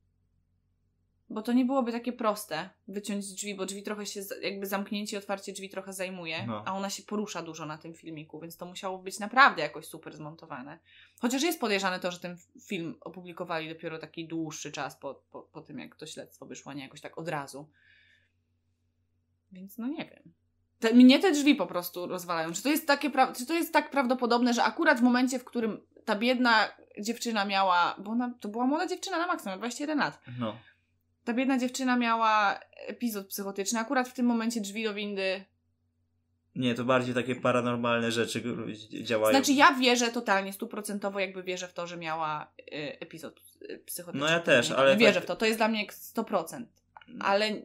[1.30, 5.18] Bo to nie byłoby takie proste wyciąć drzwi, bo drzwi trochę się, jakby zamknięcie i
[5.18, 6.62] otwarcie drzwi trochę zajmuje, No.
[6.66, 10.16] a ona się porusza dużo na tym filmiku, więc to musiało być naprawdę jakoś super
[10.16, 10.78] zmontowane.
[11.20, 15.60] Chociaż jest podejrzane to, że ten film opublikowali dopiero taki dłuższy czas po, po, po
[15.60, 17.68] tym, jak to śledztwo wyszło, nie jakoś tak od razu.
[19.52, 20.32] Więc no nie wiem.
[20.80, 22.52] Te, mnie te drzwi po prostu rozwalają.
[22.52, 25.80] Czy to, jest takie czy to jest tak prawdopodobne, że akurat w momencie, w którym
[26.04, 26.68] ta biedna
[27.00, 30.20] dziewczyna miała, bo ona, to była młoda dziewczyna na maksa, miała 21 lat.
[30.38, 30.56] No.
[31.26, 33.78] Ta biedna dziewczyna miała epizod psychotyczny.
[33.78, 35.44] Akurat w tym momencie drzwi do windy
[36.56, 38.42] Nie, to bardziej takie paranormalne rzeczy
[39.02, 39.36] działają.
[39.36, 42.64] Znaczy ja wierzę totalnie, stuprocentowo jakby wierzę w to, że miała y,
[43.00, 44.26] epizod y, psychotyczny.
[44.26, 46.64] No ja też, ale Wierzę tak- w to, to jest dla mnie 100%.
[47.20, 47.62] Ale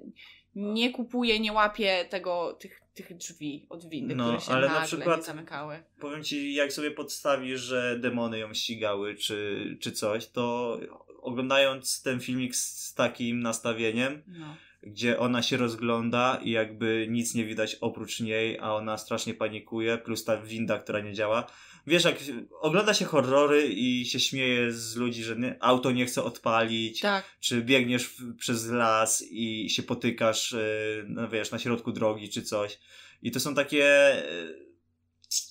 [0.56, 4.82] nie kupuję, nie łapię tego, tych, tych drzwi od windy, No, które się ale na
[4.82, 5.84] przykład- nie zamykały.
[6.00, 10.78] Powiem ci, jak sobie podstawisz, że demony ją ścigały, czy, czy coś, to
[11.22, 14.56] oglądając ten filmik z, takim nastawieniem, No.
[14.84, 19.98] gdzie ona się rozgląda i jakby nic nie widać oprócz niej, a ona strasznie panikuje,
[19.98, 21.48] plus ta winda, która nie działa.
[21.88, 22.16] Wiesz, jak
[22.60, 27.26] ogląda się horrory i się śmieje z ludzi, że nie, auto nie chce odpalić, Tak.
[27.40, 32.42] czy biegniesz w, przez las i się potykasz, yy, no wiesz, na środku drogi, czy
[32.44, 32.80] coś.
[33.22, 33.78] I to są takie.
[33.78, 34.72] yy,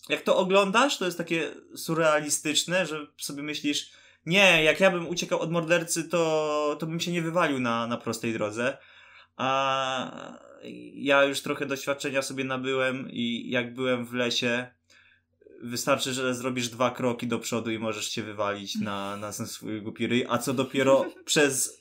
[0.09, 3.91] Jak to oglądasz, to jest takie surrealistyczne, że sobie myślisz,
[4.27, 7.97] nie, jak ja bym uciekał od mordercy, to, to bym się nie wywalił na, na
[7.97, 8.79] prostej drodze.
[9.37, 10.41] A
[10.95, 14.67] ja już trochę doświadczenia sobie nabyłem i jak byłem w lesie,
[15.63, 20.07] wystarczy, że zrobisz dwa kroki do przodu i możesz się wywalić na, na swój głupi
[20.07, 21.81] ryj, a co dopiero przez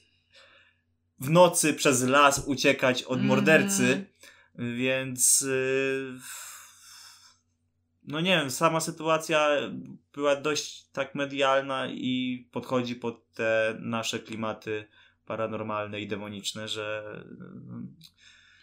[1.20, 3.28] w nocy przez las uciekać od Mm.
[3.28, 4.06] mordercy,
[4.56, 6.20] więc yy,
[8.10, 9.50] no nie wiem, sama sytuacja
[10.14, 14.88] była dość tak medialna i podchodzi pod te nasze klimaty
[15.26, 17.04] paranormalne i demoniczne, że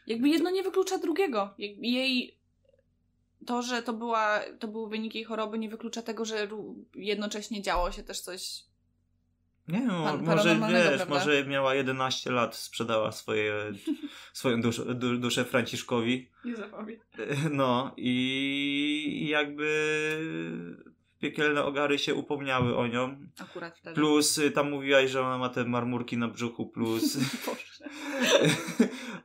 [0.06, 1.54] Jakby jedno nie wyklucza drugiego.
[1.58, 2.38] Jej
[3.46, 6.48] to, że to, była, to był wynik jej choroby, nie wyklucza tego, że
[6.94, 8.64] jednocześnie działo się też coś.
[9.68, 11.14] Nie wiem, Pan- może wiesz, prawda?
[11.14, 13.54] może miała 11 lat, sprzedała swoje,
[14.32, 16.28] swoją duszę, du, duszę Franciszkowi.
[16.44, 17.00] Nie zapomnij.
[17.50, 19.66] No i jakby
[21.20, 23.16] piekielne ogary się upomniały o nią.
[23.38, 23.94] Akurat wtedy.
[23.94, 27.88] Plus y, tam mówiłaś, że ona ma te marmurki na brzuchu, plus, Boże.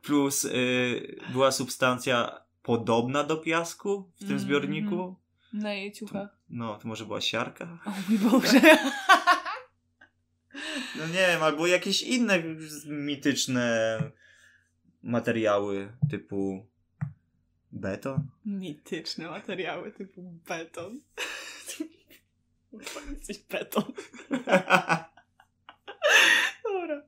[0.02, 4.40] plus y, była substancja podobna do piasku w tym Mhm.
[4.40, 5.16] zbiorniku.
[5.52, 6.28] Na jej ciuchach.
[6.50, 7.78] No, to może była siarka?
[7.86, 8.60] O mój Boże.
[10.96, 12.42] No nie wiem, albo jakieś inne
[12.86, 13.98] mityczne
[15.02, 16.66] materiały typu
[17.72, 18.28] beton.
[18.44, 21.00] Mityczne materiały typu beton.
[23.10, 23.92] Jesteś beton.
[26.64, 27.02] Dobra.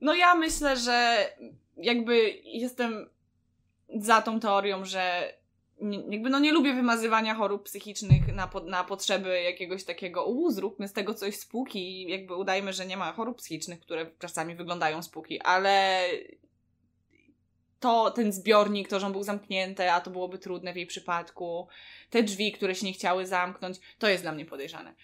[0.00, 1.28] No ja myślę, że
[1.76, 3.10] jakby jestem
[4.00, 5.34] za tą teorią, że
[6.10, 10.88] jakby no nie lubię wymazywania chorób psychicznych na, po, na potrzeby jakiegoś takiego u, zróbmy
[10.88, 15.02] z tego coś spóki i jakby udajmy, że nie ma chorób psychicznych, które czasami wyglądają
[15.02, 16.06] spóki, ale
[17.80, 21.68] to ten zbiornik, to, że on był zamknięty, a to byłoby trudne w jej przypadku,
[22.10, 24.94] te drzwi, które się nie chciały zamknąć, to jest dla mnie podejrzane.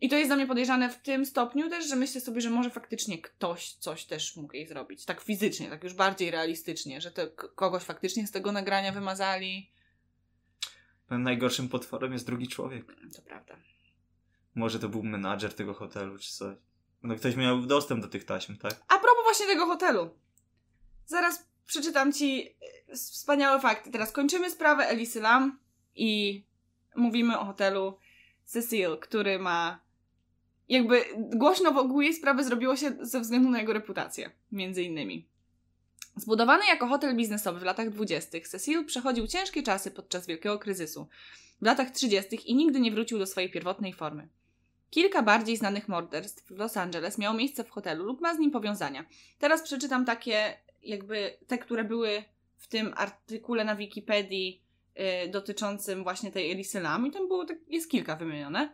[0.00, 2.70] I to jest dla mnie podejrzane w tym stopniu też, że myślę sobie, że może
[2.70, 5.04] faktycznie ktoś coś też mógł jej zrobić.
[5.04, 9.70] Tak fizycznie, tak już bardziej realistycznie, że to kogoś faktycznie z tego nagrania wymazali.
[11.10, 12.86] Najgorszym potworem jest drugi człowiek.
[13.16, 13.56] To prawda.
[14.54, 16.56] Może to był menadżer tego hotelu, czy coś.
[17.02, 18.72] No ktoś miał dostęp do tych taśm, tak?
[18.72, 20.10] A propos właśnie tego hotelu.
[21.06, 22.56] Zaraz przeczytam ci
[22.88, 23.90] e, wspaniałe fakty.
[23.90, 25.58] Teraz kończymy sprawę Elisy Lam
[25.94, 26.44] i
[26.96, 27.98] mówimy o hotelu
[28.44, 29.80] Cecil, który ma
[30.68, 35.28] jakby głośno wokół jej sprawy zrobiło się ze względu na jego reputację, między innymi.
[36.18, 41.06] Zbudowany jako hotel biznesowy w latach 20., Cecil przechodził ciężkie czasy podczas wielkiego kryzysu
[41.62, 42.50] w latach 30.
[42.50, 44.28] i nigdy nie wrócił do swojej pierwotnej formy.
[44.90, 48.50] Kilka bardziej znanych morderstw w Los Angeles miało miejsce w hotelu lub ma z nim
[48.50, 49.04] powiązania.
[49.38, 52.24] Teraz przeczytam takie, jakby te, które były
[52.56, 54.62] w tym artykule na Wikipedii
[55.24, 58.72] y, dotyczącym właśnie tej Elisy Lam i tam było, tak, jest kilka wymienione.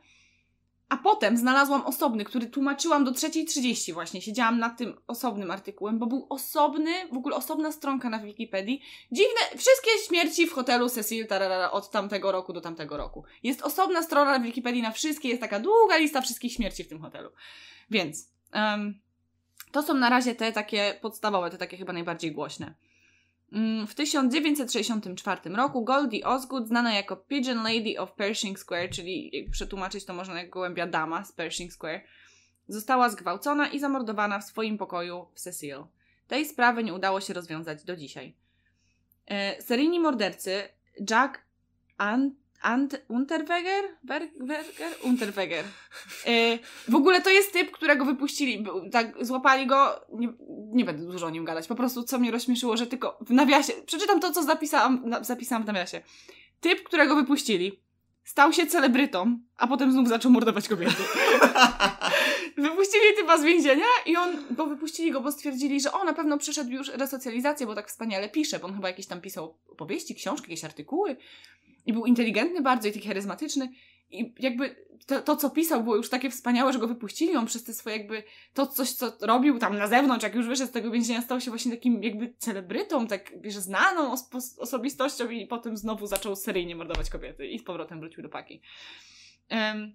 [0.88, 4.22] A potem znalazłam osobny, który tłumaczyłam do 3.30 właśnie.
[4.22, 8.82] Siedziałam nad tym osobnym artykułem, bo był osobny, w ogóle osobna stronka na Wikipedii.
[9.12, 13.24] Dziwne, wszystkie śmierci w hotelu Cecil tararara, od tamtego roku do tamtego roku.
[13.42, 17.00] Jest osobna strona na Wikipedii na wszystkie, jest taka długa lista wszystkich śmierci w tym
[17.00, 17.30] hotelu.
[17.90, 19.00] Więc em,
[19.72, 22.74] to są na razie te takie podstawowe, te takie chyba najbardziej głośne.
[23.54, 30.04] Mm, W 1964 roku Goldie Osgood, znana jako Pigeon Lady of Pershing Square, czyli przetłumaczyć
[30.04, 32.00] to można jak gołębia dama z Pershing Square,
[32.68, 35.84] została zgwałcona i zamordowana w swoim pokoju w Cecil.
[36.28, 38.34] Tej sprawy nie udało się rozwiązać do dzisiaj.
[39.26, 40.62] E, seryjni mordercy
[41.10, 41.42] Jack
[41.96, 42.34] Ant,
[42.64, 43.84] Ant Unterweger?
[44.04, 44.92] Wer, Werger?
[45.02, 45.64] Unterweger.
[46.26, 46.58] E,
[46.88, 51.30] w ogóle to jest typ, którego wypuścili, tak złapali go, nie, nie będę dużo o
[51.30, 55.02] nim gadać, po prostu co mnie rozśmieszyło, że tylko w nawiasie, przeczytam to, co zapisałam,
[55.04, 56.00] na, zapisałam w nawiasie.
[56.60, 57.82] Typ, którego wypuścili,
[58.24, 61.02] stał się celebrytą, a potem znów zaczął mordować kobiety.
[62.56, 66.38] Wypuścili typa z więzienia i on, bo wypuścili go, bo stwierdzili, że o, na pewno
[66.38, 70.50] przeszedł już resocjalizację, bo tak wspaniale pisze, bo on chyba jakieś tam pisał opowieści, książki,
[70.50, 71.16] jakieś artykuły
[71.86, 73.72] i był inteligentny bardzo i taki charyzmatyczny.
[74.10, 77.64] I jakby to, to, co pisał było już takie wspaniałe, że go wypuścili, on przez
[77.64, 78.22] te swoje jakby,
[78.54, 81.50] to coś, co robił tam na zewnątrz, jak już wyszedł z tego więzienia, stał się
[81.50, 87.10] właśnie takim jakby celebrytą, tak, wiesz, znaną os- osobistością i potem znowu zaczął seryjnie mordować
[87.10, 88.60] kobiety i z powrotem wrócił do paki.
[89.50, 89.94] Um,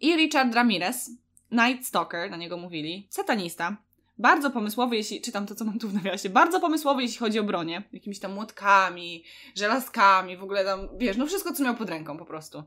[0.00, 1.10] I Richard Ramirez,
[1.50, 3.76] Night Stalker, na niego mówili, satanista,
[4.20, 7.44] bardzo pomysłowy, jeśli czytam to, co mam tu w nawiasie, bardzo pomysłowy, jeśli chodzi o
[7.44, 9.24] bronię, jakimiś tam młotkami,
[9.56, 12.64] żelazkami, w ogóle tam, wiesz, no wszystko, co miał pod ręką po prostu.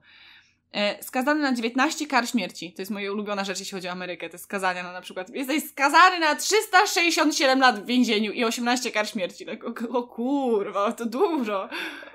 [0.73, 2.73] E, skazany na 19 kar śmierci.
[2.73, 4.25] To jest moja ulubiona rzecz, jeśli chodzi o Amerykę.
[4.25, 5.29] Jest skazania na na przykład.
[5.29, 9.45] Jesteś skazany na 367 lat w więzieniu i 18 kar śmierci.
[9.45, 11.69] Tak, o, o kurwa, to dużo.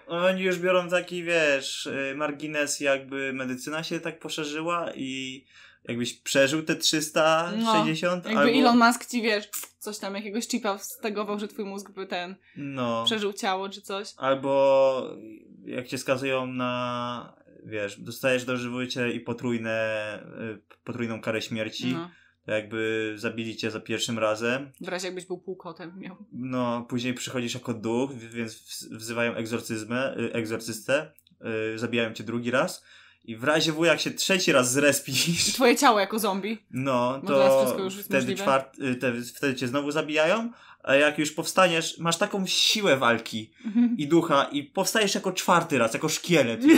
[0.07, 5.45] Oni już biorą taki, wiesz, margines, jakby medycyna się tak poszerzyła i
[5.89, 8.25] jakbyś przeżył te 360.
[8.25, 8.59] No, jakby albo...
[8.59, 13.05] Elon Musk ci, wiesz, coś tam, jakiegoś chipa stegował, że twój mózg by ten no.
[13.05, 14.15] przeżył ciało czy coś.
[14.17, 15.17] Albo
[15.65, 20.19] jak cię skazują na wiesz, dostajesz dożywocie i potrójne,
[20.55, 21.93] y, potrójną karę śmierci.
[21.93, 22.11] No.
[22.47, 24.73] To jakby zabili cię za pierwszym razem.
[24.81, 26.17] W razie jakbyś był półkotem miał.
[26.33, 32.85] No, później przychodzisz jako duch, więc wzywają egzorcyzmę, y, egzorcystę, yy, zabijają cię drugi raz.
[33.25, 35.45] I w razie W, jak się trzeci raz zrespisz.
[35.55, 36.59] Twoje ciało jako zombie.
[36.71, 40.51] No, to wtedy, czwart, y, te, wtedy cię znowu zabijają.
[40.83, 43.97] A jak już powstaniesz, masz taką siłę walki mhm.
[43.99, 46.61] i ducha, i powstajesz jako czwarty raz, jako szkielet.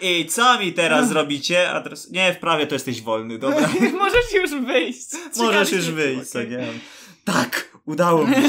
[0.00, 1.70] I co mi teraz zrobicie?
[1.70, 3.68] A teraz, nie, w prawie to jesteś wolny, dobra.
[3.98, 5.06] Możesz już wyjść.
[5.36, 6.66] Możesz już wyjść, co nie
[7.24, 8.40] Tak, udało mi się.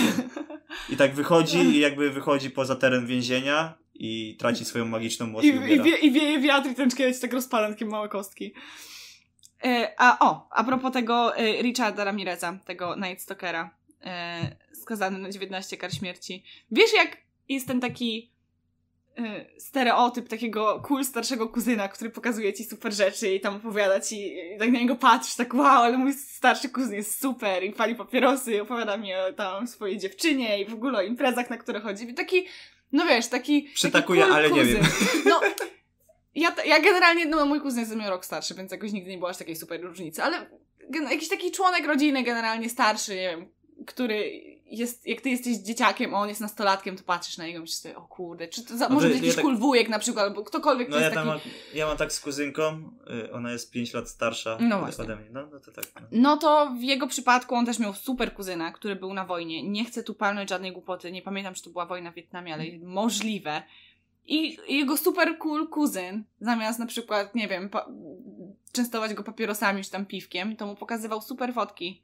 [0.90, 5.44] I tak wychodzi i jakby wychodzi poza teren więzienia i traci swoją magiczną moc.
[5.44, 8.54] I, i, wie, i wieje wiatr i ten szkielet tak rozpala takie małe kostki.
[9.64, 15.30] E, a o, a propos tego e, Richarda Ramireza, tego Night Stalkera, e, skazany na
[15.30, 16.44] 19 kar śmierci.
[16.72, 17.18] Wiesz jak
[17.50, 18.34] jest ten taki
[19.20, 24.38] Y, stereotyp takiego cool starszego kuzyna, który pokazuje ci super rzeczy i tam opowiada ci,
[24.56, 27.96] i tak na niego patrzysz, tak wow, ale mój starszy kuzyn jest super i pali
[27.96, 31.80] papierosy i opowiada mi o tam swojej dziewczynie i w ogóle o imprezach, na które
[31.80, 32.10] chodzi.
[32.10, 32.46] I taki,
[32.94, 34.68] no wiesz, taki Przytakuję, taki cool ale kuzyn.
[34.68, 34.86] nie wiem.
[35.26, 35.42] No,
[36.36, 39.30] ja, ja generalnie, no mój kuzyn jest ze rok starszy, więc jakoś nigdy nie było
[39.30, 40.50] aż takiej super różnicy, ale
[41.12, 43.50] jakiś taki członek rodziny generalnie starszy, nie wiem,
[43.86, 47.62] który jest, jak ty jesteś dzieciakiem, a on jest nastolatkiem, to patrzysz na niego i
[47.62, 50.00] myślisz sobie, o kurde, czy to za, no może być jakiś ja tak, wujek na
[50.00, 51.28] przykład, albo ktokolwiek no ja taki...
[51.28, 51.40] Mam,
[51.74, 52.92] ja mam tak z kuzynką,
[53.26, 55.30] y, ona jest 5 lat starsza no ode mnie.
[55.32, 55.86] No, no to tak.
[55.96, 56.08] No.
[56.12, 56.38] no.
[56.38, 59.70] to w jego przypadku on też miał super kuzyna, który był na wojnie.
[59.70, 62.64] Nie chcę tu palnąć żadnej głupoty, nie pamiętam, czy to była wojna w Wietnamie, ale
[62.84, 63.64] możliwe.
[64.26, 67.70] I jego super cool kuzyn, zamiast na przykład, nie wiem,
[68.72, 72.02] częstować go papierosami czy tam piwkiem, to mu pokazywał super fotki.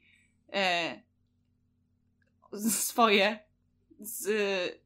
[0.54, 1.09] E,
[2.70, 3.40] swoje
[4.00, 4.30] z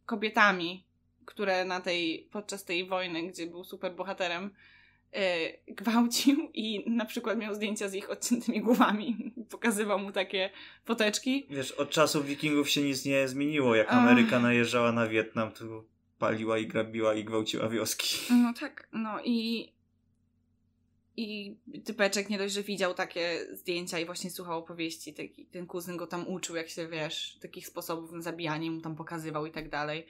[0.05, 0.85] kobietami,
[1.25, 4.49] które na tej, podczas tej wojny, gdzie był super bohaterem,
[5.13, 5.19] yy,
[5.67, 9.33] gwałcił i na przykład miał zdjęcia z ich odciętymi głowami.
[9.51, 10.49] Pokazywał mu takie
[10.85, 11.47] foteczki.
[11.49, 13.75] Wiesz, od czasów wikingów się nic nie zmieniło.
[13.75, 15.83] Jak Ameryka najeżdżała na Wietnam, to
[16.19, 18.17] paliła i grabiła i gwałciła wioski.
[18.29, 19.69] No tak, no i
[21.17, 25.97] i typeczek nie dość, że widział takie zdjęcia i właśnie słuchał opowieści, taki, ten kuzyn
[25.97, 29.69] go tam uczył, jak się, wiesz, takich sposobów na zabijanie, mu tam pokazywał i tak
[29.69, 30.05] dalej.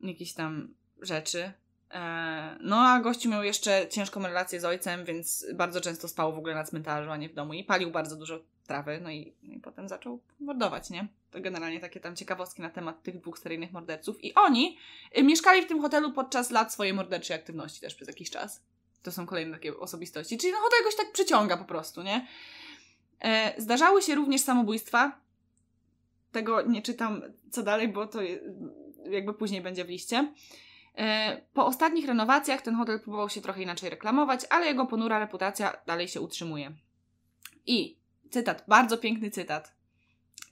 [0.00, 1.52] Jakieś tam rzeczy.
[1.90, 6.38] E, no a gościu miał jeszcze ciężką relację z ojcem, więc bardzo często spał w
[6.38, 9.54] ogóle na cmentarzu, a nie w domu i palił bardzo dużo trawy, no i, no
[9.54, 11.08] i potem zaczął mordować, nie?
[11.30, 14.24] To generalnie takie tam ciekawostki na temat tych dwóch seryjnych morderców.
[14.24, 14.78] I oni
[15.18, 18.62] y, mieszkali w tym hotelu podczas lat swojej morderczej aktywności też przez jakiś czas
[19.04, 20.38] to są kolejne takie osobistości.
[20.38, 22.26] Czyli no to jakoś tak przyciąga po prostu, nie?
[23.20, 25.20] E, zdarzały się również samobójstwa.
[26.32, 28.18] Tego nie czytam co dalej, bo to
[29.10, 30.32] jakby później będzie w liście.
[30.98, 35.76] E, po ostatnich renowacjach ten hotel próbował się trochę inaczej reklamować, ale jego ponura reputacja
[35.86, 36.72] dalej się utrzymuje.
[37.66, 37.98] I
[38.30, 39.74] cytat, bardzo piękny cytat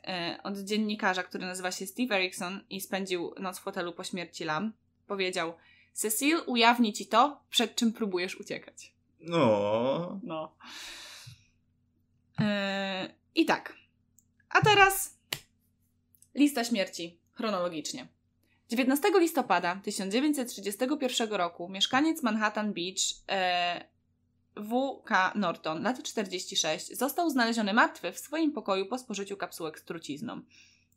[0.05, 4.45] e, od dziennikarza, który nazywa się Steve Erickson i spędził noc w hotelu po śmierci
[4.45, 4.73] Lam.
[5.07, 5.53] Powiedział:
[5.93, 8.93] Cecil ujawni ci to, przed czym próbujesz uciekać.
[9.21, 10.21] No.
[10.23, 10.57] No.
[12.39, 12.47] Yy,
[13.35, 13.75] I tak.
[14.49, 15.19] A teraz
[16.35, 18.09] lista śmierci chronologicznie.
[18.69, 23.85] 19 listopada 1931 roku mieszkaniec Manhattan Beach e,
[24.57, 25.33] W.K.
[25.35, 30.41] Norton, lat 46, został znaleziony martwy w swoim pokoju po spożyciu kapsułek z trucizną.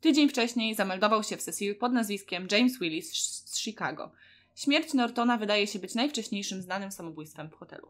[0.00, 3.12] Tydzień wcześniej zameldował się w Cecil pod nazwiskiem James Willis
[3.44, 4.12] z Chicago.
[4.56, 7.88] Śmierć Nortona wydaje się być najwcześniejszym znanym samobójstwem w hotelu.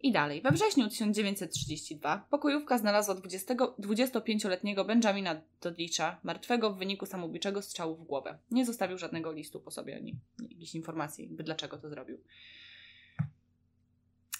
[0.00, 0.42] I dalej.
[0.42, 8.04] We wrześniu 1932 pokojówka znalazła 20, 25-letniego Benjamina Dodlicza martwego w wyniku samobójczego strzału w
[8.04, 8.38] głowę.
[8.50, 10.16] Nie zostawił żadnego listu po sobie ani
[10.50, 12.18] jakiejś informacji, jakby dlaczego to zrobił.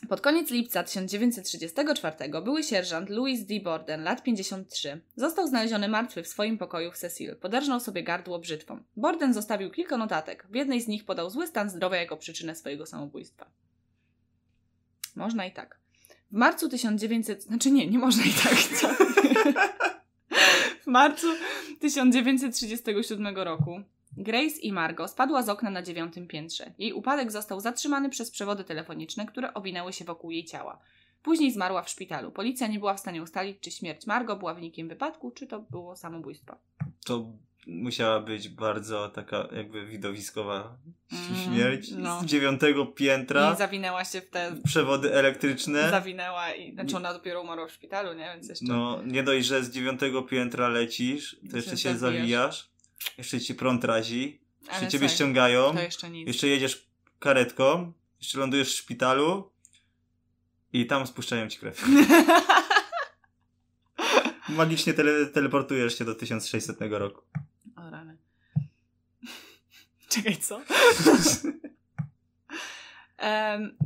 [0.08, 3.60] Pod koniec lipca 1934 były sierżant Louis D.
[3.60, 7.36] Borden, lat 53, został znaleziony martwy w swoim pokoju w Cecil.
[7.36, 8.82] Poderżnął sobie gardło brzytwą.
[8.96, 10.46] Borden zostawił kilka notatek.
[10.50, 13.50] W jednej z nich podał zły stan zdrowia jako przyczynę swojego samobójstwa.
[15.16, 15.80] Można i tak.
[16.30, 17.42] W marcu 1900...
[17.42, 18.54] Znaczy nie, nie można i tak.
[20.82, 21.26] W marcu
[21.80, 23.80] 1937 roku
[24.22, 26.72] Grace i Margo spadła z okna na dziewiątym piętrze.
[26.78, 30.78] Jej upadek został zatrzymany przez przewody telefoniczne, które owinęły się wokół jej ciała.
[31.22, 32.30] Później zmarła w szpitalu.
[32.30, 35.96] Policja nie była w stanie ustalić, czy śmierć Margo była wynikiem wypadku, czy to było
[35.96, 36.56] samobójstwo.
[37.04, 37.32] To
[37.66, 40.76] musiała być bardzo taka jakby widowiskowa
[41.12, 42.20] Mm, śmierć no.
[42.20, 43.52] z dziewiątego piętra.
[43.54, 44.56] I zawinęła się w te...
[44.64, 45.90] Przewody elektryczne.
[45.90, 46.72] Zawinęła i...
[46.72, 48.30] Znaczy ona dopiero umarła w szpitalu, nie?
[48.34, 48.64] Więc jeszcze...
[48.64, 52.68] No, nie dość, że z dziewiątego piętra lecisz, to jeszcze Się się zawijasz.
[53.18, 56.88] Jeszcze ci prąd razi, jeszcze Ale ciebie ściągają, jeszcze jeszcze jedziesz
[57.18, 59.50] karetką, jeszcze lądujesz w szpitalu
[60.72, 61.84] i tam spuszczają ci krew.
[64.48, 67.22] Magicznie tele teleportujesz się do 1600 roku.
[67.76, 68.16] O rany.
[70.12, 70.60] Czekaj, co?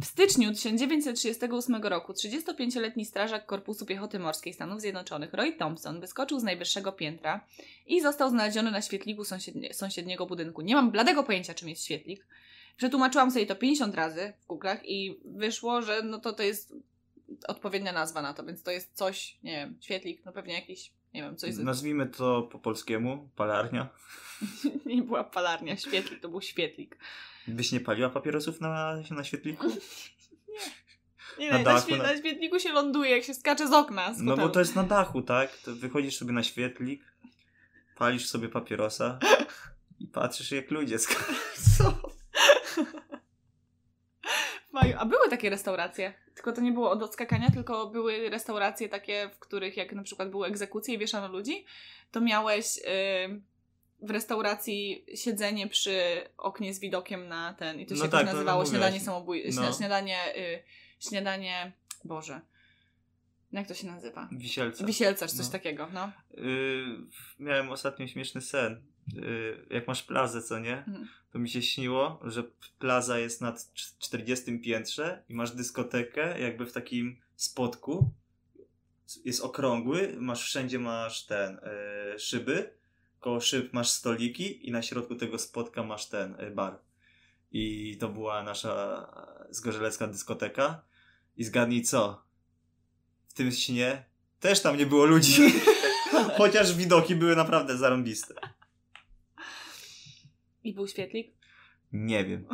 [0.00, 6.42] W styczniu 1938 roku 35-letni strażak Korpusu Piechoty Morskiej Stanów Zjednoczonych Roy Thompson wyskoczył z
[6.42, 7.46] najwyższego piętra
[7.86, 10.62] i został znaleziony na świetliku sąsiednie, sąsiedniego budynku.
[10.62, 12.26] Nie mam bladego pojęcia, czym jest świetlik.
[12.76, 16.74] Przetłumaczyłam sobie to 50 razy w Google'ach i wyszło, że no to to jest
[17.48, 21.22] odpowiednia nazwa na to, więc to jest coś, nie wiem, świetlik, no pewnie jakiś, nie
[21.22, 21.58] wiem, coś z...
[21.58, 23.88] Nazwijmy to po polskiemu, palarnia.
[24.86, 26.98] Nie była palarnia, świetlik, to był świetlik.
[27.48, 29.66] Byś nie paliła papierosów na, na świetliku?
[31.38, 34.14] Nie, Na dachu, świe- na- na świetliku się ląduje, jak się skacze z okna.
[34.14, 35.56] Z No bo to jest na dachu, tak?
[35.56, 37.02] To wychodzisz sobie na świetlik,
[37.96, 39.18] palisz sobie papierosa
[40.00, 41.92] i patrzysz jak ludzie skaczą.
[44.72, 49.30] Maju, A były takie restauracje, tylko to nie było od odskakania, tylko były restauracje takie,
[49.34, 51.64] w których jak na przykład były egzekucje i wieszano ludzi,
[52.10, 52.82] to miałeś y,
[54.02, 56.00] w restauracji siedzenie przy
[56.38, 58.78] oknie z widokiem na ten, i to się No jakoś tak, no, no nazywało mówiłaś.
[58.80, 59.42] śniadanie samobój...
[59.54, 59.62] No.
[59.62, 60.62] śnia- Śniadanie, y,
[61.00, 61.72] śniadanie,
[62.04, 62.40] Boże,
[63.52, 64.28] jak to się nazywa?
[64.32, 64.84] Wisielca.
[64.86, 65.52] Wisielcarz, coś No.
[65.52, 66.12] takiego, no.
[66.30, 66.44] Yy,
[67.38, 68.82] miałem ostatnio śmieszny sen.
[69.14, 70.76] Yy, jak masz plazę, co nie?
[70.78, 71.08] Mhm.
[71.32, 72.42] To mi się śniło, że
[72.78, 78.10] plaza jest na cz- 40 piętrze i masz dyskotekę jakby w takim spotku.
[79.24, 81.60] Jest okrągły, masz wszędzie masz ten
[82.12, 82.74] yy, szyby,
[83.22, 86.78] koło szyb masz stoliki i na środku tego spotka masz ten yy, bar.
[87.52, 89.06] I to była nasza
[89.50, 90.84] zgorzelecka dyskoteka.
[91.36, 92.24] I zgadnij co?
[93.28, 94.04] W tym śnie
[94.40, 95.42] też tam nie było ludzi.
[96.38, 98.34] Chociaż widoki były naprawdę zarąbiste.
[100.64, 101.34] I był świetlik.
[101.92, 102.46] Nie wiem.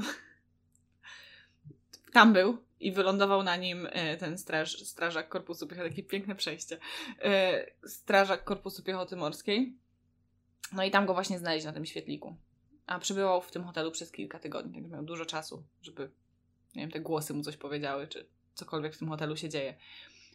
[2.12, 6.78] Tam był i wylądował na nim e, ten straż, strażak Korpusu Piechoty, takie piękne przejście.
[7.22, 9.76] E, Strażak Korpusu Piechoty Morskiej.
[10.72, 12.36] No i tam go właśnie znaleźli na tym świetliku.
[12.86, 16.10] A przebywał w tym hotelu przez kilka tygodni, także miał dużo czasu, żeby,
[16.74, 19.74] nie wiem, te głosy mu coś powiedziały, czy cokolwiek w tym hotelu się dzieje.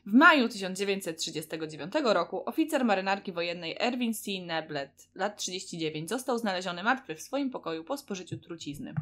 [0.05, 4.31] W maju 1939 roku oficer marynarki wojennej Erwin C.
[4.45, 8.93] Neblet, lat 39, został znaleziony martwy w swoim pokoju po spożyciu trucizny.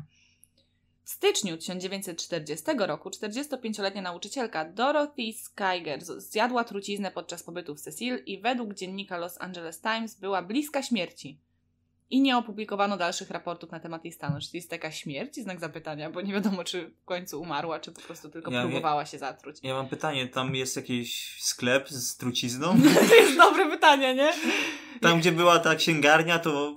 [1.03, 8.41] W styczniu 1940 roku 45-letnia nauczycielka Dorothy Skyger zjadła truciznę podczas pobytu w Cecil i
[8.41, 11.39] według dziennika Los Angeles Times była bliska śmierci.
[12.09, 14.39] I nie opublikowano dalszych raportów na temat jej stanu.
[14.41, 15.35] Czy to jest taka śmierć?
[15.35, 19.05] Znak zapytania, bo nie wiadomo, czy w końcu umarła, czy po prostu tylko Ja próbowała
[19.05, 19.57] się zatruć.
[19.63, 22.77] Ja mam pytanie, tam jest jakiś sklep z trucizną?
[23.09, 24.33] To jest dobre pytanie, nie?
[25.01, 26.75] Tam, gdzie była ta księgarnia, to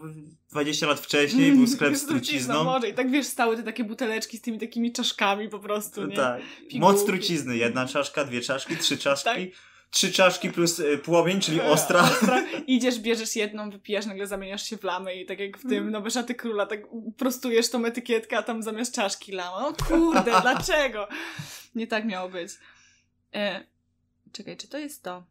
[0.55, 2.65] 20 lat wcześniej był sklep z trucizną.
[2.65, 6.17] Może i tak wiesz, stały te takie buteleczki z tymi takimi czaszkami po prostu, nie?
[6.17, 6.43] Tak.
[6.57, 6.81] Pigułki.
[6.81, 7.57] Moc trucizny.
[7.57, 9.25] Jedna czaszka, dwie czaszki, trzy czaszki.
[9.25, 9.39] Tak.
[9.91, 12.03] Trzy czaszki plus y, płomień, czyli ostra.
[12.03, 12.43] Ostra.
[12.67, 15.77] Idziesz, bierzesz jedną, wypijasz, nagle zamieniasz się w lamę i tak jak w Mm.
[15.77, 16.81] tym Nowe Szaty Króla, tak
[17.17, 19.69] prostujesz tą etykietkę, a tam zamiast czaszki lama.
[19.69, 21.09] O kurde, dlaczego?
[21.75, 22.53] Nie tak miało być.
[23.35, 23.65] E,
[24.33, 25.25] czekaj, czy to jest to?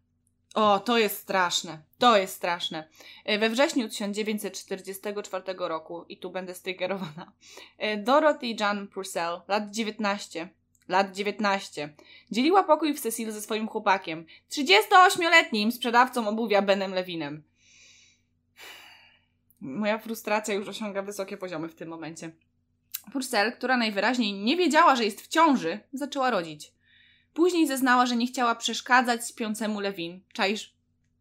[0.54, 1.82] O, to jest straszne.
[1.98, 2.88] To jest straszne.
[3.26, 7.32] E, We wrześniu 1944 roku, i tu będę striggerowana,
[7.78, 10.50] e, Dorothy Jan Purcell, lat 19,
[10.88, 11.94] lat 19,
[12.32, 17.44] dzieliła pokój w Cecil ze swoim chłopakiem, 38-letnim sprzedawcą obuwia Benem Lewinem.
[19.62, 22.32] Moja frustracja już osiąga wysokie poziomy w tym momencie.
[23.12, 26.74] Purcell, która najwyraźniej nie wiedziała, że jest w ciąży, zaczęła rodzić.
[27.34, 30.22] Później zeznała, że nie chciała przeszkadzać śpiącemu Lewin.
[30.34, 30.74] Czaisz?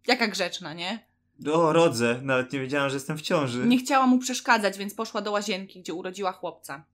[0.06, 1.06] Jaka grzeczna, nie?
[1.52, 2.20] O, rodzę.
[2.22, 3.66] Nawet nie wiedziałam, że jestem w ciąży.
[3.66, 6.84] Nie chciała mu przeszkadzać, więc poszła do łazienki, gdzie urodziła chłopca.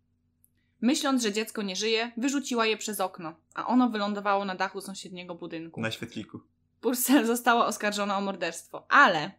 [0.81, 5.35] Myśląc, że dziecko nie żyje, wyrzuciła je przez okno, a ono wylądowało na dachu sąsiedniego
[5.35, 5.81] budynku.
[5.81, 6.40] Na świetliku.
[6.81, 9.31] Purcell została oskarżona o morderstwo, ale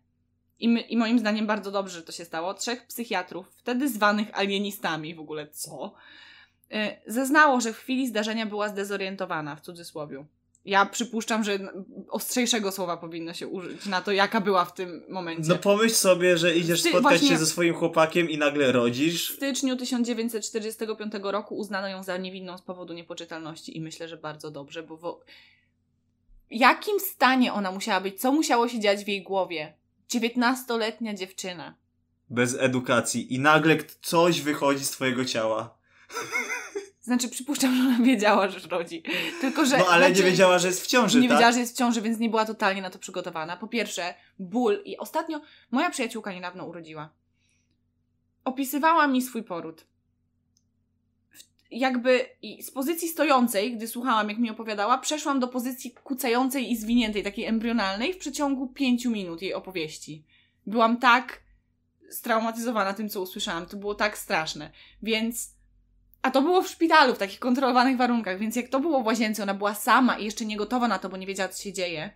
[0.60, 4.38] i, my, i moim zdaniem bardzo dobrze, że to się stało, trzech psychiatrów, wtedy zwanych
[4.38, 5.93] alienistami w ogóle, co?
[6.70, 6.78] Yy,
[7.08, 10.26] zeznało, że w chwili zdarzenia była zdezorientowana, w cudzysłowie.
[10.66, 11.60] Ja przypuszczam, że
[12.10, 15.50] ostrzejszego słowa powinno się użyć na to, jaka była w tym momencie.
[15.50, 19.36] No pomyśl sobie, że idziesz spotkać się ze swoim chłopakiem i nagle W rodzisz.
[19.36, 24.84] styczniu 1945 roku uznano ją za niewinną z powodu niepoczytalności i myślę, że bardzo dobrze,
[24.84, 25.20] bo w
[26.52, 28.22] jakim stanie ona musiała być?
[28.22, 29.74] Co musiało się dziać w jej głowie?
[30.10, 31.76] 19-letnia dziewczyna.
[32.30, 33.34] Bez edukacji.
[33.34, 35.78] I nagle coś wychodzi z twojego ciała.
[37.02, 39.03] Znaczy, przypuszczam, że ona wiedziała, że rodzi.
[39.41, 39.77] Tylko, że.
[39.77, 41.38] No ale znaczy, nie wiedziała, że jest w ciąży, Nie tak?
[41.38, 43.57] wiedziała, że jest w ciąży, więc nie była totalnie na to przygotowana.
[43.57, 44.81] Po pierwsze, ból.
[44.86, 45.41] I ostatnio
[45.72, 47.10] moja przyjaciółka niedawno urodziła.
[48.45, 49.86] Opisywała mi swój poród.
[51.72, 52.26] Jakby
[52.61, 57.45] z pozycji stojącej, gdy słuchałam, jak mi opowiadała, przeszłam do pozycji kucającej i zwiniętej, takiej
[57.45, 60.26] embrionalnej w przeciągu pięciu minut jej opowieści.
[60.65, 61.41] Byłam tak
[62.10, 63.65] straumatyzowana tym, co usłyszałam.
[63.65, 64.72] To było tak straszne.
[65.03, 65.59] Więc.
[66.22, 69.44] A to było w szpitalu, w takich kontrolowanych warunkach, więc jak to było w łazience,
[69.44, 72.10] ona była sama i jeszcze nie gotowa na to, bo nie wiedziała, co się dzieje.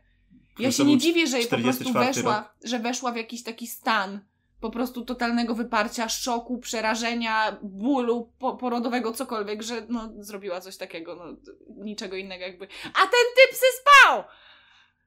[0.59, 2.53] Ja się nie dziwię, że jej po prostu 44 weszła, rok.
[2.63, 4.19] że weszła w jakiś taki stan
[4.63, 11.15] po prostu totalnego wyparcia, szoku, przerażenia, bólu po, porodowego, cokolwiek, że no, zrobiła coś takiego,
[11.15, 11.53] no,
[11.83, 12.67] niczego innego jakby.
[12.85, 14.23] A ten typ se spał!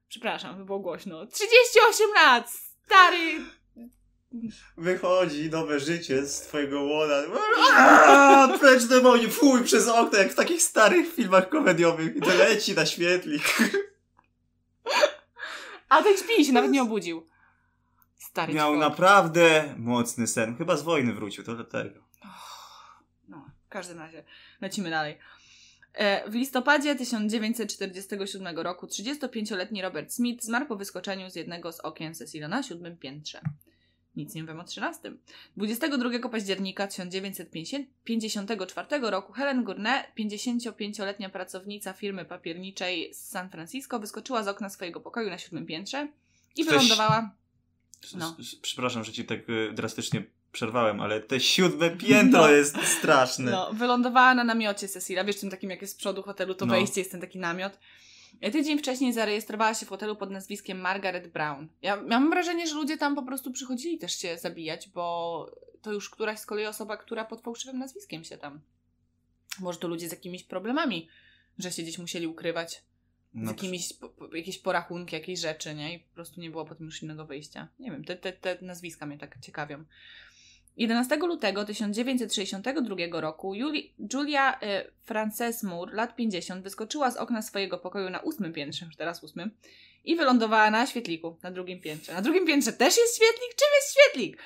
[0.09, 1.27] Przepraszam, by było głośno.
[1.27, 2.51] 38 lat!
[2.85, 3.45] Stary!
[4.77, 7.23] Wychodzi nowe życie z twojego łona.
[8.61, 12.17] Precz demonie, fuj, przez okno, jak w takich starych filmach komediowych.
[12.17, 13.43] I to leci na świetlik.
[15.89, 17.27] A ten śpi się nawet nie obudził.
[18.17, 18.89] Stary Miał człowiek.
[18.91, 20.57] naprawdę mocny sen.
[20.57, 22.01] Chyba z wojny wrócił, to dlatego.
[23.29, 24.25] No, w każdym razie,
[24.61, 25.19] lecimy dalej.
[25.95, 32.15] E, W listopadzie 1947 roku 35-letni Robert Smith zmarł po wyskoczeniu z jednego z okien
[32.15, 33.41] Cecila na siódmym piętrze.
[34.17, 35.13] Nic nie wiem o 13.
[35.57, 44.49] 22 października 1954 roku Helen Gurney, 55-letnia pracownica firmy papierniczej z San Francisco, wyskoczyła z
[44.49, 46.09] okna swojego pokoju na siódmym piętrze
[46.57, 47.31] i Coś- wylądowała.
[48.15, 48.37] No.
[48.63, 52.51] Przepraszam, że ci tak y, drastycznie przerwałem, ale te siódme piętro No.
[52.51, 53.51] jest straszne.
[53.51, 55.25] No, wylądowała na namiocie Cecila.
[55.25, 56.75] Wiesz, tym takim, jak jest z przodu hotelu, to No.
[56.75, 57.79] wejście jest ten taki namiot.
[58.41, 61.69] Tydzień wcześniej zarejestrowała się w hotelu pod nazwiskiem Margaret Brown.
[61.83, 65.51] Ja mam wrażenie, że ludzie tam po prostu przychodzili też się zabijać, bo
[65.83, 68.61] to już któraś z kolei osoba, która pod fałszywym nazwiskiem się tam.
[69.61, 71.09] Może to ludzie z jakimiś problemami,
[71.59, 72.83] że się gdzieś musieli ukrywać, z
[73.35, 75.95] No, jakimiś po, po, jakieś porachunki, jakieś rzeczy, nie?
[75.95, 77.69] I po prostu nie było potem już innego wyjścia.
[77.79, 79.85] Nie wiem, te, te, te nazwiska mnie tak ciekawią.
[80.77, 87.79] 11 lutego 1962 roku Juli, Julia y, Frances Moore, lat 50, wyskoczyła z okna swojego
[87.79, 89.51] pokoju na ósmym piętrze, już teraz ósmym,
[90.05, 92.13] i wylądowała na świetliku, na drugim piętrze.
[92.13, 93.55] Na drugim piętrze też jest świetlik?
[93.57, 94.39] Czym jest świetlik?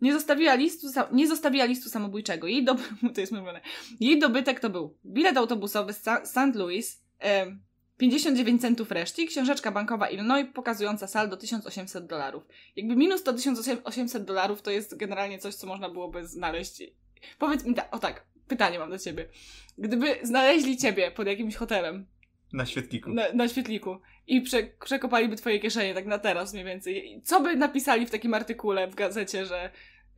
[0.00, 2.46] Nie zostawiła listu, nie zostawiła listu samobójczego.
[2.46, 3.60] Jej, dob- to jest ulubiony.
[4.00, 6.54] Jej dobytek to był bilet autobusowy z St.
[6.54, 7.62] Louis, em,
[7.98, 12.44] 59 centów reszty, książeczka bankowa Illinois pokazująca saldo 1800 dolarów.
[12.76, 16.82] Jakby minus to 1800 dolarów to jest generalnie coś, co można byłoby znaleźć.
[17.38, 19.28] Powiedz mi, ta- o tak, pytanie mam do ciebie.
[19.78, 22.06] Gdyby znaleźli ciebie pod jakimś hotelem
[22.52, 23.10] Na świetliku.
[23.10, 27.56] na, na świetliku i prze, przekopaliby twoje kieszenie tak na teraz mniej więcej, co by
[27.56, 29.70] napisali w takim artykule w gazecie, że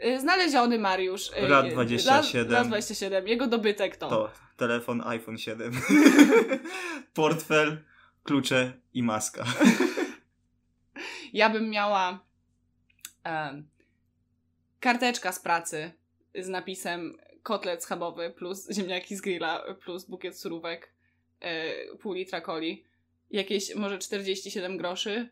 [0.04, 1.30] y, znaleziony Mariusz.
[1.44, 2.52] y, Lat y, 27.
[2.52, 3.28] Lat, lat 27.
[3.28, 4.08] Jego dobytek to.
[4.08, 5.72] To telefon iPhone 7.
[7.14, 7.84] Portfel,
[8.22, 9.44] klucze i maska.
[11.32, 12.24] Ja bym miała
[13.24, 13.68] em,
[14.80, 15.92] karteczka z pracy
[16.34, 20.92] z napisem kotlet schabowy plus ziemniaki z grilla plus bukiet surówek,
[21.40, 22.84] e, pół litra coli,
[23.30, 25.28] jakieś może 47 groszy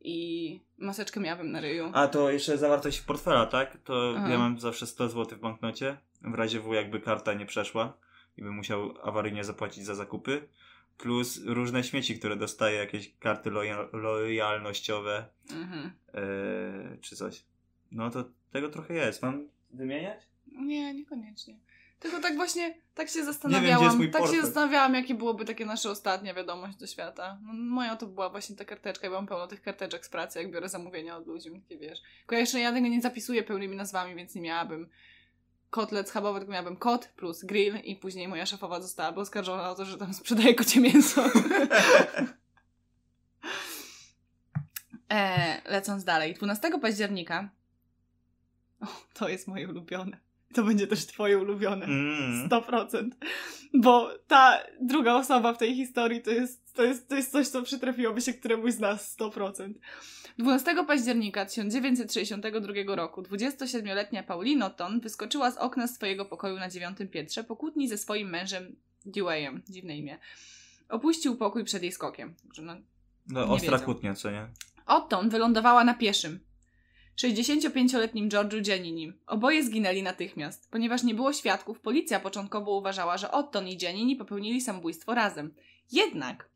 [0.00, 1.90] i maseczkę miałabym na ryju.
[1.94, 3.78] A to jeszcze zawartość portfela, tak?
[3.84, 4.28] To Aha.
[4.28, 5.96] ja mam zawsze 100 zł w banknocie.
[6.22, 7.98] W razie W jakby karta nie przeszła
[8.36, 10.48] i bym musiał awaryjnie zapłacić za zakupy.
[10.98, 15.90] Plus różne śmieci, które dostaję, jakieś karty loja- lojalnościowe Mhm.
[16.14, 17.44] e, czy coś.
[17.92, 19.22] No to tego trochę jest.
[19.22, 20.20] Mam wymieniać?
[20.46, 21.58] Nie, niekoniecznie.
[22.00, 26.34] Tylko tak właśnie, tak się zastanawiałam, mój tak się zastanawiałam, jakie byłoby takie nasze ostatnia
[26.34, 27.38] wiadomość do świata.
[27.42, 30.50] No, moja to była właśnie ta karteczka i mam pełno tych karteczek z pracy, jak
[30.50, 32.02] biorę zamówienia od ludzi, takie wiesz.
[32.18, 34.88] Tylko ja jeszcze ja tego nie zapisuję pełnymi nazwami, więc nie miałabym
[35.70, 39.84] kotlet schabowy, tylko miałabym kot plus grill i później moja szefowa została oskarżona o to,
[39.84, 41.24] że tam sprzedaje kocie mięso.
[45.12, 46.34] e, lecąc dalej.
[46.34, 47.50] 12 października
[48.80, 50.27] o, to jest moje ulubione.
[50.54, 51.84] To będzie też twoje ulubione.
[51.84, 52.48] Mm.
[52.48, 53.08] 100%.
[53.74, 57.62] Bo ta druga osoba w tej historii to jest, to jest, to jest coś, co
[57.62, 59.72] przytrafiłoby się któremuś z nas 100%.
[60.38, 67.44] 12 października 1962 roku 27-letnia Pauline Otton wyskoczyła z okna swojego pokoju na dziewiątym piętrze
[67.44, 68.76] po kłótni ze swoim mężem
[69.06, 70.18] Deweyem, dziwne imię.
[70.88, 72.34] Opuścił pokój przed jej skokiem.
[72.44, 72.76] Także no,
[73.26, 73.84] No, ostra wiedział.
[73.84, 74.48] kłótnia, co nie?
[74.86, 76.40] Otton wylądowała na pieszym.
[77.22, 79.18] 65-letnim George'u Gianninim.
[79.26, 80.70] Oboje zginęli natychmiast.
[80.70, 85.54] Ponieważ nie było świadków, policja początkowo uważała, że Otton i Giannini popełnili samobójstwo razem.
[85.92, 86.48] Jednak,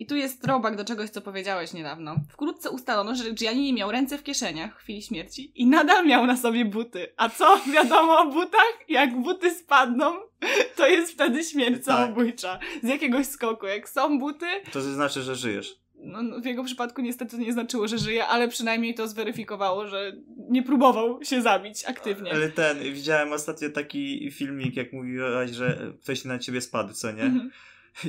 [0.00, 4.18] i tu jest throwback do czegoś, co powiedziałeś niedawno, wkrótce ustalono, że Giannini miał ręce
[4.18, 7.12] w kieszeniach w chwili śmierci i nadal miał na sobie buty.
[7.16, 8.78] A co wiadomo o butach?
[8.88, 10.12] Jak buty spadną,
[10.76, 12.58] to jest wtedy śmierć samobójcza.
[12.82, 13.66] Z jakiegoś skoku.
[13.66, 15.80] Jak są buty, To znaczy, że żyjesz.
[16.02, 20.12] No, no, w jego przypadku niestety nie znaczyło, że żyje, ale przynajmniej to zweryfikowało, że
[20.50, 22.32] nie próbował się zabić aktywnie.
[22.32, 27.22] Ale ten, widziałem ostatnio taki filmik, jak mówiłaś, że ktoś na ciebie spadł, co nie?
[27.22, 27.50] Mhm.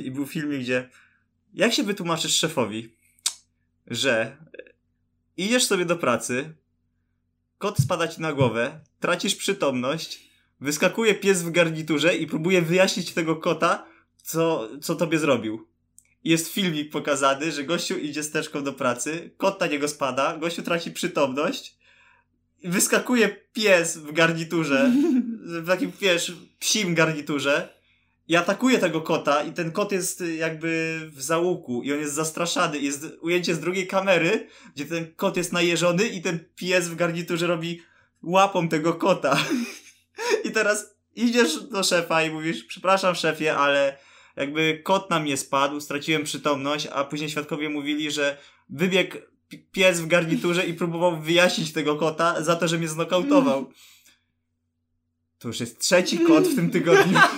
[0.04, 0.88] I był filmik, gdzie
[1.54, 2.88] jak się wytłumaczysz szefowi,
[3.86, 4.36] że
[5.36, 6.54] idziesz sobie do pracy,
[7.58, 13.36] kot spada ci na głowę, tracisz przytomność, wyskakuje pies w garniturze i próbuje wyjaśnić tego
[13.36, 13.86] kota,
[14.22, 15.71] co, co tobie zrobił.
[16.24, 20.90] Jest filmik pokazany, że gościu idzie steczką do pracy, kot na niego spada, gościu traci
[20.90, 21.76] przytomność,
[22.64, 24.92] wyskakuje pies w garniturze,
[25.44, 27.82] w takim, wiesz, psim garniturze
[28.28, 32.14] i atakuje tego kota i ten kot jest y, jakby w załuku i on jest
[32.14, 32.78] zastraszany.
[32.78, 37.46] Jest ujęcie z drugiej kamery, gdzie ten kot jest najeżony i ten pies w garniturze
[37.46, 37.82] robi
[38.22, 39.38] łapą tego kota.
[40.44, 43.98] I teraz idziesz do szefa i mówisz, przepraszam szefie, ale
[44.36, 48.36] jakby kot na mnie spadł, straciłem przytomność, a później świadkowie mówili, że
[48.68, 49.16] wybiegł
[49.48, 53.72] pi- pies w garniturze i próbował wyjaśnić tego kota za to, że mnie znokautował.
[55.38, 57.18] To już jest trzeci kot w tym tygodniu.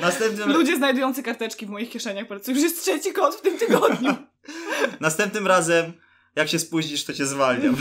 [0.00, 2.54] Następnym, Ludzie znajdujący karteczki w moich kieszeniach pracują.
[2.56, 4.14] Już jest trzeci kot w tym tygodniu.
[5.00, 5.92] następnym razem,
[6.36, 7.76] jak się spóźnisz, to cię zwalniam.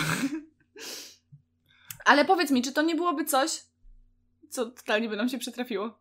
[2.06, 3.62] Ale powiedz mi, czy to nie byłoby coś,
[4.50, 6.00] co totalnie by nam się przytrafiło?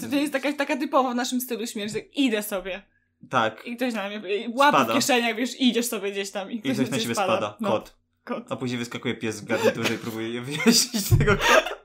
[0.00, 2.82] Czy to jest taka, taka typowa w naszym stylu śmierć, że idę sobie
[3.30, 3.66] Tak.
[3.66, 4.20] i ktoś na mnie
[4.54, 4.92] łapie Spada.
[4.92, 7.56] w kieszeniach, wiesz, idziesz sobie gdzieś tam i I ktoś, ktoś na ciebie spada.
[7.60, 7.96] No, Kot.
[8.24, 8.44] kot.
[8.52, 11.62] A później wyskakuje pies w garniturze i próbuje je wyjaśnić tego kota.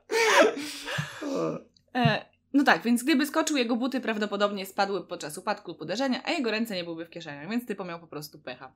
[1.96, 6.32] E, no tak, więc gdyby skoczył, jego buty prawdopodobnie spadły podczas upadku lub uderzenia, a
[6.32, 8.72] jego ręce nie byłyby w kieszeniach, więc typo miał po prostu pecha.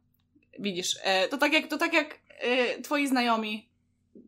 [0.60, 3.70] Widzisz, e, to tak jak, to tak jak e, twoi znajomi,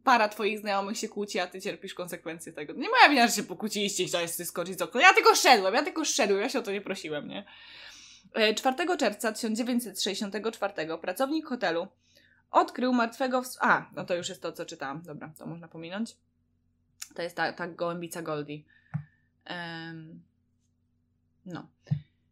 [0.04, 2.74] para twoich znajomych się kłóci, a ty cierpisz konsekwencje tego.
[2.74, 5.02] Nie moja wina, że się pokłóciliście i chciałeś skoczyć z okna.
[5.02, 7.46] Ja tylko szedłem, ja tylko szedłem, ja się o to nie prosiłem, nie?
[8.34, 11.88] E, 4 czerwca 1964 pracownik hotelu
[12.52, 13.42] odkrył martwego...
[13.42, 13.48] W...
[13.60, 15.02] A, no to już jest to, co czytałam.
[15.02, 16.18] Dobra, to można pominąć.
[17.16, 18.64] To jest ta, ta gołębica Goldie.
[19.46, 20.24] Em,
[21.46, 21.68] no.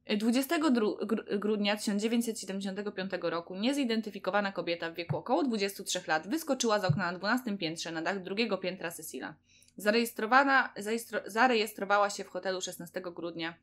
[0.09, 7.11] 22 gr- grudnia 1975 roku niezidentyfikowana kobieta w wieku około 23 lat wyskoczyła z okna
[7.11, 9.35] na 12 piętrze na dach drugiego piętra Cecila.
[9.77, 13.53] Zarejestrowana, zaistro, zarejestrowała się w hotelu 16 grudnia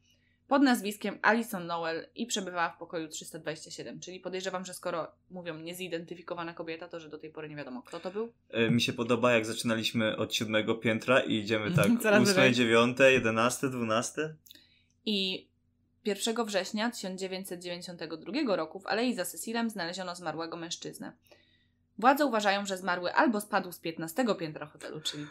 [0.49, 4.01] pod nazwiskiem Alison Noel i przebywała w pokoju 327.
[4.01, 8.01] Czyli podejrzewam, że skoro mówią niezidentyfikowana kobieta, to że do tej pory nie wiadomo kto
[8.01, 8.33] to był.
[8.51, 12.53] E, Mi się podoba, jak zaczynaliśmy od siódmego piętra i idziemy tak Coraz ósme, wyżej.
[12.53, 14.35] dziewiąte, jedenaste, dwunaste.
[15.07, 15.49] I
[16.05, 21.13] 1 września 1992 roku w alei za Cecilem znaleziono zmarłego mężczyznę.
[21.99, 25.27] Władze uważają, że zmarły albo spadł z 15 piętra hotelu, czyli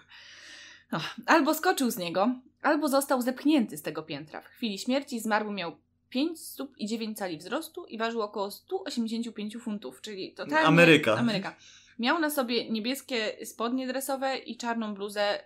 [0.91, 4.41] no, albo skoczył z niego, albo został zepchnięty z tego piętra.
[4.41, 5.77] W chwili śmierci zmarły miał
[6.09, 10.67] 5 stóp i 9 cali wzrostu i ważył około 185 funtów, czyli totalnie...
[10.67, 11.17] Ameryka.
[11.17, 11.55] Ameryka.
[12.01, 15.43] Miał na sobie niebieskie spodnie dresowe i czarną bluzę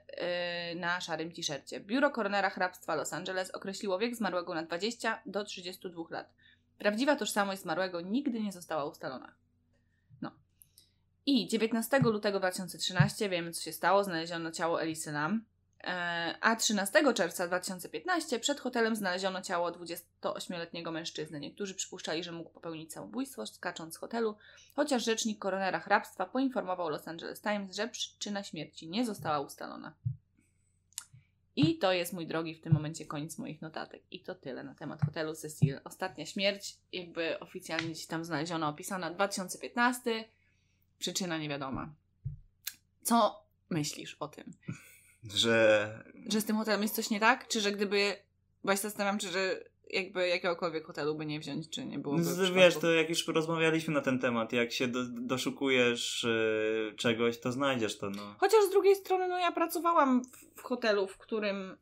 [0.73, 1.79] yy, na szarym t-shircie.
[1.79, 6.33] Biuro koronera hrabstwa Los Angeles określiło wiek zmarłego na 20 do 32 lat.
[6.77, 9.33] Prawdziwa tożsamość zmarłego nigdy nie została ustalona.
[10.21, 10.31] No.
[11.25, 14.03] I 19 lutego 2013 wiemy, co się stało.
[14.03, 15.45] Znaleziono ciało Elisy Lam.
[15.85, 21.39] E, A 13 czerwca 2015 przed hotelem znaleziono ciało 28-letniego mężczyzny.
[21.39, 24.35] Niektórzy przypuszczali, że mógł popełnić samobójstwo, skacząc z hotelu,
[24.75, 29.93] chociaż rzecznik koronera hrabstwa poinformował Los Angeles Times, że przyczyna śmierci nie została ustalona.
[31.55, 34.01] I to jest, mój drogi, w tym momencie koniec moich notatek.
[34.11, 35.79] I to tyle na temat hotelu Cecil.
[35.83, 40.23] Ostatnia śmierć, jakby oficjalnie gdzieś tam znaleziono, opisana 2015,
[40.99, 41.89] przyczyna niewiadoma.
[43.03, 44.53] Co myślisz o tym?
[45.33, 45.89] Że
[46.29, 47.47] Że z tym hotelem jest coś nie tak?
[47.47, 48.15] Czy że gdyby...
[48.63, 52.21] Bo ja się zastanawiam, czy że jakby jakiegokolwiek hotelu by nie wziąć, czy nie byłoby
[52.21, 52.53] przypadku?
[52.53, 57.51] Wiesz, to jak już rozmawialiśmy na ten temat, jak się do, doszukujesz y, czegoś, to
[57.51, 58.35] znajdziesz to, no.
[58.37, 61.77] Chociaż z drugiej strony, no ja pracowałam w, w hotelu, w którym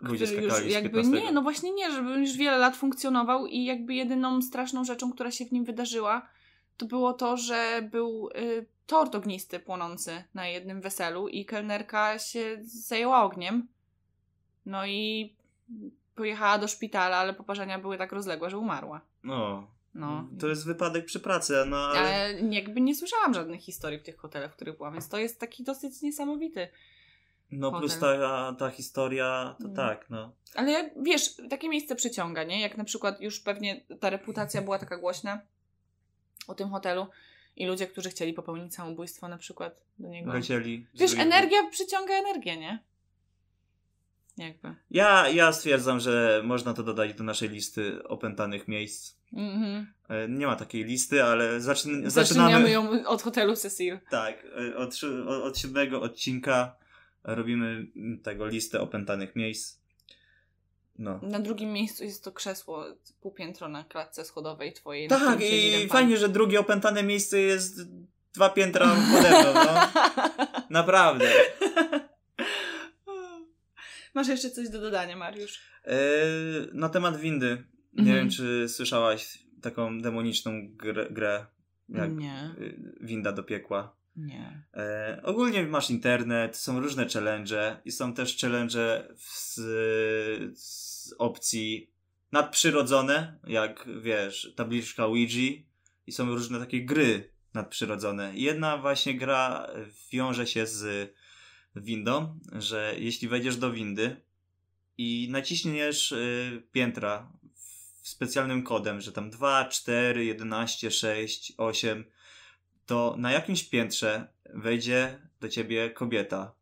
[0.00, 1.22] Ludzie który już jakby 15.
[1.22, 5.30] nie, no właśnie nie, żeby już wiele lat funkcjonował i jakby jedyną straszną rzeczą, która
[5.30, 6.28] się w nim wydarzyła,
[6.76, 12.56] to było to, że był y, tort ognisty płonący na jednym weselu i kelnerka się
[12.62, 13.68] zajęła ogniem.
[14.66, 15.34] No i
[16.14, 19.00] pojechała do szpitala, ale poparzenia były tak rozległe, że umarła.
[19.22, 19.66] No.
[19.94, 20.28] No.
[20.40, 21.98] To jest wypadek przy pracy, no ale...
[22.00, 25.40] Ale jakby nie słyszałam żadnych historii w tych hotelach, w których byłam, więc to jest
[25.40, 26.68] taki dosyć niesamowity.
[27.50, 27.80] No hotel.
[27.80, 29.76] plus ta, ta historia, to Mm.
[29.76, 30.32] tak, no.
[30.54, 32.60] Ale wiesz, takie miejsce przyciąga, nie?
[32.60, 35.40] Jak na przykład już pewnie ta reputacja była taka głośna
[36.46, 37.06] o tym hotelu
[37.56, 40.32] i ludzie, którzy chcieli popełnić samobójstwo na przykład do niego.
[40.32, 40.86] Lecieli.
[40.94, 42.82] Wiesz, energia przyciąga energię, nie?
[44.36, 44.74] Jakby.
[44.90, 49.16] Ja, ja stwierdzam, że można to dodać do naszej listy opętanych miejsc.
[49.32, 49.92] Mhm.
[50.08, 52.70] E, Nie ma takiej listy, ale zaczyn- Zaczynamy zaczynamy.
[52.70, 53.98] ją od hotelu Cecil.
[54.10, 55.00] Tak, e, od,
[55.42, 56.76] od, siódmego odcinka
[57.24, 57.86] robimy
[58.22, 59.78] tego listę opętanych miejsc.
[60.98, 61.20] No.
[61.22, 62.84] Na drugim miejscu jest to krzesło
[63.20, 65.08] półpiętro na klatce schodowej twojej.
[65.08, 67.80] Tak, i fajnie, że drugie opętane miejsce jest
[68.34, 69.90] dwa piętra pode mną, no.
[70.70, 71.30] Naprawdę.
[74.14, 75.60] Masz jeszcze coś do dodania, Mariusz?
[75.84, 75.96] E,
[76.72, 77.64] na temat windy.
[77.92, 78.18] Nie Mhm.
[78.18, 81.46] wiem, czy słyszałaś taką demoniczną grę, grę
[81.88, 83.96] jak Nie, y, winda do piekła.
[84.16, 84.64] Nie.
[84.74, 89.54] E, ogólnie masz internet, są różne challenge i są też challenge z,
[90.58, 91.90] z opcji
[92.32, 95.52] nadprzyrodzone, jak wiesz, tabliczka Ouija
[96.06, 98.32] i są różne takie gry nadprzyrodzone.
[98.34, 99.70] Jedna właśnie gra
[100.12, 101.12] wiąże się z
[101.76, 104.24] windą, że jeśli wejdziesz do windy
[104.98, 107.32] i naciśniesz y, piętra
[108.02, 112.04] specjalnym kodem, że tam 2, 4, 11, 6, 8,
[112.86, 116.52] to na jakimś piętrze wejdzie do ciebie kobieta.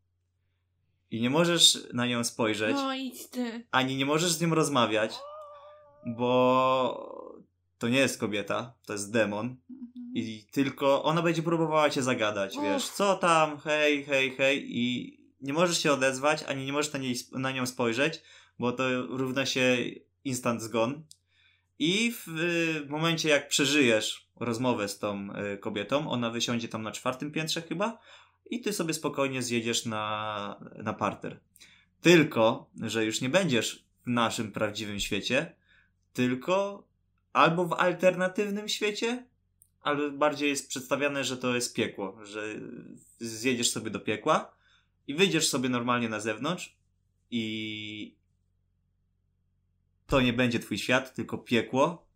[1.11, 3.67] I nie możesz na nią spojrzeć, No idź ty.
[3.71, 5.15] ani nie możesz z nią rozmawiać,
[6.07, 7.23] bo
[7.79, 9.57] to nie jest kobieta, to jest demon.
[10.15, 14.79] I tylko ona będzie próbowała cię zagadać, wiesz, co tam, hej, hej, hej.
[14.79, 18.23] I nie możesz się odezwać, ani nie możesz na, niej, na nią spojrzeć,
[18.59, 19.77] bo to równa się
[20.25, 21.05] instant zgon.
[21.79, 26.93] I w y, momencie, jak przeżyjesz rozmowę z tą y, kobietą, ona wysiądzie tam na
[26.93, 27.99] czwartym piętrze chyba
[28.51, 31.41] i ty sobie spokojnie zjedziesz na, na parter.
[32.01, 35.55] Tylko, że już nie będziesz w naszym prawdziwym świecie,
[36.13, 36.87] tylko
[37.33, 39.27] albo w alternatywnym świecie,
[39.83, 42.55] ale bardziej jest przedstawiane, że to jest piekło, że
[43.21, 44.55] zjedziesz sobie do piekła
[45.07, 46.77] i wyjdziesz sobie normalnie na zewnątrz
[47.31, 48.17] i
[50.07, 52.07] to nie będzie twój świat, tylko piekło.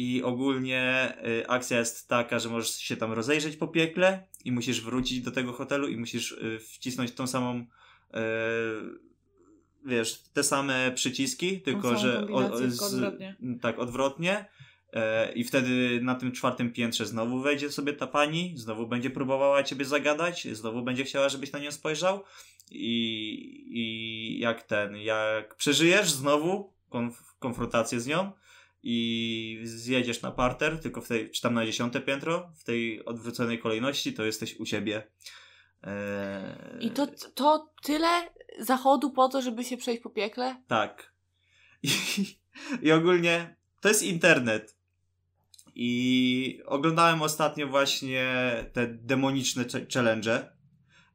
[0.00, 4.80] I ogólnie y, akcja jest taka, że możesz się tam rozejrzeć po piekle i musisz
[4.80, 7.66] wrócić do tego hotelu i musisz y, wcisnąć tą samą y,
[9.86, 13.36] wiesz, te same przyciski, tylko że kombinację, tylko odwrotnie.
[13.60, 14.44] tak, odwrotnie.
[14.92, 19.62] E, I wtedy na tym czwartym piętrze znowu wejdzie sobie ta pani, znowu będzie próbowała
[19.62, 22.24] ciebie zagadać, znowu będzie chciała, żebyś na nią spojrzał.
[22.70, 22.88] I,
[23.70, 28.32] i jak ten, jak przeżyjesz znowu konf- konfrontację z nią
[28.82, 33.58] i zjedziesz na parter, tylko w tej, czy tam na dziesiąte piętro, w tej odwróconej
[33.58, 35.10] kolejności, to jesteś u siebie.
[35.84, 38.08] E, I to, to tyle
[38.58, 40.62] zachodu po to, żeby się przejść po piekle?
[40.66, 41.12] Tak.
[41.82, 41.90] I,
[42.82, 44.76] I ogólnie to jest internet.
[45.74, 48.26] I oglądałem ostatnio właśnie
[48.72, 50.52] te demoniczne challenge.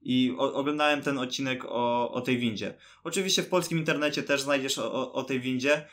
[0.02, 2.78] I o, oglądałem ten odcinek o, o tej windzie.
[3.04, 5.88] Oczywiście w polskim internecie też znajdziesz o, o tej windzie.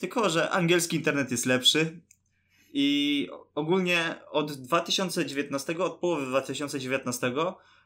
[0.00, 2.00] Tylko, że angielski internet jest lepszy.
[2.72, 7.32] I ogólnie od 2019, od połowy 2019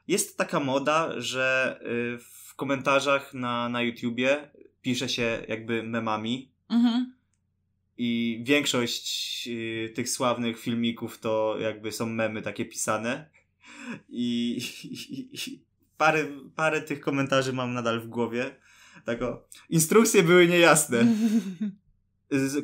[0.09, 4.51] jest taka moda, że y, w komentarzach na, na YouTubie
[4.83, 7.15] pisze się jakby memami Mhm.
[7.99, 13.31] i większość y, tych sławnych filmików to jakby są memy takie pisane
[14.09, 15.65] i, i, i
[15.97, 16.27] parę,
[16.57, 18.57] parę tych komentarzy mam nadal w głowie.
[19.05, 21.07] Tak o, instrukcje były niejasne.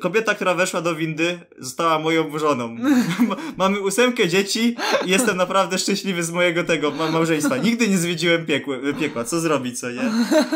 [0.01, 2.77] Kobieta, która weszła do windy, została moją żoną.
[3.57, 4.77] Mamy ósemkę dzieci
[5.07, 7.57] i jestem naprawdę szczęśliwy z mojego tego ma- małżeństwa.
[7.57, 9.25] Nigdy nie zwiedziłem piekły, piekła.
[9.25, 10.11] Co zrobić, co nie?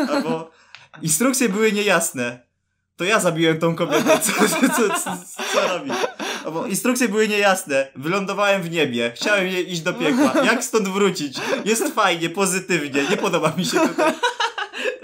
[0.09, 0.51] Albo
[1.01, 2.45] instrukcje były niejasne.
[2.95, 4.19] To ja zabiłem tą kobietę.
[4.19, 5.17] Co, co, co, co,
[5.53, 5.93] co robić?
[6.45, 7.87] O, bo instrukcje były niejasne.
[7.95, 9.11] Wylądowałem w niebie.
[9.15, 10.33] Chciałem iść do piekła.
[10.43, 11.37] Jak stąd wrócić?
[11.65, 13.03] Jest fajnie, pozytywnie.
[13.09, 14.13] Nie podoba mi się tutaj.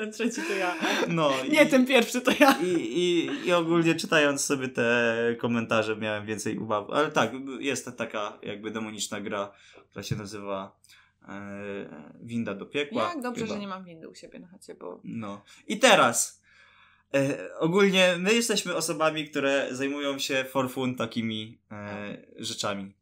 [0.02, 0.76] Ten trzeci to ja.
[1.08, 2.60] No, Nie, i, ten pierwszy to ja.
[2.64, 6.90] i, i, I ogólnie czytając sobie te komentarze miałem więcej ubaw.
[6.90, 9.52] Ale tak, jest to taka jakby demoniczna gra,
[9.90, 10.80] która się nazywa
[11.28, 13.04] e, Winda do piekła.
[13.04, 13.54] Jak dobrze, chyba.
[13.54, 15.00] że nie mam windy u siebie na chacie, bo...
[15.04, 15.42] No.
[15.68, 16.42] I teraz.
[17.14, 22.94] E, ogólnie my jesteśmy osobami, które zajmują się for fun takimi e, rzeczami.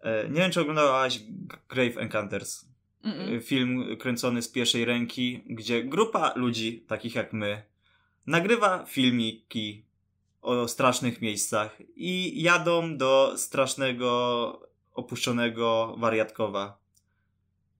[0.00, 1.20] E, nie wiem, czy oglądałaś
[1.68, 2.64] Grave Encounters.
[3.04, 3.36] Mm-mm.
[3.36, 7.62] E, Film kręcony z pierwszej ręki, gdzie grupa ludzi, takich jak my,
[8.26, 9.84] nagrywa filmiki
[10.42, 14.60] o strasznych miejscach i jadą do strasznego,
[14.94, 16.78] opuszczonego wariatkowa.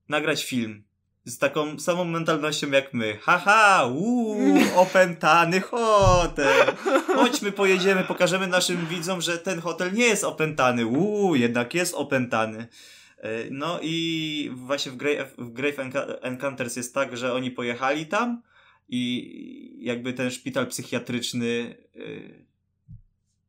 [0.09, 0.85] Nagrać film
[1.25, 3.19] z taką samą mentalnością jak my.
[3.23, 6.75] Haha, uuu, opętany hotel.
[7.07, 10.87] Chodźmy, pojedziemy, pokażemy naszym widzom, że ten hotel nie jest opętany.
[10.87, 12.67] Uuu, jednak jest opętany.
[13.25, 15.79] E, No i właśnie w Grave, w Grave
[16.23, 18.43] Encounters jest tak, że oni pojechali tam
[18.89, 22.45] i jakby ten szpital psychiatryczny y,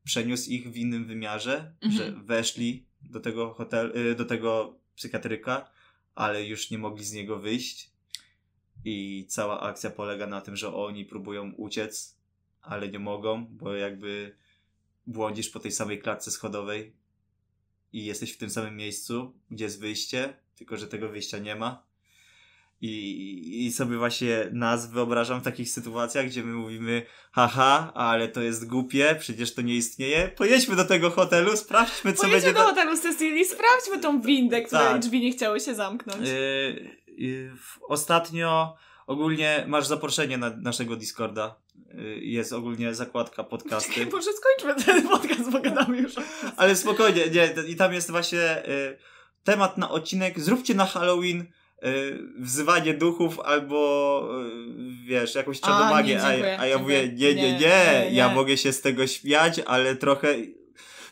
[0.03, 1.91] przeniósł ich w innym wymiarze, Mhm.
[1.93, 5.69] że weszli do tego hotel, y, do tego psychiatryka,
[6.15, 7.91] ale już nie mogli z niego wyjść.
[8.85, 12.19] I cała akcja polega na tym, że oni próbują uciec,
[12.61, 14.35] ale nie mogą, bo jakby
[15.07, 16.93] błądzisz po tej samej klatce schodowej
[17.96, 21.84] i jesteś w tym samym miejscu, gdzie jest wyjście, tylko że tego wyjścia nie ma.
[22.82, 28.42] I, I sobie właśnie nas wyobrażam w takich sytuacjach, gdzie my mówimy, haha, ale to
[28.42, 30.28] jest głupie, przecież to nie istnieje.
[30.38, 32.54] Pojedźmy do tego hotelu, sprawdźmy, co Pojedźmy będzie.
[32.54, 35.02] do na- hotelu Cecilii, sprawdźmy tą windę, której Tak.
[35.02, 36.28] drzwi nie chciały się zamknąć.
[36.28, 37.52] Yy, yy,
[37.88, 38.76] ostatnio
[39.08, 41.56] ogólnie masz zaproszenie na naszego Discorda.
[41.98, 44.06] Yy, jest ogólnie zakładka podcasty.
[44.12, 46.14] Może skończmy ten podcast, bo gadamy już.
[46.58, 48.98] Ale spokojnie, nie, i tam jest właśnie y,
[49.44, 50.40] temat na odcinek.
[50.40, 51.48] Zróbcie na Halloween y,
[52.40, 56.16] wzywanie duchów albo y, wiesz, jakąś A, czadomagię.
[56.16, 58.82] nie, A, dziękuję, a ja mówię, nie, nie, nie, Nie, nie, ja mogę się z
[58.82, 60.36] tego śmiać, ale trochę.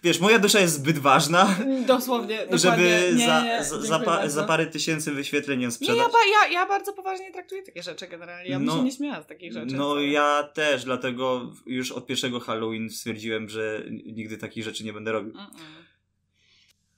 [0.03, 1.55] Wiesz, moja dusza jest zbyt ważna,
[1.87, 5.97] Dosłownie, żeby nie, za, nie, za, pa, za parę tysięcy wyświetleń ją Nie, sprzedać.
[5.97, 8.49] ja, ba, ja, ja bardzo poważnie traktuję takie rzeczy generalnie.
[8.49, 9.75] Ja bym No, się nie śmiała z takich rzeczy.
[9.75, 15.11] No ja też, dlatego już od pierwszego Halloween stwierdziłem, że nigdy takich rzeczy nie będę
[15.11, 15.33] robił.
[15.33, 15.83] Mm-mm.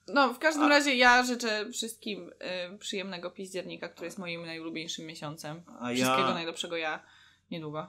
[0.08, 2.30] No, w każdym A- razie ja życzę wszystkim
[2.74, 5.62] y, przyjemnego piździernika, który jest moim najulubieńszym miesiącem.
[5.80, 7.02] A Wszystkiego ja, najlepszego ja
[7.50, 7.86] niedługo.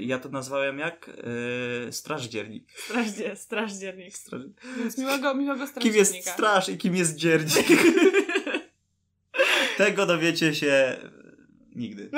[0.00, 1.10] ja to nazwałem jak?
[1.86, 2.72] Yy, straż dziernik.
[2.76, 4.16] Strażdzie, strażdziernik.
[4.16, 4.42] Straż...
[4.78, 6.16] Więc miłego, miłego Kim strażdziernika.
[6.16, 7.66] jest straż i kim jest dziernik?
[9.78, 10.96] Tego dowiecie się
[11.76, 12.10] nigdy.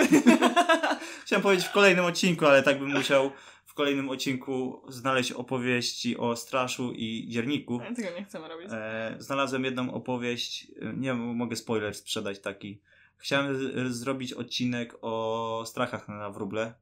[1.25, 3.31] Chciałem powiedzieć w kolejnym odcinku, ale tak bym musiał
[3.67, 7.81] w kolejnym odcinku znaleźć opowieści o straszu i dzierniku.
[7.97, 8.69] Tego nie chcemy robić.
[8.73, 12.81] E, znalazłem jedną opowieść, e, nie mogę spoiler sprzedać taki.
[13.21, 13.57] Chciałem
[13.93, 16.75] zrobić odcinek o strachach na wróble,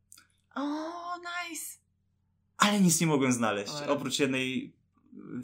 [0.54, 1.78] O, nice!
[2.56, 3.72] ale nic nie mogłem znaleźć.
[3.82, 3.88] Oj.
[3.88, 4.76] Oprócz jednej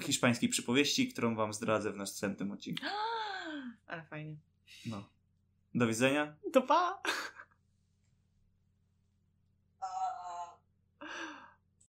[0.02, 2.82] hiszpańskiej przypowieści, którą wam zdradzę w następnym odcinku.
[3.86, 4.36] Ale fajnie.
[4.86, 5.08] No.
[5.74, 6.36] Do widzenia.
[6.52, 7.02] To pa!